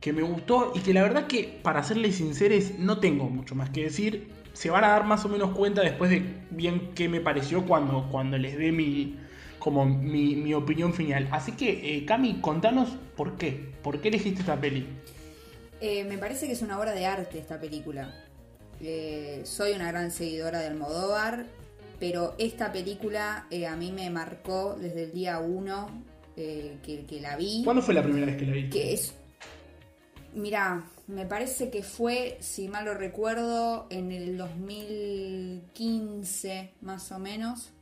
que 0.00 0.12
me 0.12 0.22
gustó 0.22 0.72
y 0.74 0.80
que 0.80 0.94
la 0.94 1.02
verdad 1.02 1.26
que 1.26 1.60
para 1.62 1.82
serles 1.82 2.16
sinceros 2.16 2.78
no 2.78 2.98
tengo 2.98 3.28
mucho 3.28 3.54
más 3.54 3.70
que 3.70 3.84
decir. 3.84 4.32
Se 4.54 4.70
van 4.70 4.84
a 4.84 4.88
dar 4.88 5.04
más 5.04 5.24
o 5.24 5.28
menos 5.28 5.50
cuenta 5.50 5.82
después 5.82 6.10
de 6.10 6.24
bien 6.50 6.90
qué 6.94 7.08
me 7.08 7.20
pareció 7.20 7.64
cuando, 7.66 8.08
cuando 8.10 8.38
les 8.38 8.58
dé 8.58 8.72
mi, 8.72 9.16
como 9.58 9.84
mi, 9.84 10.54
opinión 10.54 10.94
final. 10.94 11.28
Así 11.30 11.52
que, 11.52 11.96
eh, 11.96 12.04
Cami, 12.04 12.40
contanos 12.40 12.90
por 13.16 13.36
qué. 13.36 13.72
¿Por 13.82 14.00
qué 14.00 14.08
elegiste 14.08 14.40
esta 14.40 14.60
peli? 14.60 14.86
Eh, 15.80 16.04
me 16.04 16.18
parece 16.18 16.46
que 16.46 16.52
es 16.52 16.62
una 16.62 16.78
obra 16.78 16.92
de 16.92 17.06
arte 17.06 17.38
esta 17.38 17.60
película. 17.60 18.14
Eh, 18.80 19.42
soy 19.44 19.72
una 19.72 19.88
gran 19.88 20.10
seguidora 20.10 20.60
de 20.60 20.68
Almodóvar, 20.68 21.46
pero 21.98 22.34
esta 22.38 22.72
película 22.72 23.46
a 23.68 23.76
mí 23.76 23.92
me 23.92 24.08
marcó 24.10 24.76
desde 24.78 25.04
el 25.04 25.12
día 25.12 25.38
uno 25.40 25.88
que, 26.36 27.18
la 27.20 27.36
vi. 27.36 27.62
¿Cuándo 27.64 27.82
fue 27.82 27.94
la 27.94 28.02
primera 28.02 28.26
vez 28.26 28.36
que 28.36 28.46
la 28.46 28.52
vi? 28.52 28.70
Que 28.70 28.92
es. 28.92 29.14
Mira, 30.34 30.84
me 31.08 31.26
parece 31.26 31.70
que 31.70 31.82
fue, 31.82 32.36
si 32.40 32.68
mal 32.68 32.84
lo 32.84 32.94
recuerdo, 32.94 33.88
en 33.90 34.12
el 34.12 34.36
2015, 34.36 36.74
más 36.82 37.10
o 37.10 37.18
menos. 37.18 37.72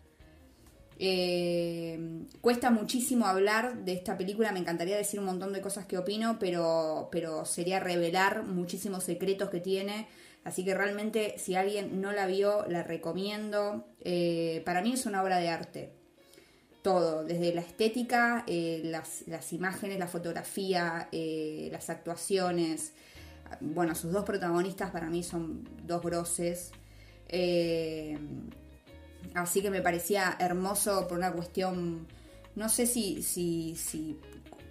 Eh, 0.98 2.24
cuesta 2.40 2.70
muchísimo 2.70 3.26
hablar 3.26 3.84
de 3.84 3.92
esta 3.92 4.16
película, 4.16 4.52
me 4.52 4.60
encantaría 4.60 4.96
decir 4.96 5.20
un 5.20 5.26
montón 5.26 5.52
de 5.52 5.60
cosas 5.60 5.84
que 5.86 5.98
opino, 5.98 6.38
pero, 6.38 7.08
pero 7.12 7.44
sería 7.44 7.80
revelar 7.80 8.44
muchísimos 8.44 9.04
secretos 9.04 9.50
que 9.50 9.60
tiene. 9.60 10.08
Así 10.44 10.64
que 10.64 10.74
realmente 10.74 11.34
si 11.38 11.56
alguien 11.56 12.00
no 12.00 12.12
la 12.12 12.26
vio, 12.26 12.64
la 12.68 12.82
recomiendo. 12.82 13.86
Eh, 14.00 14.62
para 14.64 14.80
mí 14.80 14.92
es 14.92 15.04
una 15.06 15.22
obra 15.22 15.38
de 15.38 15.48
arte. 15.48 15.92
Todo, 16.82 17.24
desde 17.24 17.52
la 17.52 17.62
estética, 17.62 18.44
eh, 18.46 18.80
las, 18.84 19.24
imágenes, 19.52 19.98
la 19.98 20.06
fotografía, 20.06 21.08
las 21.10 21.90
actuaciones. 21.90 22.92
Bueno, 23.60 23.96
sus 23.96 24.12
dos 24.12 24.24
protagonistas 24.24 24.92
para 24.92 25.10
mí 25.10 25.24
son 25.24 25.68
dos 25.84 26.00
groses. 26.00 26.70
Así 29.34 29.62
que 29.62 29.70
me 29.70 29.80
parecía 29.80 30.36
hermoso 30.38 31.06
por 31.08 31.18
una 31.18 31.32
cuestión, 31.32 32.06
no 32.54 32.68
sé 32.68 32.86
si, 32.86 33.22
si, 33.22 33.76
si 33.76 34.18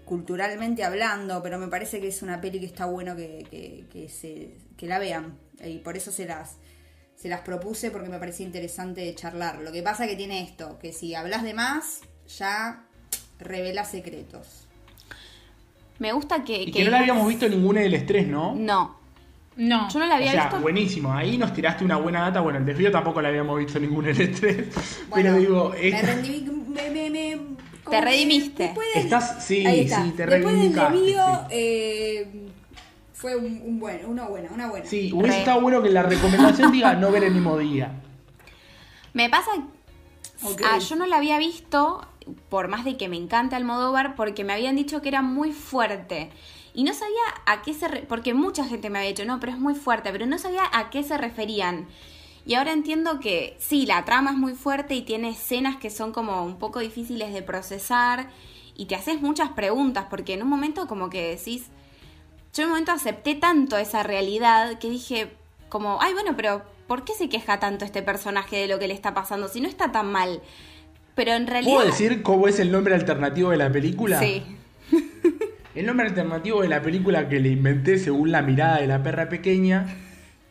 culturalmente 0.06 0.84
hablando, 0.84 1.42
pero 1.44 1.58
me 1.58 1.68
parece 1.68 2.00
que 2.00 2.08
es 2.08 2.22
una 2.22 2.42
peli 2.42 2.60
que 2.60 2.66
está 2.66 2.86
bueno 2.86 3.16
que, 3.16 3.86
que, 3.92 4.10
se, 4.10 4.58
que 4.78 4.88
la 4.88 5.00
vean. 5.00 5.38
Y 5.64 5.80
por 5.80 5.98
eso 5.98 6.12
se 6.12 6.26
las, 6.26 6.58
se 7.16 7.30
las 7.30 7.42
propuse 7.42 7.92
porque 7.92 8.10
me 8.10 8.20
parecía 8.20 8.46
interesante 8.46 9.14
charlar. 9.16 9.62
Lo 9.62 9.72
que 9.72 9.82
pasa 9.82 10.08
que 10.08 10.16
tiene 10.16 10.44
esto, 10.44 10.78
que 10.80 10.94
si 10.94 11.16
hablas 11.16 11.44
de 11.44 11.54
más, 11.54 12.02
ya 12.38 12.86
revela 13.40 13.86
secretos. 13.86 14.68
Me 16.00 16.12
gusta 16.12 16.44
que... 16.44 16.64
Y 16.64 16.72
que, 16.72 16.84
no 16.84 16.92
la 16.92 17.00
habíamos 17.00 17.28
visto 17.28 17.48
ninguna 17.48 17.82
del 17.82 17.94
estrés, 17.94 18.28
¿no? 18.28 18.54
No. 18.56 19.05
No. 19.58 19.90
Yo 19.90 20.00
no 20.00 20.06
la 20.06 20.16
había 20.16 20.30
o 20.30 20.34
sea, 20.34 20.50
buenísimo. 20.60 21.14
Ahí 21.14 21.38
nos 21.38 21.54
tiraste 21.54 21.86
una 21.86 21.98
buena 21.98 22.22
data. 22.22 22.42
Bueno, 22.42 22.60
el 22.60 22.66
desvío 22.66 22.92
tampoco 22.92 23.22
la 23.22 23.30
habíamos 23.30 23.58
visto 23.58 23.80
ningún 23.80 24.06
L3. 24.06 24.66
pero 25.14 25.36
digo. 25.36 25.74
Me, 25.82 26.02
rendí, 26.02 26.46
me, 26.68 27.10
me, 27.10 27.40
te 27.90 28.02
redimiste. 28.02 28.74
Estás, 28.96 29.46
sí, 29.46 29.64
sí, 29.88 30.14
te 30.18 30.26
Después 30.26 30.60
del 30.60 30.74
desvío, 30.74 31.24
eh, 31.50 32.28
fue 33.14 33.36
un, 33.36 33.62
un 33.64 33.80
bueno, 33.80 34.10
una 34.10 34.26
buena, 34.26 34.50
una 34.52 34.68
buena. 34.68 34.86
Sí, 34.86 35.12
hubiese 35.14 35.40
estado 35.40 35.62
bueno 35.62 35.82
que 35.82 35.90
la 35.90 36.04
recomendación 36.04 36.72
diga 36.72 36.94
no 36.96 37.12
ver 37.12 37.24
el 37.24 37.34
mismo 37.34 37.58
día. 37.58 37.92
Me 39.14 39.30
pasa. 39.30 39.52
Ah, 40.66 40.80
yo 40.80 40.96
no 40.96 41.06
la 41.06 41.18
había 41.18 41.38
visto 41.38 42.06
por 42.50 42.68
más 42.68 42.86
de 42.86 42.98
que 42.98 43.08
me 43.08 43.18
encanta 43.18 43.56
Almodóvar, 43.56 44.16
porque 44.16 44.44
me 44.44 44.54
habían 44.54 44.76
dicho 44.76 45.02
que 45.02 45.10
era 45.10 45.22
muy 45.22 45.52
fuerte. 45.54 46.32
Y 46.76 46.84
no 46.84 46.94
sabía 46.94 47.16
a 47.46 47.62
qué 47.62 47.74
se... 47.74 47.88
re- 47.88 48.06
porque 48.08 48.34
mucha 48.34 48.66
gente 48.66 48.90
me 48.90 49.00
había 49.00 49.10
dicho, 49.10 49.26
no, 49.26 49.40
pero 49.40 49.54
es 49.54 49.58
muy 49.60 49.74
fuerte, 49.76 50.12
pero 50.12 50.26
no 50.26 50.38
sabía 50.38 50.64
a 50.74 50.90
qué 50.90 51.04
se 51.04 51.18
referían. 51.18 51.88
Y 52.46 52.54
ahora 52.56 52.74
entiendo 52.74 53.20
que 53.20 53.56
sí, 53.60 53.86
la 53.86 54.06
trama 54.06 54.32
es 54.32 54.38
muy 54.38 54.54
fuerte 54.54 54.94
y 54.94 55.02
tiene 55.02 55.30
escenas 55.30 55.78
que 55.78 55.90
son 55.90 56.12
como 56.12 56.44
un 56.44 56.60
poco 56.60 56.80
difíciles 56.80 57.34
de 57.34 57.42
procesar 57.42 58.30
y 58.76 58.86
te 58.86 58.96
haces 58.96 59.22
muchas 59.22 59.50
preguntas, 59.52 60.06
porque 60.10 60.34
en 60.34 60.44
un 60.44 60.50
momento 60.50 60.86
como 60.86 61.10
que 61.10 61.30
decís, 61.30 61.68
yo 62.54 62.64
en 62.64 62.66
un 62.68 62.72
momento 62.74 62.92
acepté 62.92 63.34
tanto 63.36 63.78
esa 63.78 64.04
realidad 64.04 64.78
que 64.78 64.90
dije 64.90 65.32
como, 65.70 65.98
ay 66.02 66.14
bueno, 66.14 66.36
pero 66.36 66.62
¿por 66.88 67.04
qué 67.04 67.14
se 67.14 67.30
queja 67.30 67.60
tanto 67.60 67.84
este 67.84 68.04
personaje 68.04 68.58
de 68.58 68.68
lo 68.68 68.78
que 68.78 68.88
le 68.88 68.94
está 68.94 69.14
pasando 69.14 69.48
si 69.48 69.60
no 69.62 69.68
está 69.68 69.92
tan 69.92 70.12
mal? 70.12 70.42
Pero 71.16 71.32
en 71.32 71.48
realidad... 71.48 71.76
¿Puedo 71.76 71.88
decir 71.88 72.22
cómo 72.22 72.48
es 72.48 72.60
el 72.60 72.72
nombre 72.72 72.94
alternativo 72.94 73.50
de 73.50 73.58
la 73.58 73.72
película? 73.72 74.20
Sí. 74.20 74.44
El 75.76 75.86
nombre 75.86 76.08
alternativo 76.08 76.62
de 76.62 76.70
la 76.70 76.82
película 76.82 77.28
que 77.28 77.40
le 77.40 77.50
inventé 77.50 77.98
según 78.00 78.32
la 78.32 78.42
mirada 78.42 78.80
de 78.80 78.88
la 78.88 79.04
perra 79.04 79.28
pequeña. 79.30 79.86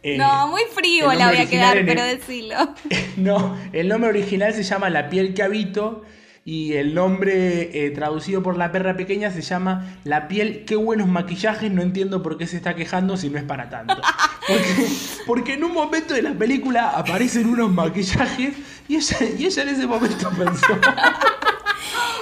eh, 0.03 0.18
no, 0.18 0.49
muy 0.49 0.62
el 0.62 0.68
frívola 0.68 1.14
nombre 1.18 1.37
voy 1.39 1.47
a 1.47 1.51
quedar, 1.51 1.77
en 1.79 1.87
pero 1.87 2.03
el- 2.03 2.18
decilo. 2.18 2.57
No, 3.16 3.57
el 3.72 3.89
nombre 3.89 4.11
original 4.11 4.53
se 4.53 4.62
llama 4.62 4.91
La 4.91 5.09
piel 5.09 5.33
que 5.35 5.43
habito 5.43 6.05
y 6.47 6.75
el 6.75 6.93
nombre 6.95 7.87
eh, 7.87 7.91
traducido 7.93 8.43
por 8.43 8.59
la 8.59 8.70
perra 8.70 8.97
pequeña 8.99 9.31
se 9.31 9.41
llama 9.41 9.97
La 10.05 10.29
piel, 10.29 10.64
qué 10.66 10.77
buenos 10.77 11.09
maquillajes, 11.09 11.72
no 11.72 11.81
entiendo 11.81 12.22
por 12.22 12.37
qué 12.37 12.47
se 12.47 12.57
está 12.59 12.75
quejando 12.75 13.16
si 13.16 13.31
no 13.31 13.39
es 13.39 13.45
para 13.45 13.70
tanto. 13.70 13.97
Porque, 14.47 14.87
porque 15.27 15.55
en 15.55 15.64
un 15.64 15.72
momento 15.72 16.12
de 16.12 16.20
la 16.20 16.35
película 16.35 16.91
aparecen 16.91 17.49
unos 17.49 17.72
maquillajes 17.72 18.53
y 18.89 18.97
ella, 18.97 19.16
y 19.39 19.47
ella 19.47 19.62
en 19.62 19.68
ese 19.70 19.87
momento 19.87 20.29
pensó, 20.37 20.79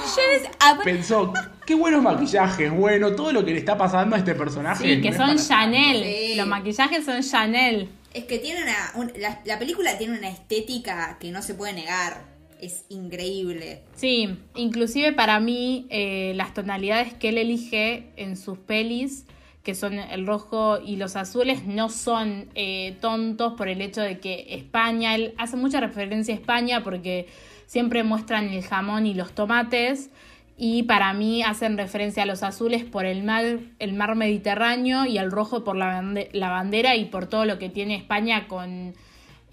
Yo 0.04 0.22
les- 0.32 0.50
a- 0.60 0.78
pensó, 0.82 1.32
qué 1.66 1.74
buenos 1.74 2.02
maquillajes, 2.02 2.70
bueno, 2.72 3.12
todo 3.12 3.32
lo 3.32 3.44
que 3.44 3.52
le 3.52 3.58
está 3.58 3.76
pasando 3.78 4.16
a 4.16 4.18
este 4.18 4.34
personaje. 4.34 4.96
Sí, 4.96 5.00
que 5.00 5.08
son 5.10 5.18
para 5.18 5.28
tanto". 5.36 5.42
Chanel. 5.48 6.02
Sí. 6.04 6.34
Los 6.36 6.46
maquillajes 6.46 7.04
son 7.04 7.22
Chanel. 7.22 7.88
Es 8.14 8.24
que 8.24 8.38
tiene 8.38 8.62
una. 8.62 8.92
un- 8.96 9.12
la, 9.20 9.40
la 9.44 9.58
película 9.58 9.96
tiene 9.98 10.18
una 10.18 10.28
estética 10.28 11.16
que 11.20 11.30
no 11.30 11.40
se 11.42 11.54
puede 11.54 11.72
negar. 11.72 12.30
Es 12.60 12.84
increíble. 12.90 13.82
Sí, 13.96 14.38
inclusive 14.54 15.12
para 15.12 15.40
mí 15.40 15.86
eh, 15.90 16.32
las 16.36 16.54
tonalidades 16.54 17.12
que 17.14 17.30
él 17.30 17.38
elige 17.38 18.10
en 18.16 18.36
sus 18.36 18.56
pelis, 18.58 19.24
que 19.64 19.74
son 19.74 19.94
el 19.94 20.26
rojo 20.26 20.78
y 20.84 20.94
los 20.96 21.16
azules, 21.16 21.64
no 21.64 21.88
son 21.88 22.50
eh, 22.54 22.96
tontos 23.00 23.54
por 23.54 23.68
el 23.68 23.80
hecho 23.80 24.00
de 24.00 24.18
que 24.20 24.46
España, 24.50 25.14
él 25.16 25.34
hace 25.38 25.56
mucha 25.56 25.80
referencia 25.80 26.34
a 26.34 26.36
España 26.36 26.84
porque 26.84 27.26
siempre 27.72 28.02
muestran 28.02 28.50
el 28.50 28.62
jamón 28.62 29.06
y 29.06 29.14
los 29.14 29.32
tomates 29.32 30.10
y 30.58 30.82
para 30.82 31.14
mí 31.14 31.42
hacen 31.42 31.78
referencia 31.78 32.24
a 32.24 32.26
los 32.26 32.42
azules 32.42 32.84
por 32.84 33.06
el 33.06 33.22
mar, 33.22 33.60
el 33.78 33.94
mar 33.94 34.14
Mediterráneo 34.14 35.06
y 35.06 35.16
al 35.16 35.30
rojo 35.30 35.64
por 35.64 35.76
la, 35.76 35.86
bande- 36.02 36.28
la 36.34 36.50
bandera 36.50 36.96
y 36.96 37.06
por 37.06 37.26
todo 37.26 37.46
lo 37.46 37.58
que 37.58 37.70
tiene 37.70 37.96
España 37.96 38.46
con 38.46 38.92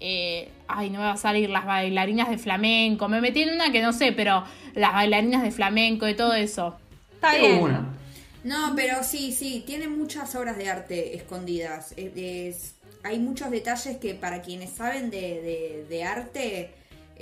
eh, 0.00 0.50
ay, 0.68 0.90
no 0.90 0.98
me 0.98 1.06
va 1.06 1.12
a 1.12 1.16
salir 1.16 1.48
las 1.48 1.64
bailarinas 1.64 2.28
de 2.28 2.36
flamenco. 2.36 3.08
Me 3.08 3.20
metí 3.22 3.40
en 3.42 3.54
una 3.54 3.72
que 3.72 3.80
no 3.80 3.92
sé, 3.94 4.12
pero 4.12 4.44
las 4.74 4.92
bailarinas 4.92 5.42
de 5.42 5.50
flamenco 5.50 6.06
y 6.06 6.14
todo 6.14 6.34
eso. 6.34 6.76
Está 7.14 7.34
bien. 7.36 7.58
una. 7.62 7.86
No, 8.44 8.72
pero 8.76 9.02
sí, 9.02 9.32
sí, 9.32 9.62
tiene 9.66 9.88
muchas 9.88 10.34
obras 10.34 10.56
de 10.58 10.68
arte 10.70 11.16
escondidas. 11.16 11.92
Es- 11.96 12.16
es- 12.16 12.74
hay 13.02 13.18
muchos 13.18 13.50
detalles 13.50 13.96
que 13.96 14.14
para 14.14 14.42
quienes 14.42 14.70
saben 14.70 15.10
de, 15.10 15.18
de- 15.42 15.86
de 15.88 16.04
arte, 16.04 16.70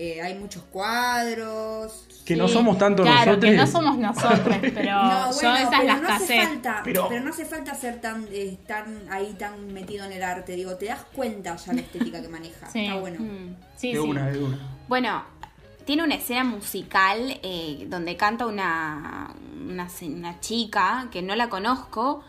eh, 0.01 0.23
hay 0.23 0.35
muchos 0.39 0.63
cuadros. 0.71 2.05
Que 2.25 2.35
Sí, 2.35 2.39
no 2.41 2.47
somos 2.47 2.79
tanto 2.79 3.03
claro, 3.03 3.33
nosotros. 3.33 3.51
que 3.51 3.57
no 3.57 3.67
somos 3.67 3.99
nosotros, 3.99 4.57
pero 4.61 4.93
No, 4.93 5.31
yo 5.31 5.35
bueno, 5.35 5.57
esas 5.57 5.71
pero 5.71 5.85
las 5.85 6.03
no 6.03 6.09
hace 6.09 6.27
casé. 6.37 6.47
falta, 6.47 6.81
Pero- 6.85 7.09
pero... 7.09 7.25
no 7.25 7.31
hace 7.31 7.45
falta 7.45 7.75
ser 7.75 8.01
tan, 8.01 8.29
eh, 8.31 8.57
tan 8.67 9.11
ahí 9.11 9.35
tan 9.39 9.73
metido 9.73 10.05
en 10.05 10.13
el 10.13 10.23
arte. 10.23 10.55
Digo, 10.55 10.77
te 10.77 10.87
das 10.87 11.01
cuenta 11.15 11.57
ya 11.57 11.73
la 11.73 11.81
estética 11.81 12.23
que 12.23 12.29
maneja. 12.29 12.71
Sí. 12.71 12.85
Está 12.87 13.01
bueno. 13.01 13.21
Mm. 13.21 13.57
Sí, 13.77 13.89
de 13.93 14.01
sí. 14.01 14.07
una, 14.09 14.31
de 14.31 14.39
una. 14.45 14.59
Bueno, 14.89 15.25
tiene 15.85 16.05
una 16.05 16.15
escena 16.15 16.45
musical 16.45 17.39
eh, 17.43 17.87
donde 17.89 18.17
canta 18.17 18.47
una, 18.47 19.35
una 19.59 20.39
chica 20.41 21.09
que 21.11 21.23
no 21.23 21.35
la 21.35 21.49
conozco. 21.49 22.23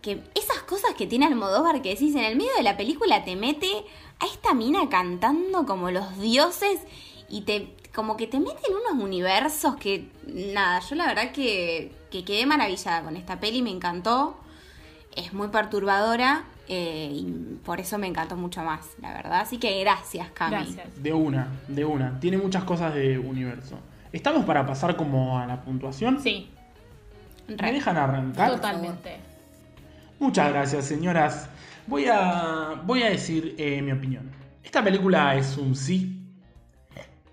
Que 0.00 0.22
esas 0.34 0.62
cosas 0.62 0.94
que 0.96 1.06
tiene 1.06 1.26
Almodóvar 1.26 1.82
que 1.82 1.90
decís 1.90 2.14
en 2.14 2.24
el 2.24 2.34
medio 2.36 2.52
de 2.56 2.62
la 2.62 2.78
película 2.78 3.22
te 3.24 3.36
mete 3.36 3.68
a 4.18 4.24
esta 4.26 4.54
mina 4.54 4.88
cantando 4.88 5.66
como 5.66 5.90
los 5.90 6.18
dioses 6.18 6.80
y 7.30 7.42
te 7.42 7.74
como 7.94 8.16
que 8.16 8.26
te 8.26 8.38
mete 8.38 8.60
en 8.68 8.74
unos 8.74 9.04
universos 9.04 9.76
que 9.76 10.08
nada, 10.26 10.80
yo 10.80 10.94
la 10.94 11.06
verdad 11.06 11.32
que, 11.32 11.92
que 12.10 12.24
quedé 12.24 12.46
maravillada 12.46 13.02
con 13.02 13.16
esta 13.16 13.40
peli, 13.40 13.62
me 13.62 13.70
encantó. 13.70 14.36
Es 15.16 15.32
muy 15.32 15.48
perturbadora 15.48 16.44
eh, 16.68 17.10
y 17.12 17.58
por 17.64 17.80
eso 17.80 17.98
me 17.98 18.06
encantó 18.06 18.36
mucho 18.36 18.62
más, 18.62 18.90
la 19.02 19.12
verdad. 19.12 19.40
Así 19.40 19.58
que 19.58 19.80
gracias, 19.80 20.28
Cami. 20.30 20.52
Gracias. 20.52 21.02
De 21.02 21.12
una, 21.12 21.48
de 21.66 21.84
una. 21.84 22.20
Tiene 22.20 22.38
muchas 22.38 22.62
cosas 22.62 22.94
de 22.94 23.18
universo. 23.18 23.76
¿Estamos 24.12 24.44
para 24.44 24.64
pasar 24.66 24.96
como 24.96 25.38
a 25.38 25.46
la 25.46 25.62
puntuación? 25.62 26.20
Sí, 26.20 26.48
¿Me 27.48 27.72
dejan 27.72 27.96
arrancar? 27.96 28.52
totalmente. 28.52 29.16
Muchas 30.20 30.50
gracias, 30.50 30.84
señoras. 30.84 31.48
Voy 31.86 32.06
a, 32.06 32.80
voy 32.84 33.02
a 33.02 33.10
decir 33.10 33.56
eh, 33.58 33.82
mi 33.82 33.90
opinión. 33.90 34.30
Esta 34.62 34.84
película 34.84 35.34
es 35.34 35.56
un 35.56 35.74
sí. 35.74 36.19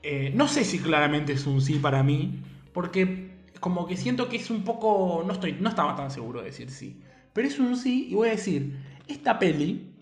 Eh, 0.10 0.32
no 0.34 0.48
sé 0.48 0.64
si 0.64 0.80
claramente 0.80 1.34
es 1.34 1.46
un 1.46 1.60
sí 1.60 1.80
para 1.80 2.02
mí, 2.02 2.42
porque 2.72 3.32
como 3.60 3.86
que 3.86 3.98
siento 3.98 4.30
que 4.30 4.38
es 4.38 4.50
un 4.50 4.64
poco... 4.64 5.22
No, 5.28 5.34
estoy, 5.34 5.58
no 5.60 5.68
estaba 5.68 5.98
tan 5.98 6.12
seguro 6.12 6.40
de 6.40 6.46
decir 6.46 6.72
sí. 6.72 7.02
Pero 7.34 7.46
es 7.46 7.60
un 7.60 7.76
sí 7.76 8.08
y 8.10 8.16
voy 8.16 8.30
a 8.30 8.32
decir, 8.32 8.80
esta 9.10 9.38
peli 9.38 9.98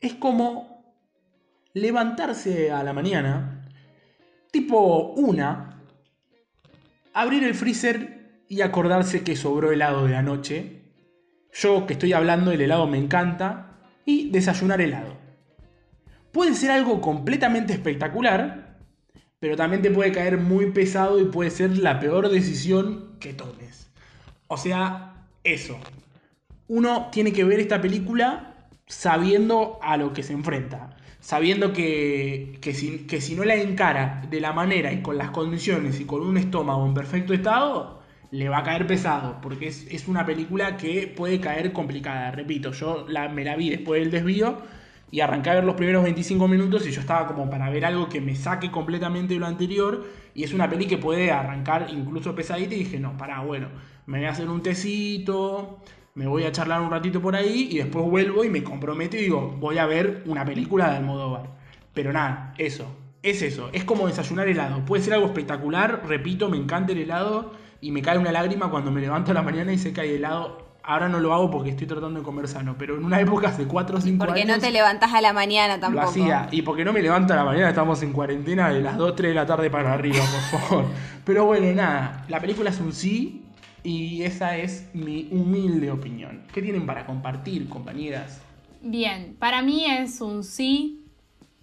es 0.00 0.14
como 0.14 0.94
levantarse 1.74 2.70
a 2.70 2.84
la 2.84 2.92
mañana, 2.92 3.68
tipo 4.52 5.12
una, 5.14 5.82
abrir 7.12 7.42
el 7.42 7.56
freezer 7.56 8.44
y 8.48 8.60
acordarse 8.60 9.24
que 9.24 9.34
sobró 9.34 9.72
helado 9.72 10.06
de 10.06 10.14
anoche. 10.14 10.82
Yo 11.52 11.84
que 11.84 11.94
estoy 11.94 12.12
hablando, 12.12 12.52
el 12.52 12.60
helado 12.60 12.86
me 12.86 12.98
encanta. 12.98 13.80
Y 14.04 14.30
desayunar 14.30 14.80
helado. 14.80 15.16
Puede 16.30 16.54
ser 16.54 16.70
algo 16.70 17.00
completamente 17.00 17.72
espectacular, 17.72 18.67
pero 19.40 19.56
también 19.56 19.82
te 19.82 19.90
puede 19.90 20.12
caer 20.12 20.38
muy 20.38 20.70
pesado 20.72 21.20
y 21.20 21.24
puede 21.24 21.50
ser 21.50 21.78
la 21.78 22.00
peor 22.00 22.28
decisión 22.28 23.12
que 23.20 23.32
tomes. 23.32 23.90
O 24.48 24.56
sea, 24.56 25.14
eso. 25.44 25.78
Uno 26.66 27.08
tiene 27.12 27.32
que 27.32 27.44
ver 27.44 27.60
esta 27.60 27.80
película 27.80 28.54
sabiendo 28.86 29.78
a 29.82 29.96
lo 29.96 30.12
que 30.12 30.22
se 30.22 30.32
enfrenta. 30.32 30.96
Sabiendo 31.20 31.72
que, 31.72 32.58
que, 32.60 32.74
si, 32.74 33.06
que 33.06 33.20
si 33.20 33.34
no 33.34 33.44
la 33.44 33.54
encara 33.56 34.22
de 34.30 34.40
la 34.40 34.52
manera 34.52 34.92
y 34.92 35.02
con 35.02 35.18
las 35.18 35.30
condiciones 35.30 36.00
y 36.00 36.04
con 36.04 36.22
un 36.22 36.36
estómago 36.36 36.86
en 36.86 36.94
perfecto 36.94 37.34
estado, 37.34 38.00
le 38.30 38.48
va 38.48 38.58
a 38.58 38.62
caer 38.64 38.86
pesado. 38.86 39.40
Porque 39.40 39.68
es, 39.68 39.86
es 39.90 40.08
una 40.08 40.26
película 40.26 40.76
que 40.76 41.06
puede 41.06 41.40
caer 41.40 41.72
complicada. 41.72 42.30
Repito, 42.32 42.72
yo 42.72 43.06
la, 43.08 43.28
me 43.28 43.44
la 43.44 43.56
vi 43.56 43.70
después 43.70 44.00
del 44.00 44.10
desvío 44.10 44.58
y 45.10 45.20
arranqué 45.20 45.50
a 45.50 45.54
ver 45.54 45.64
los 45.64 45.74
primeros 45.74 46.04
25 46.04 46.48
minutos 46.48 46.86
y 46.86 46.90
yo 46.90 47.00
estaba 47.00 47.26
como 47.26 47.48
para 47.48 47.70
ver 47.70 47.84
algo 47.84 48.08
que 48.08 48.20
me 48.20 48.36
saque 48.36 48.70
completamente 48.70 49.34
de 49.34 49.40
lo 49.40 49.46
anterior. 49.46 50.06
Y 50.34 50.44
es 50.44 50.52
una 50.52 50.68
peli 50.68 50.86
que 50.86 50.98
puede 50.98 51.30
arrancar 51.30 51.88
incluso 51.90 52.34
pesadita 52.34 52.74
y 52.74 52.80
dije, 52.80 53.00
no, 53.00 53.16
pará, 53.16 53.40
bueno, 53.40 53.68
me 54.06 54.18
voy 54.18 54.26
a 54.26 54.30
hacer 54.30 54.48
un 54.48 54.62
tecito, 54.62 55.78
me 56.14 56.26
voy 56.26 56.44
a 56.44 56.52
charlar 56.52 56.80
un 56.80 56.90
ratito 56.90 57.20
por 57.22 57.36
ahí 57.36 57.68
y 57.70 57.78
después 57.78 58.04
vuelvo 58.04 58.44
y 58.44 58.50
me 58.50 58.62
comprometo 58.62 59.16
y 59.16 59.20
digo, 59.20 59.56
voy 59.58 59.78
a 59.78 59.86
ver 59.86 60.22
una 60.26 60.44
película 60.44 60.90
de 60.90 60.96
Almodóvar. 60.96 61.50
Pero 61.94 62.12
nada, 62.12 62.54
eso, 62.58 62.94
es 63.22 63.42
eso, 63.42 63.70
es 63.72 63.84
como 63.84 64.06
desayunar 64.06 64.48
helado. 64.48 64.84
Puede 64.84 65.02
ser 65.02 65.14
algo 65.14 65.26
espectacular, 65.26 66.02
repito, 66.06 66.48
me 66.48 66.56
encanta 66.56 66.92
el 66.92 66.98
helado 66.98 67.52
y 67.80 67.92
me 67.92 68.02
cae 68.02 68.18
una 68.18 68.32
lágrima 68.32 68.70
cuando 68.70 68.90
me 68.90 69.00
levanto 69.00 69.30
a 69.30 69.34
la 69.34 69.42
mañana 69.42 69.72
y 69.72 69.78
sé 69.78 69.92
que 69.92 70.02
hay 70.02 70.14
helado. 70.14 70.67
Ahora 70.88 71.06
no 71.06 71.20
lo 71.20 71.34
hago 71.34 71.50
porque 71.50 71.68
estoy 71.68 71.86
tratando 71.86 72.20
de 72.20 72.24
comer 72.24 72.48
sano, 72.48 72.76
pero 72.78 72.96
en 72.96 73.04
una 73.04 73.20
época 73.20 73.48
hace 73.48 73.66
4 73.66 73.98
o 73.98 74.00
5 74.00 74.24
años... 74.24 74.26
Porque 74.26 74.46
no 74.46 74.58
te 74.58 74.70
levantás 74.70 75.12
a 75.12 75.20
la 75.20 75.34
mañana 75.34 75.74
Lo 75.74 75.80
tampoco. 75.82 76.08
hacía. 76.08 76.48
Y 76.50 76.62
porque 76.62 76.82
no 76.82 76.94
me 76.94 77.02
levanto 77.02 77.34
a 77.34 77.36
la 77.36 77.44
mañana, 77.44 77.68
estamos 77.68 78.02
en 78.02 78.10
cuarentena 78.10 78.70
de 78.70 78.80
las 78.80 78.96
2, 78.96 79.14
3 79.14 79.28
de 79.28 79.34
la 79.34 79.44
tarde 79.44 79.68
para 79.68 79.92
arriba, 79.92 80.24
por 80.50 80.60
favor. 80.60 80.84
Pero 81.26 81.44
bueno, 81.44 81.70
nada. 81.74 82.24
La 82.28 82.40
película 82.40 82.70
es 82.70 82.80
un 82.80 82.94
sí. 82.94 83.44
Y 83.84 84.22
esa 84.22 84.56
es 84.56 84.88
mi 84.94 85.28
humilde 85.30 85.90
opinión. 85.90 86.44
¿Qué 86.54 86.62
tienen 86.62 86.86
para 86.86 87.04
compartir, 87.04 87.68
compañeras? 87.68 88.40
Bien, 88.80 89.36
para 89.38 89.60
mí 89.60 89.84
es 89.84 90.22
un 90.22 90.42
sí. 90.42 91.04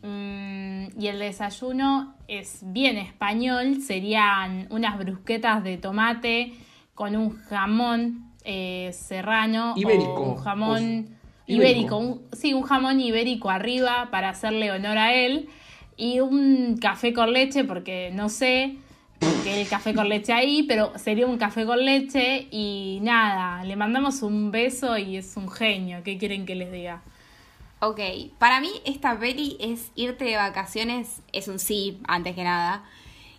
mm, 0.03 0.99
y 0.99 1.07
el 1.07 1.17
desayuno 1.17 2.13
es 2.27 2.59
bien 2.61 2.97
español. 2.97 3.81
Serían 3.81 4.67
unas 4.69 4.99
brusquetas 4.99 5.63
de 5.63 5.79
tomate 5.79 6.53
con 6.93 7.15
un 7.15 7.41
jamón 7.45 8.34
eh, 8.45 8.91
serrano. 8.93 9.73
Ibérico, 9.75 10.13
O 10.13 10.31
un 10.33 10.37
jamón 10.37 10.75
o- 10.77 10.81
ibérico. 10.81 11.17
ibérico. 11.47 11.97
un- 11.97 12.21
sí, 12.31 12.53
un 12.53 12.63
jamón 12.63 12.99
ibérico 13.01 13.49
arriba 13.49 14.09
para 14.11 14.29
hacerle 14.29 14.71
honor 14.71 14.97
a 14.97 15.13
él. 15.13 15.49
Y 15.97 16.19
un 16.19 16.77
café 16.79 17.13
con 17.13 17.31
leche, 17.33 17.63
porque 17.63 18.11
no 18.13 18.29
sé. 18.29 18.77
que 19.45 19.61
el 19.61 19.67
café 19.67 19.93
con 19.93 20.09
leche 20.09 20.33
ahí, 20.33 20.63
pero 20.63 20.91
sería 20.97 21.25
un 21.25 21.37
café 21.37 21.65
con 21.65 21.83
leche 21.85 22.47
y 22.51 22.99
nada, 23.01 23.63
le 23.63 23.75
mandamos 23.77 24.21
un 24.23 24.51
beso 24.51 24.97
y 24.97 25.15
es 25.17 25.37
un 25.37 25.49
genio. 25.49 25.99
¿Qué 26.03 26.17
quieren 26.17 26.45
que 26.45 26.53
les 26.53 26.69
diga? 26.71 27.01
Ok, 27.79 27.99
para 28.39 28.59
mí 28.59 28.69
esta 28.85 29.17
peli 29.17 29.55
es 29.59 29.91
irte 29.95 30.25
de 30.25 30.35
vacaciones, 30.35 31.21
es 31.31 31.47
un 31.47 31.59
sí, 31.59 31.99
antes 32.07 32.35
que 32.35 32.43
nada. 32.43 32.83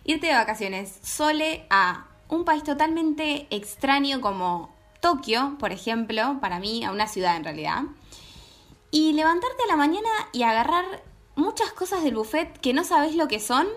Irte 0.03 0.27
de 0.27 0.33
vacaciones 0.33 0.97
sole 1.03 1.65
a 1.69 2.05
un 2.27 2.43
país 2.43 2.63
totalmente 2.63 3.45
extraño 3.51 4.19
como 4.19 4.73
Tokio, 4.99 5.55
por 5.59 5.71
ejemplo, 5.71 6.37
para 6.41 6.59
mí, 6.59 6.83
a 6.83 6.91
una 6.91 7.07
ciudad 7.07 7.35
en 7.35 7.43
realidad. 7.43 7.83
Y 8.91 9.13
levantarte 9.13 9.63
a 9.63 9.67
la 9.67 9.75
mañana 9.75 10.09
y 10.31 10.43
agarrar 10.43 10.85
muchas 11.35 11.71
cosas 11.71 12.03
del 12.03 12.15
buffet 12.15 12.59
que 12.59 12.73
no 12.73 12.83
sabes 12.83 13.15
lo 13.15 13.27
que 13.27 13.39
son 13.39 13.67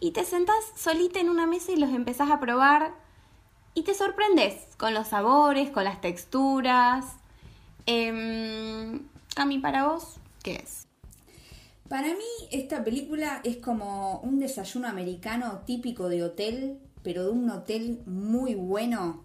y 0.00 0.10
te 0.12 0.24
sentás 0.24 0.64
solita 0.76 1.20
en 1.20 1.28
una 1.28 1.46
mesa 1.46 1.72
y 1.72 1.76
los 1.76 1.90
empezás 1.90 2.30
a 2.30 2.40
probar 2.40 2.94
y 3.74 3.82
te 3.82 3.94
sorprendes 3.94 4.54
con 4.76 4.94
los 4.94 5.08
sabores, 5.08 5.70
con 5.70 5.84
las 5.84 6.00
texturas. 6.00 7.04
Eh, 7.86 9.00
Cami, 9.34 9.58
para 9.58 9.86
vos, 9.86 10.16
¿qué 10.42 10.56
es? 10.56 10.86
Para 11.88 12.08
mí 12.08 12.48
esta 12.50 12.84
película 12.84 13.40
es 13.44 13.56
como 13.56 14.20
un 14.20 14.38
desayuno 14.38 14.88
americano 14.88 15.62
típico 15.66 16.08
de 16.08 16.22
hotel, 16.22 16.78
pero 17.02 17.24
de 17.24 17.30
un 17.30 17.50
hotel 17.50 18.00
muy 18.06 18.54
bueno. 18.54 19.23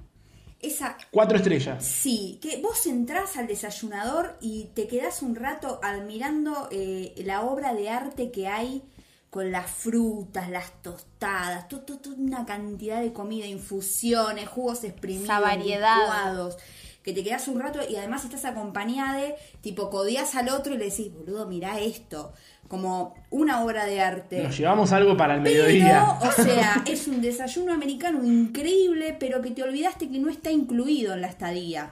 Esa 0.61 0.97
Cuatro 1.11 1.37
estrellas. 1.37 1.85
Sí, 1.85 2.37
que 2.41 2.61
vos 2.61 2.85
entrás 2.85 3.37
al 3.37 3.47
desayunador 3.47 4.37
y 4.41 4.65
te 4.75 4.87
quedás 4.87 5.21
un 5.21 5.35
rato 5.35 5.79
admirando 5.83 6.67
eh, 6.71 7.13
la 7.25 7.41
obra 7.43 7.73
de 7.73 7.89
arte 7.89 8.29
que 8.31 8.47
hay 8.47 8.83
con 9.29 9.51
las 9.51 9.69
frutas, 9.69 10.49
las 10.49 10.71
tostadas, 10.81 11.67
to- 11.69 11.81
to- 11.81 11.99
to- 11.99 12.09
una 12.17 12.45
cantidad 12.45 12.99
de 12.99 13.13
comida, 13.13 13.45
infusiones, 13.45 14.49
jugos 14.49 14.83
exprimidos, 14.83 15.27
variedad. 15.39 15.97
licuados, 16.01 16.57
que 17.03 17.13
te 17.13 17.23
quedás 17.23 17.47
un 17.47 17.59
rato 17.59 17.79
y 17.89 17.95
además 17.95 18.23
estás 18.25 18.45
acompañada 18.45 19.17
de, 19.17 19.35
tipo, 19.61 19.89
codías 19.89 20.35
al 20.35 20.49
otro 20.49 20.73
y 20.73 20.77
le 20.77 20.85
decís, 20.89 21.11
boludo, 21.13 21.47
mirá 21.47 21.79
esto, 21.79 22.33
como 22.67 23.15
una 23.29 23.63
obra 23.63 23.85
de 23.85 24.01
arte. 24.01 24.43
Nos 24.43 24.57
llevamos 24.57 24.91
algo 24.91 25.15
para 25.17 25.35
el 25.35 25.41
Pero, 25.43 25.63
mediodía. 25.63 26.19
o 26.21 26.31
sea, 26.43 26.83
es 26.85 27.07
un 27.07 27.21
desayuno 27.21 27.73
americano 27.73 28.23
increíble, 28.23 29.15
pero 29.19 29.41
que 29.41 29.51
te 29.51 29.63
olvidaste 29.63 30.09
que 30.09 30.19
no 30.19 30.29
está 30.29 30.51
incluido 30.51 31.13
en 31.13 31.21
la 31.21 31.27
estadía. 31.27 31.89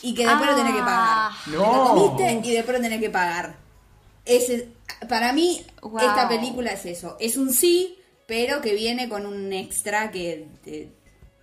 Y 0.00 0.14
que 0.14 0.24
después 0.26 0.48
lo 0.50 0.56
tenés 0.56 0.72
que 0.74 0.78
pagar. 0.80 1.06
Ah, 1.08 1.36
No. 1.46 1.58
lo 1.58 1.84
comiste 2.14 2.48
y 2.48 2.52
después 2.54 2.76
lo 2.76 2.82
tenés 2.82 3.00
que 3.00 3.10
pagar. 3.10 3.56
Ese, 4.24 4.68
para 5.08 5.32
mí, 5.32 5.64
Wow. 5.82 5.98
esta 5.98 6.28
película 6.28 6.70
es 6.72 6.86
eso. 6.86 7.16
Es 7.18 7.36
un 7.36 7.52
sí, 7.52 7.98
pero 8.26 8.60
que 8.60 8.74
viene 8.74 9.08
con 9.08 9.26
un 9.26 9.52
extra 9.52 10.10
que 10.12 10.46
te, 10.62 10.92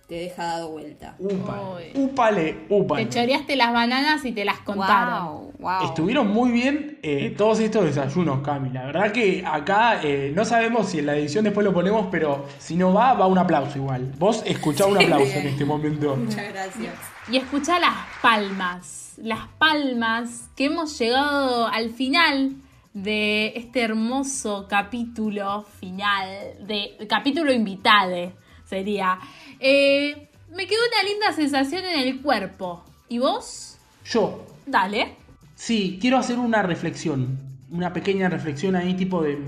te 0.06 0.14
deja 0.14 0.44
dado 0.44 0.70
vuelta. 0.70 1.16
Úpale, 1.18 1.92
Uy. 1.94 2.04
úpale, 2.04 2.58
úpale. 2.68 3.06
Te 3.06 3.10
choreaste 3.10 3.56
las 3.56 3.72
bananas 3.72 4.24
y 4.24 4.32
te 4.32 4.44
las 4.44 4.60
contaron. 4.60 5.26
Wow, 5.26 5.52
wow. 5.58 5.84
Estuvieron 5.84 6.28
muy 6.28 6.52
bien 6.52 6.98
eh, 7.02 7.34
todos 7.36 7.58
estos 7.58 7.84
desayunos, 7.84 8.40
Cami. 8.42 8.70
La 8.70 8.86
verdad 8.86 9.10
que 9.10 9.44
acá 9.44 10.00
eh, 10.02 10.32
no 10.34 10.44
sabemos 10.44 10.90
si 10.90 11.00
en 11.00 11.06
la 11.06 11.16
edición 11.16 11.42
después 11.44 11.64
lo 11.64 11.74
ponemos, 11.74 12.06
pero 12.10 12.46
si 12.58 12.76
no 12.76 12.92
va, 12.94 13.14
va 13.14 13.26
un 13.26 13.38
aplauso 13.38 13.78
igual. 13.78 14.12
Vos 14.18 14.44
escuchá 14.46 14.86
un 14.86 14.96
aplauso 14.96 15.38
en 15.38 15.48
este 15.48 15.64
momento. 15.64 16.14
Muchas 16.14 16.52
gracias. 16.52 16.94
Y 17.28 17.38
escuchá 17.38 17.80
las 17.80 17.94
palmas, 18.22 19.14
las 19.20 19.48
palmas 19.58 20.48
que 20.54 20.66
hemos 20.66 20.96
llegado 20.96 21.66
al 21.66 21.90
final 21.90 22.54
de 22.94 23.54
este 23.56 23.82
hermoso 23.82 24.66
capítulo 24.68 25.62
final, 25.80 26.28
de 26.60 26.96
capítulo 27.08 27.52
invitade 27.52 28.32
sería. 28.66 29.18
Eh, 29.60 30.28
me 30.54 30.66
quedó 30.66 30.80
una 30.92 31.08
linda 31.08 31.32
sensación 31.32 31.84
en 31.84 32.00
el 32.08 32.20
cuerpo. 32.22 32.84
¿Y 33.08 33.18
vos? 33.18 33.78
Yo, 34.04 34.46
Dale. 34.66 35.16
sí, 35.54 35.98
quiero 36.00 36.18
hacer 36.18 36.38
una 36.38 36.62
reflexión. 36.62 37.38
Una 37.70 37.92
pequeña 37.92 38.28
reflexión 38.28 38.76
ahí, 38.76 38.94
tipo 38.94 39.22
de, 39.22 39.38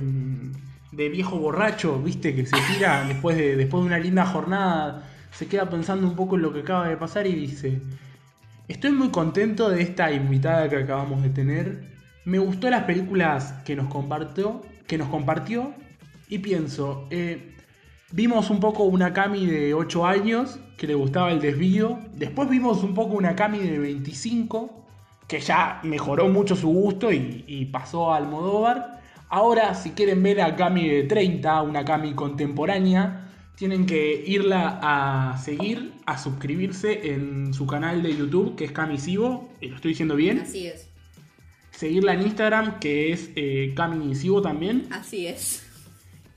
de 0.93 1.09
viejo 1.09 1.39
borracho, 1.39 1.99
viste, 2.01 2.35
que 2.35 2.47
se 2.47 2.57
tira 2.73 3.05
después 3.09 3.37
de, 3.37 3.57
después 3.57 3.83
de 3.83 3.87
una 3.87 3.99
linda 3.99 4.27
jornada. 4.27 5.09
Se 5.33 5.47
queda 5.47 5.69
pensando 5.71 6.07
un 6.07 6.17
poco 6.17 6.37
en 6.37 6.43
lo 6.43 6.53
que 6.53 6.61
acaba 6.61 6.89
de 6.89 6.97
pasar 6.97 7.27
y 7.27 7.35
dice: 7.35 7.81
Estoy 8.67 8.93
muy 8.93 9.11
contento 9.11 9.69
de 9.71 9.83
esta 9.83 10.13
invitada 10.13 10.69
que 10.69 10.77
acabamos 10.77 11.23
de 11.23 11.31
tener. 11.31 11.89
Me 12.25 12.39
gustó 12.39 12.69
las 12.69 12.85
películas 12.85 13.53
que 13.65 13.75
nos 13.77 13.89
compartió, 13.89 14.63
que 14.87 14.99
nos 14.99 15.09
compartió 15.09 15.75
y 16.29 16.39
pienso, 16.39 17.07
eh, 17.11 17.55
vimos 18.13 18.51
un 18.51 18.61
poco 18.61 18.85
una 18.85 19.13
Cami 19.13 19.47
de 19.47 19.75
8 19.75 20.07
años 20.07 20.59
que 20.77 20.87
le 20.87 20.95
gustaba 20.95 21.33
el 21.33 21.41
desvío. 21.41 21.99
Después 22.15 22.49
vimos 22.49 22.83
un 22.83 22.95
poco 22.95 23.17
una 23.17 23.35
Cami 23.37 23.59
de 23.59 23.79
25 23.79 24.87
que 25.27 25.41
ya 25.41 25.81
mejoró 25.83 26.29
mucho 26.29 26.57
su 26.57 26.69
gusto 26.69 27.13
y, 27.13 27.45
y 27.47 27.67
pasó 27.67 28.13
al 28.13 28.25
Almodóvar. 28.25 29.03
Ahora, 29.29 29.75
si 29.75 29.91
quieren 29.91 30.23
ver 30.23 30.41
a 30.41 30.57
Cami 30.57 30.89
de 30.89 31.03
30, 31.03 31.63
una 31.63 31.85
Cami 31.85 32.15
contemporánea, 32.15 33.29
tienen 33.57 33.85
que 33.85 34.25
irla 34.27 34.79
a 34.83 35.37
seguir, 35.37 35.93
a 36.07 36.17
suscribirse 36.17 37.13
en 37.13 37.53
su 37.53 37.67
canal 37.67 38.03
de 38.03 38.17
YouTube, 38.17 38.57
que 38.57 38.65
es 38.65 38.73
Cami 38.73 38.99
Sibo, 38.99 39.51
y 39.61 39.67
lo 39.69 39.77
estoy 39.77 39.91
diciendo 39.91 40.17
bien. 40.17 40.41
Así 40.41 40.69
es. 40.69 40.89
Seguirla 41.73 42.15
en 42.15 42.23
Instagram, 42.23 42.79
que 42.79 43.13
es 43.13 43.31
eh, 43.37 43.75
Cami 43.77 44.15
Sibo 44.15 44.41
también. 44.41 44.87
Así 44.91 45.27
es. 45.27 45.68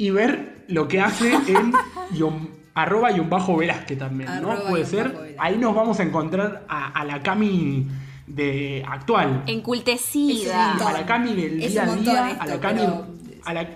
Y 0.01 0.09
ver 0.09 0.63
lo 0.67 0.87
que 0.87 0.99
hace 0.99 1.31
en 1.33 1.71
guion- 2.11 2.49
arroba 2.73 3.11
y 3.11 3.19
un 3.19 3.29
bajo 3.29 3.55
Velázquez 3.57 3.99
también, 3.99 4.29
¿no? 4.41 4.51
Arroba 4.51 4.69
Puede 4.69 4.85
ser. 4.85 5.35
Ahí 5.37 5.57
nos 5.59 5.75
vamos 5.75 5.99
a 5.99 6.03
encontrar 6.03 6.65
a, 6.67 6.87
a 6.87 7.05
la 7.05 7.21
Cami 7.21 7.87
de 8.25 8.83
actual. 8.87 9.43
Encultecida. 9.45 10.73
Un 10.79 10.87
a 10.87 10.91
la 10.93 11.05
Cami 11.05 11.33
del 11.35 11.61
Es 11.61 11.71
día 11.73 11.83
a 11.83 11.95
día, 11.95 12.29
esto, 12.31 12.41
a 12.41 12.47
la 12.47 12.59
Cami, 12.59 12.79
pero- 12.79 13.07
a 13.45 13.53
la, 13.53 13.67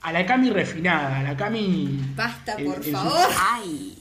a 0.00 0.12
la 0.12 0.26
Cami 0.26 0.50
refinada, 0.50 1.18
a 1.18 1.22
la 1.22 1.36
Cami. 1.36 2.00
Basta, 2.16 2.54
en- 2.56 2.64
por 2.66 2.76
en 2.76 2.84
su- 2.84 2.90
favor. 2.92 3.28
Ay. 3.38 3.98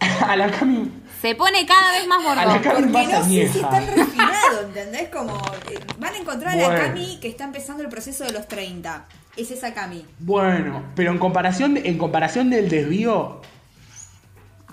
a 0.28 0.36
la 0.36 0.50
Cami. 0.50 0.90
Se 1.22 1.34
pone 1.36 1.64
cada 1.64 1.92
vez 1.92 2.06
más 2.08 2.24
A 2.38 2.44
la. 2.44 2.60
Cami 2.60 2.74
Porque 2.74 2.92
más 2.92 3.08
no 3.08 3.22
sé 3.22 3.28
si 3.28 3.40
añeja. 3.40 3.54
es 3.60 3.70
tan 3.70 3.86
refinado, 3.96 4.60
¿entendés? 4.66 5.08
Como 5.10 5.36
eh, 5.70 5.78
van 5.98 6.12
a 6.14 6.18
encontrar 6.18 6.58
a 6.58 6.68
la. 6.68 6.74
Cami 6.86 7.18
que 7.20 7.28
está 7.28 7.44
empezando 7.44 7.82
el 7.84 7.88
proceso 7.88 8.24
de 8.24 8.32
los 8.32 8.48
30. 8.48 9.06
Es 9.36 9.50
esa 9.50 9.74
Cami. 9.74 10.04
Bueno, 10.18 10.82
pero 10.94 11.10
en 11.10 11.18
comparación, 11.18 11.76
en 11.76 11.98
comparación 11.98 12.50
del 12.50 12.68
desvío, 12.68 13.40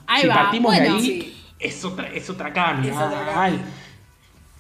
Ahí 0.08 0.22
si 0.24 0.28
va. 0.28 0.36
partimos 0.36 0.76
bueno, 0.76 0.94
de 0.94 0.98
ahí, 1.00 1.02
sí. 1.06 1.44
es 1.60 1.84
otra, 1.86 2.08
es 2.10 2.30
otra 2.30 2.54
Cami. 2.54 2.88
Es 2.90 2.96
otra 2.96 3.26
Cami. 3.26 3.32
ay, 3.36 3.62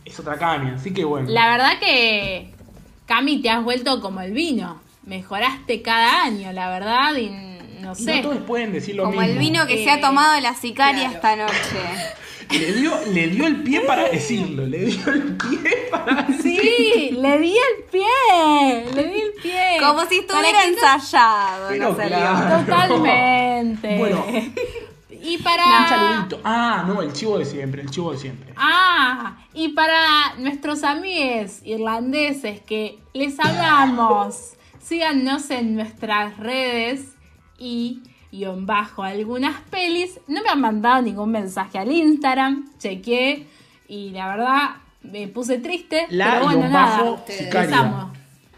es 0.05 0.19
otra 0.19 0.37
Cami, 0.37 0.71
así 0.71 0.93
que 0.93 1.03
bueno. 1.03 1.29
la 1.29 1.47
verdad 1.51 1.79
que, 1.79 2.53
Cami, 3.05 3.41
te 3.41 3.49
has 3.49 3.63
vuelto 3.63 4.01
como 4.01 4.21
el 4.21 4.31
vino. 4.31 4.81
Mejoraste 5.05 5.81
cada 5.81 6.23
año, 6.23 6.51
la 6.53 6.69
verdad, 6.69 7.15
y 7.15 7.29
no 7.81 7.91
Y 7.93 7.95
sé. 7.95 8.17
no 8.21 8.29
todos 8.29 8.43
pueden 8.43 8.71
decir 8.71 8.95
lo 8.95 9.03
Como 9.03 9.19
mismo. 9.19 9.31
el 9.33 9.39
vino 9.39 9.67
que 9.67 9.81
Eh, 9.81 9.83
se 9.83 9.91
ha 9.91 9.99
tomado 9.99 10.39
la 10.41 10.53
sicaria 10.55 11.09
claro. 11.09 11.15
esta 11.15 11.35
noche. 11.35 12.11
Le 12.51 12.73
dio, 12.73 12.93
le 13.07 13.27
dio 13.27 13.47
el 13.47 13.63
pie 13.63 13.81
para 13.81 14.09
decirlo, 14.09 14.65
le 14.65 14.85
dio 14.85 15.07
el 15.11 15.37
pie 15.37 15.87
para 15.89 16.23
decirlo. 16.27 16.61
Sí, 16.61 17.11
le 17.11 17.37
di 17.39 17.55
el 17.57 17.83
pie, 17.89 18.85
le 18.93 19.03
di 19.03 19.21
el 19.21 19.33
pie. 19.41 19.77
Como 19.79 20.05
si 20.05 20.19
estuviera 20.19 20.65
ensayado. 20.65 21.69
Pero 21.69 21.89
no 21.89 21.95
salió. 21.95 22.17
claro. 22.17 22.65
Totalmente. 22.65 23.97
Bueno. 23.97 24.25
y 25.09 25.37
para. 25.37 25.63
Un 25.65 25.87
saludito. 25.87 26.41
Ah, 26.43 26.83
no, 26.87 27.01
el 27.01 27.13
chivo 27.13 27.37
de 27.37 27.45
siempre, 27.45 27.81
el 27.81 27.89
chivo 27.89 28.11
de 28.11 28.17
siempre. 28.17 28.53
Ah, 28.57 29.37
y 29.53 29.69
para 29.69 30.35
nuestros 30.37 30.83
amigos 30.83 31.59
irlandeses 31.63 32.61
que 32.61 32.99
les 33.13 33.39
hablamos, 33.39 34.53
síganos 34.79 35.49
en 35.51 35.75
nuestras 35.75 36.37
redes 36.37 37.15
y 37.57 38.01
guion 38.31 38.65
bajo 38.65 39.03
algunas 39.03 39.59
pelis. 39.69 40.19
No 40.27 40.41
me 40.43 40.49
han 40.49 40.61
mandado 40.61 41.01
ningún 41.01 41.31
mensaje 41.31 41.77
al 41.77 41.91
Instagram, 41.91 42.69
chequeé 42.79 43.47
y 43.87 44.11
la 44.11 44.27
verdad 44.35 44.69
me 45.03 45.27
puse 45.27 45.57
triste. 45.59 46.05
La 46.09 46.33
pero 46.33 46.45
bueno, 46.45 46.69
nada, 46.69 46.97
bajo. 47.03 48.11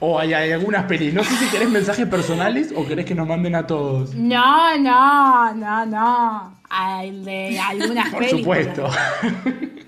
O 0.05 0.19
hay, 0.19 0.33
hay 0.33 0.51
algunas 0.51 0.83
pelis. 0.85 1.13
No 1.13 1.23
sé 1.23 1.33
si 1.37 1.45
querés 1.45 1.69
mensajes 1.69 2.05
personales 2.07 2.73
o 2.75 2.85
querés 2.85 3.05
que 3.05 3.15
nos 3.15 3.25
manden 3.25 3.55
a 3.55 3.65
todos. 3.65 4.13
No, 4.13 4.77
no, 4.77 5.53
no, 5.53 5.85
no. 5.85 6.57
Al 6.69 7.23
de 7.23 7.57
algunas 7.59 8.09
Por 8.11 8.19
películas. 8.19 8.67
supuesto. 8.75 8.89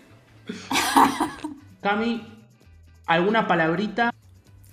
Cami, 1.81 2.25
¿alguna 3.05 3.45
palabrita? 3.47 4.11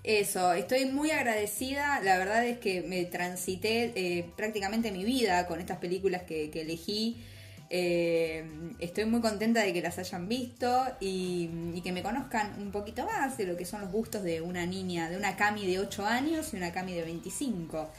Eso, 0.04 0.52
estoy 0.52 0.86
muy 0.86 1.10
agradecida. 1.12 2.00
La 2.00 2.18
verdad 2.18 2.44
es 2.44 2.58
que 2.58 2.82
me 2.82 3.04
transité 3.04 3.92
eh, 3.94 4.30
prácticamente 4.36 4.90
mi 4.90 5.04
vida 5.04 5.46
con 5.46 5.60
estas 5.60 5.78
películas 5.78 6.22
que, 6.22 6.50
que 6.50 6.62
elegí. 6.62 7.24
Eh, 7.70 8.44
estoy 8.80 9.06
muy 9.06 9.20
contenta 9.22 9.60
de 9.62 9.72
que 9.72 9.80
las 9.80 9.98
hayan 9.98 10.28
visto 10.28 10.84
y, 11.00 11.48
y 11.74 11.80
que 11.82 11.92
me 11.92 12.02
conozcan 12.02 12.60
un 12.60 12.70
poquito 12.70 13.06
más 13.06 13.38
de 13.38 13.46
lo 13.46 13.56
que 13.56 13.64
son 13.64 13.80
los 13.80 13.90
gustos 13.90 14.22
de 14.24 14.40
una 14.42 14.66
niña, 14.66 15.08
de 15.08 15.16
una 15.16 15.36
Cami 15.36 15.66
de 15.66 15.78
8 15.78 16.04
años 16.04 16.52
y 16.52 16.56
una 16.56 16.72
Cami 16.72 16.92
de 16.94 17.02
25. 17.04 17.90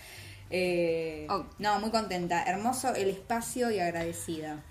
Eh, 0.50 1.26
Oh. 1.30 1.46
No, 1.58 1.80
muy 1.80 1.90
contenta. 1.90 2.44
Hermoso 2.44 2.94
el 2.96 3.10
espacio 3.10 3.72
y 3.72 3.80
agradecida. 3.80 4.64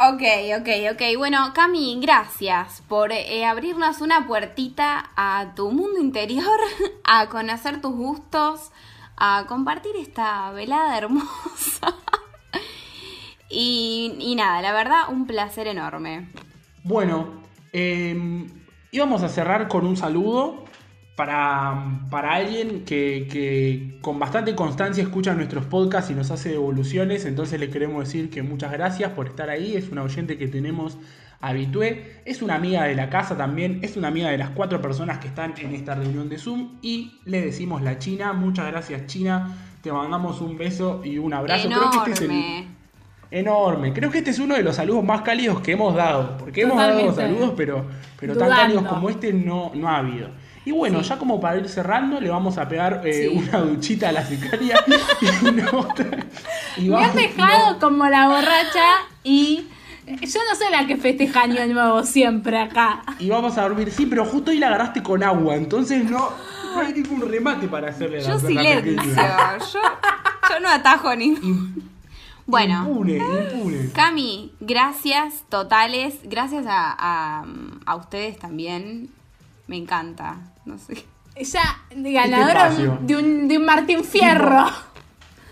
Ok, 0.00 0.22
ok, 0.60 0.68
ok. 0.92 1.02
Bueno, 1.16 1.52
Cami, 1.54 1.98
gracias 2.00 2.84
por 2.88 3.10
eh, 3.10 3.44
abrirnos 3.44 4.00
una 4.00 4.28
puertita 4.28 5.10
a 5.16 5.54
tu 5.56 5.72
mundo 5.72 5.98
interior, 5.98 6.60
a 7.04 7.28
conocer 7.28 7.80
tus 7.80 7.96
gustos, 7.96 8.70
a 9.16 9.46
compartir 9.48 9.96
esta 9.96 10.52
velada 10.52 10.96
hermosa. 10.96 11.96
y, 13.50 14.34
nada, 14.36 14.62
la 14.62 14.72
verdad, 14.72 15.00
un 15.08 15.26
placer 15.26 15.66
enorme. 15.66 16.28
Bueno, 16.84 17.30
eh, 17.72 18.46
íbamos 18.92 19.24
a 19.24 19.28
cerrar 19.28 19.66
con 19.66 19.84
un 19.84 19.96
saludo 19.96 20.67
para, 21.18 21.98
para 22.10 22.34
alguien 22.34 22.84
que, 22.84 23.26
que 23.28 23.98
con 24.02 24.20
bastante 24.20 24.54
constancia 24.54 25.02
escucha 25.02 25.34
nuestros 25.34 25.64
podcasts 25.64 26.12
y 26.12 26.14
nos 26.14 26.30
hace 26.30 26.50
devoluciones. 26.50 27.24
Entonces 27.24 27.58
le 27.58 27.70
queremos 27.70 28.04
decir 28.04 28.30
que 28.30 28.44
muchas 28.44 28.70
gracias 28.70 29.10
por 29.10 29.26
estar 29.26 29.50
ahí. 29.50 29.74
Es 29.74 29.88
una 29.88 30.04
oyente 30.04 30.38
que 30.38 30.46
tenemos 30.46 30.96
habitué. 31.40 32.20
Es 32.24 32.40
una 32.40 32.54
amiga 32.54 32.84
de 32.84 32.94
la 32.94 33.10
casa 33.10 33.36
también. 33.36 33.80
Es 33.82 33.96
una 33.96 34.06
amiga 34.06 34.30
de 34.30 34.38
las 34.38 34.50
cuatro 34.50 34.80
personas 34.80 35.18
que 35.18 35.26
están 35.26 35.54
en 35.58 35.74
esta 35.74 35.96
reunión 35.96 36.28
de 36.28 36.38
Zoom. 36.38 36.78
Y 36.82 37.18
le 37.24 37.40
decimos 37.40 37.82
la 37.82 37.98
China. 37.98 38.32
Muchas 38.32 38.68
gracias, 38.68 39.06
China. 39.06 39.56
Te 39.82 39.90
mandamos 39.90 40.40
un 40.40 40.56
beso 40.56 41.02
y 41.04 41.18
un 41.18 41.34
abrazo. 41.34 41.68
Creo 41.68 41.90
que 41.90 41.96
este 41.96 42.12
es 42.12 42.20
el, 42.20 42.30
Enorme. 42.30 42.68
Enorme. 43.32 43.92
Creo 43.92 44.12
que 44.12 44.18
este 44.18 44.30
es 44.30 44.38
uno 44.38 44.54
de 44.54 44.62
los 44.62 44.76
saludos 44.76 45.02
más 45.02 45.22
cálidos 45.22 45.62
que 45.62 45.72
hemos 45.72 45.96
dado. 45.96 46.38
Porque 46.38 46.60
hemos 46.60 46.76
dado 46.76 47.12
saludos, 47.12 47.54
pero, 47.56 47.86
pero 48.20 48.36
tan 48.36 48.50
cálidos 48.50 48.84
como 48.84 49.10
este 49.10 49.32
no, 49.32 49.72
no 49.74 49.88
ha 49.88 49.96
habido. 49.96 50.28
Y 50.64 50.72
bueno, 50.72 51.00
ya 51.00 51.16
como 51.18 51.40
para 51.40 51.58
ir 51.58 51.68
cerrando, 51.68 52.20
le 52.20 52.28
vamos 52.30 52.58
a 52.58 52.68
pegar 52.68 53.00
eh, 53.04 53.28
Sí. 53.30 53.36
una 53.48 53.60
duchita 53.60 54.10
a 54.10 54.12
la 54.12 54.24
sicaria. 54.24 54.84
y 55.42 55.50
no- 55.52 55.88
y 56.76 56.88
Me 56.90 56.96
has 57.04 57.14
dejado 57.14 57.72
no- 57.72 57.78
como 57.78 58.06
la 58.06 58.28
borracha 58.28 58.84
y 59.24 59.66
yo 60.06 60.40
no 60.48 60.54
soy 60.56 60.70
la 60.70 60.86
que 60.86 60.96
festeja 60.96 61.42
Año 61.42 61.66
Nuevo 61.66 62.02
siempre 62.04 62.58
acá. 62.58 63.02
y 63.18 63.28
vamos 63.30 63.56
a 63.58 63.62
dormir. 63.62 63.90
Sí, 63.90 64.06
pero 64.06 64.24
justo 64.24 64.50
ahí 64.50 64.58
la 64.58 64.68
agarraste 64.68 65.02
con 65.02 65.22
agua. 65.22 65.54
Entonces 65.56 66.04
no, 66.04 66.30
no 66.74 66.80
hay 66.80 66.92
ningún 66.92 67.22
remate 67.30 67.66
para 67.68 67.88
hacerle 67.90 68.20
la 68.22 68.28
Yo 68.28 68.38
silencio. 68.38 68.92
Yo, 69.02 69.80
yo 70.50 70.60
no 70.60 70.68
atajo 70.68 71.14
ni. 71.16 71.34
Bueno. 72.46 72.84
Impune, 72.88 73.16
impune. 73.18 73.90
Cami, 73.92 74.52
gracias 74.60 75.44
totales. 75.48 76.14
Gracias 76.24 76.64
a, 76.66 76.94
a, 76.98 77.44
a 77.84 77.96
ustedes 77.96 78.38
también. 78.38 79.10
Me 79.68 79.76
encanta. 79.76 80.36
No 80.64 80.76
sé. 80.78 81.04
Ella, 81.36 81.62
ganadora 81.94 82.70
de 82.70 83.16
un, 83.16 83.46
de 83.46 83.56
un 83.58 83.64
Martín 83.64 84.02
Fierro. 84.04 84.66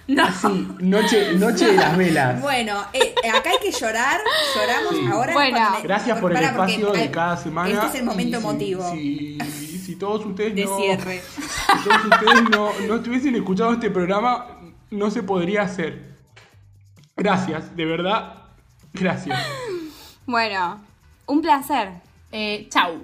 No. 0.08 0.24
Sí, 0.32 0.68
noche, 0.78 1.32
noche 1.34 1.66
de 1.66 1.72
las 1.72 1.96
velas. 1.96 2.40
Bueno, 2.40 2.80
eh, 2.92 3.12
acá 3.28 3.50
hay 3.50 3.56
que 3.60 3.72
llorar. 3.72 4.20
Lloramos 4.54 4.94
Sí. 4.94 5.06
ahora. 5.10 5.32
Bueno. 5.32 5.58
Gracias 5.82 6.20
por 6.20 6.30
el 6.30 6.44
espacio 6.44 6.92
de 6.92 7.10
cada 7.10 7.36
semana. 7.36 7.68
Este 7.70 7.86
es 7.86 7.94
el 7.96 8.04
momento 8.04 8.36
Y 8.38 8.40
si- 8.40 8.46
emotivo 8.46 8.90
Si, 8.92 9.38
si 9.84 9.96
todos 9.96 10.24
ustedes 10.24 10.54
de 10.54 10.64
no, 10.64 10.76
cierre. 10.76 11.20
si 11.82 11.88
todos 11.88 12.04
ustedes 12.04 12.50
no, 12.50 12.70
no 12.86 12.94
estuviesen 12.94 13.34
escuchando 13.34 13.72
este 13.72 13.90
programa, 13.90 14.46
no 14.92 15.10
se 15.10 15.24
podría 15.24 15.62
hacer. 15.62 16.14
Gracias, 17.16 17.74
de 17.74 17.84
verdad. 17.84 18.44
Gracias. 18.92 19.36
Bueno, 20.24 20.80
un 21.26 21.42
placer. 21.42 21.94
Eh, 22.30 22.68
chau. 22.70 23.02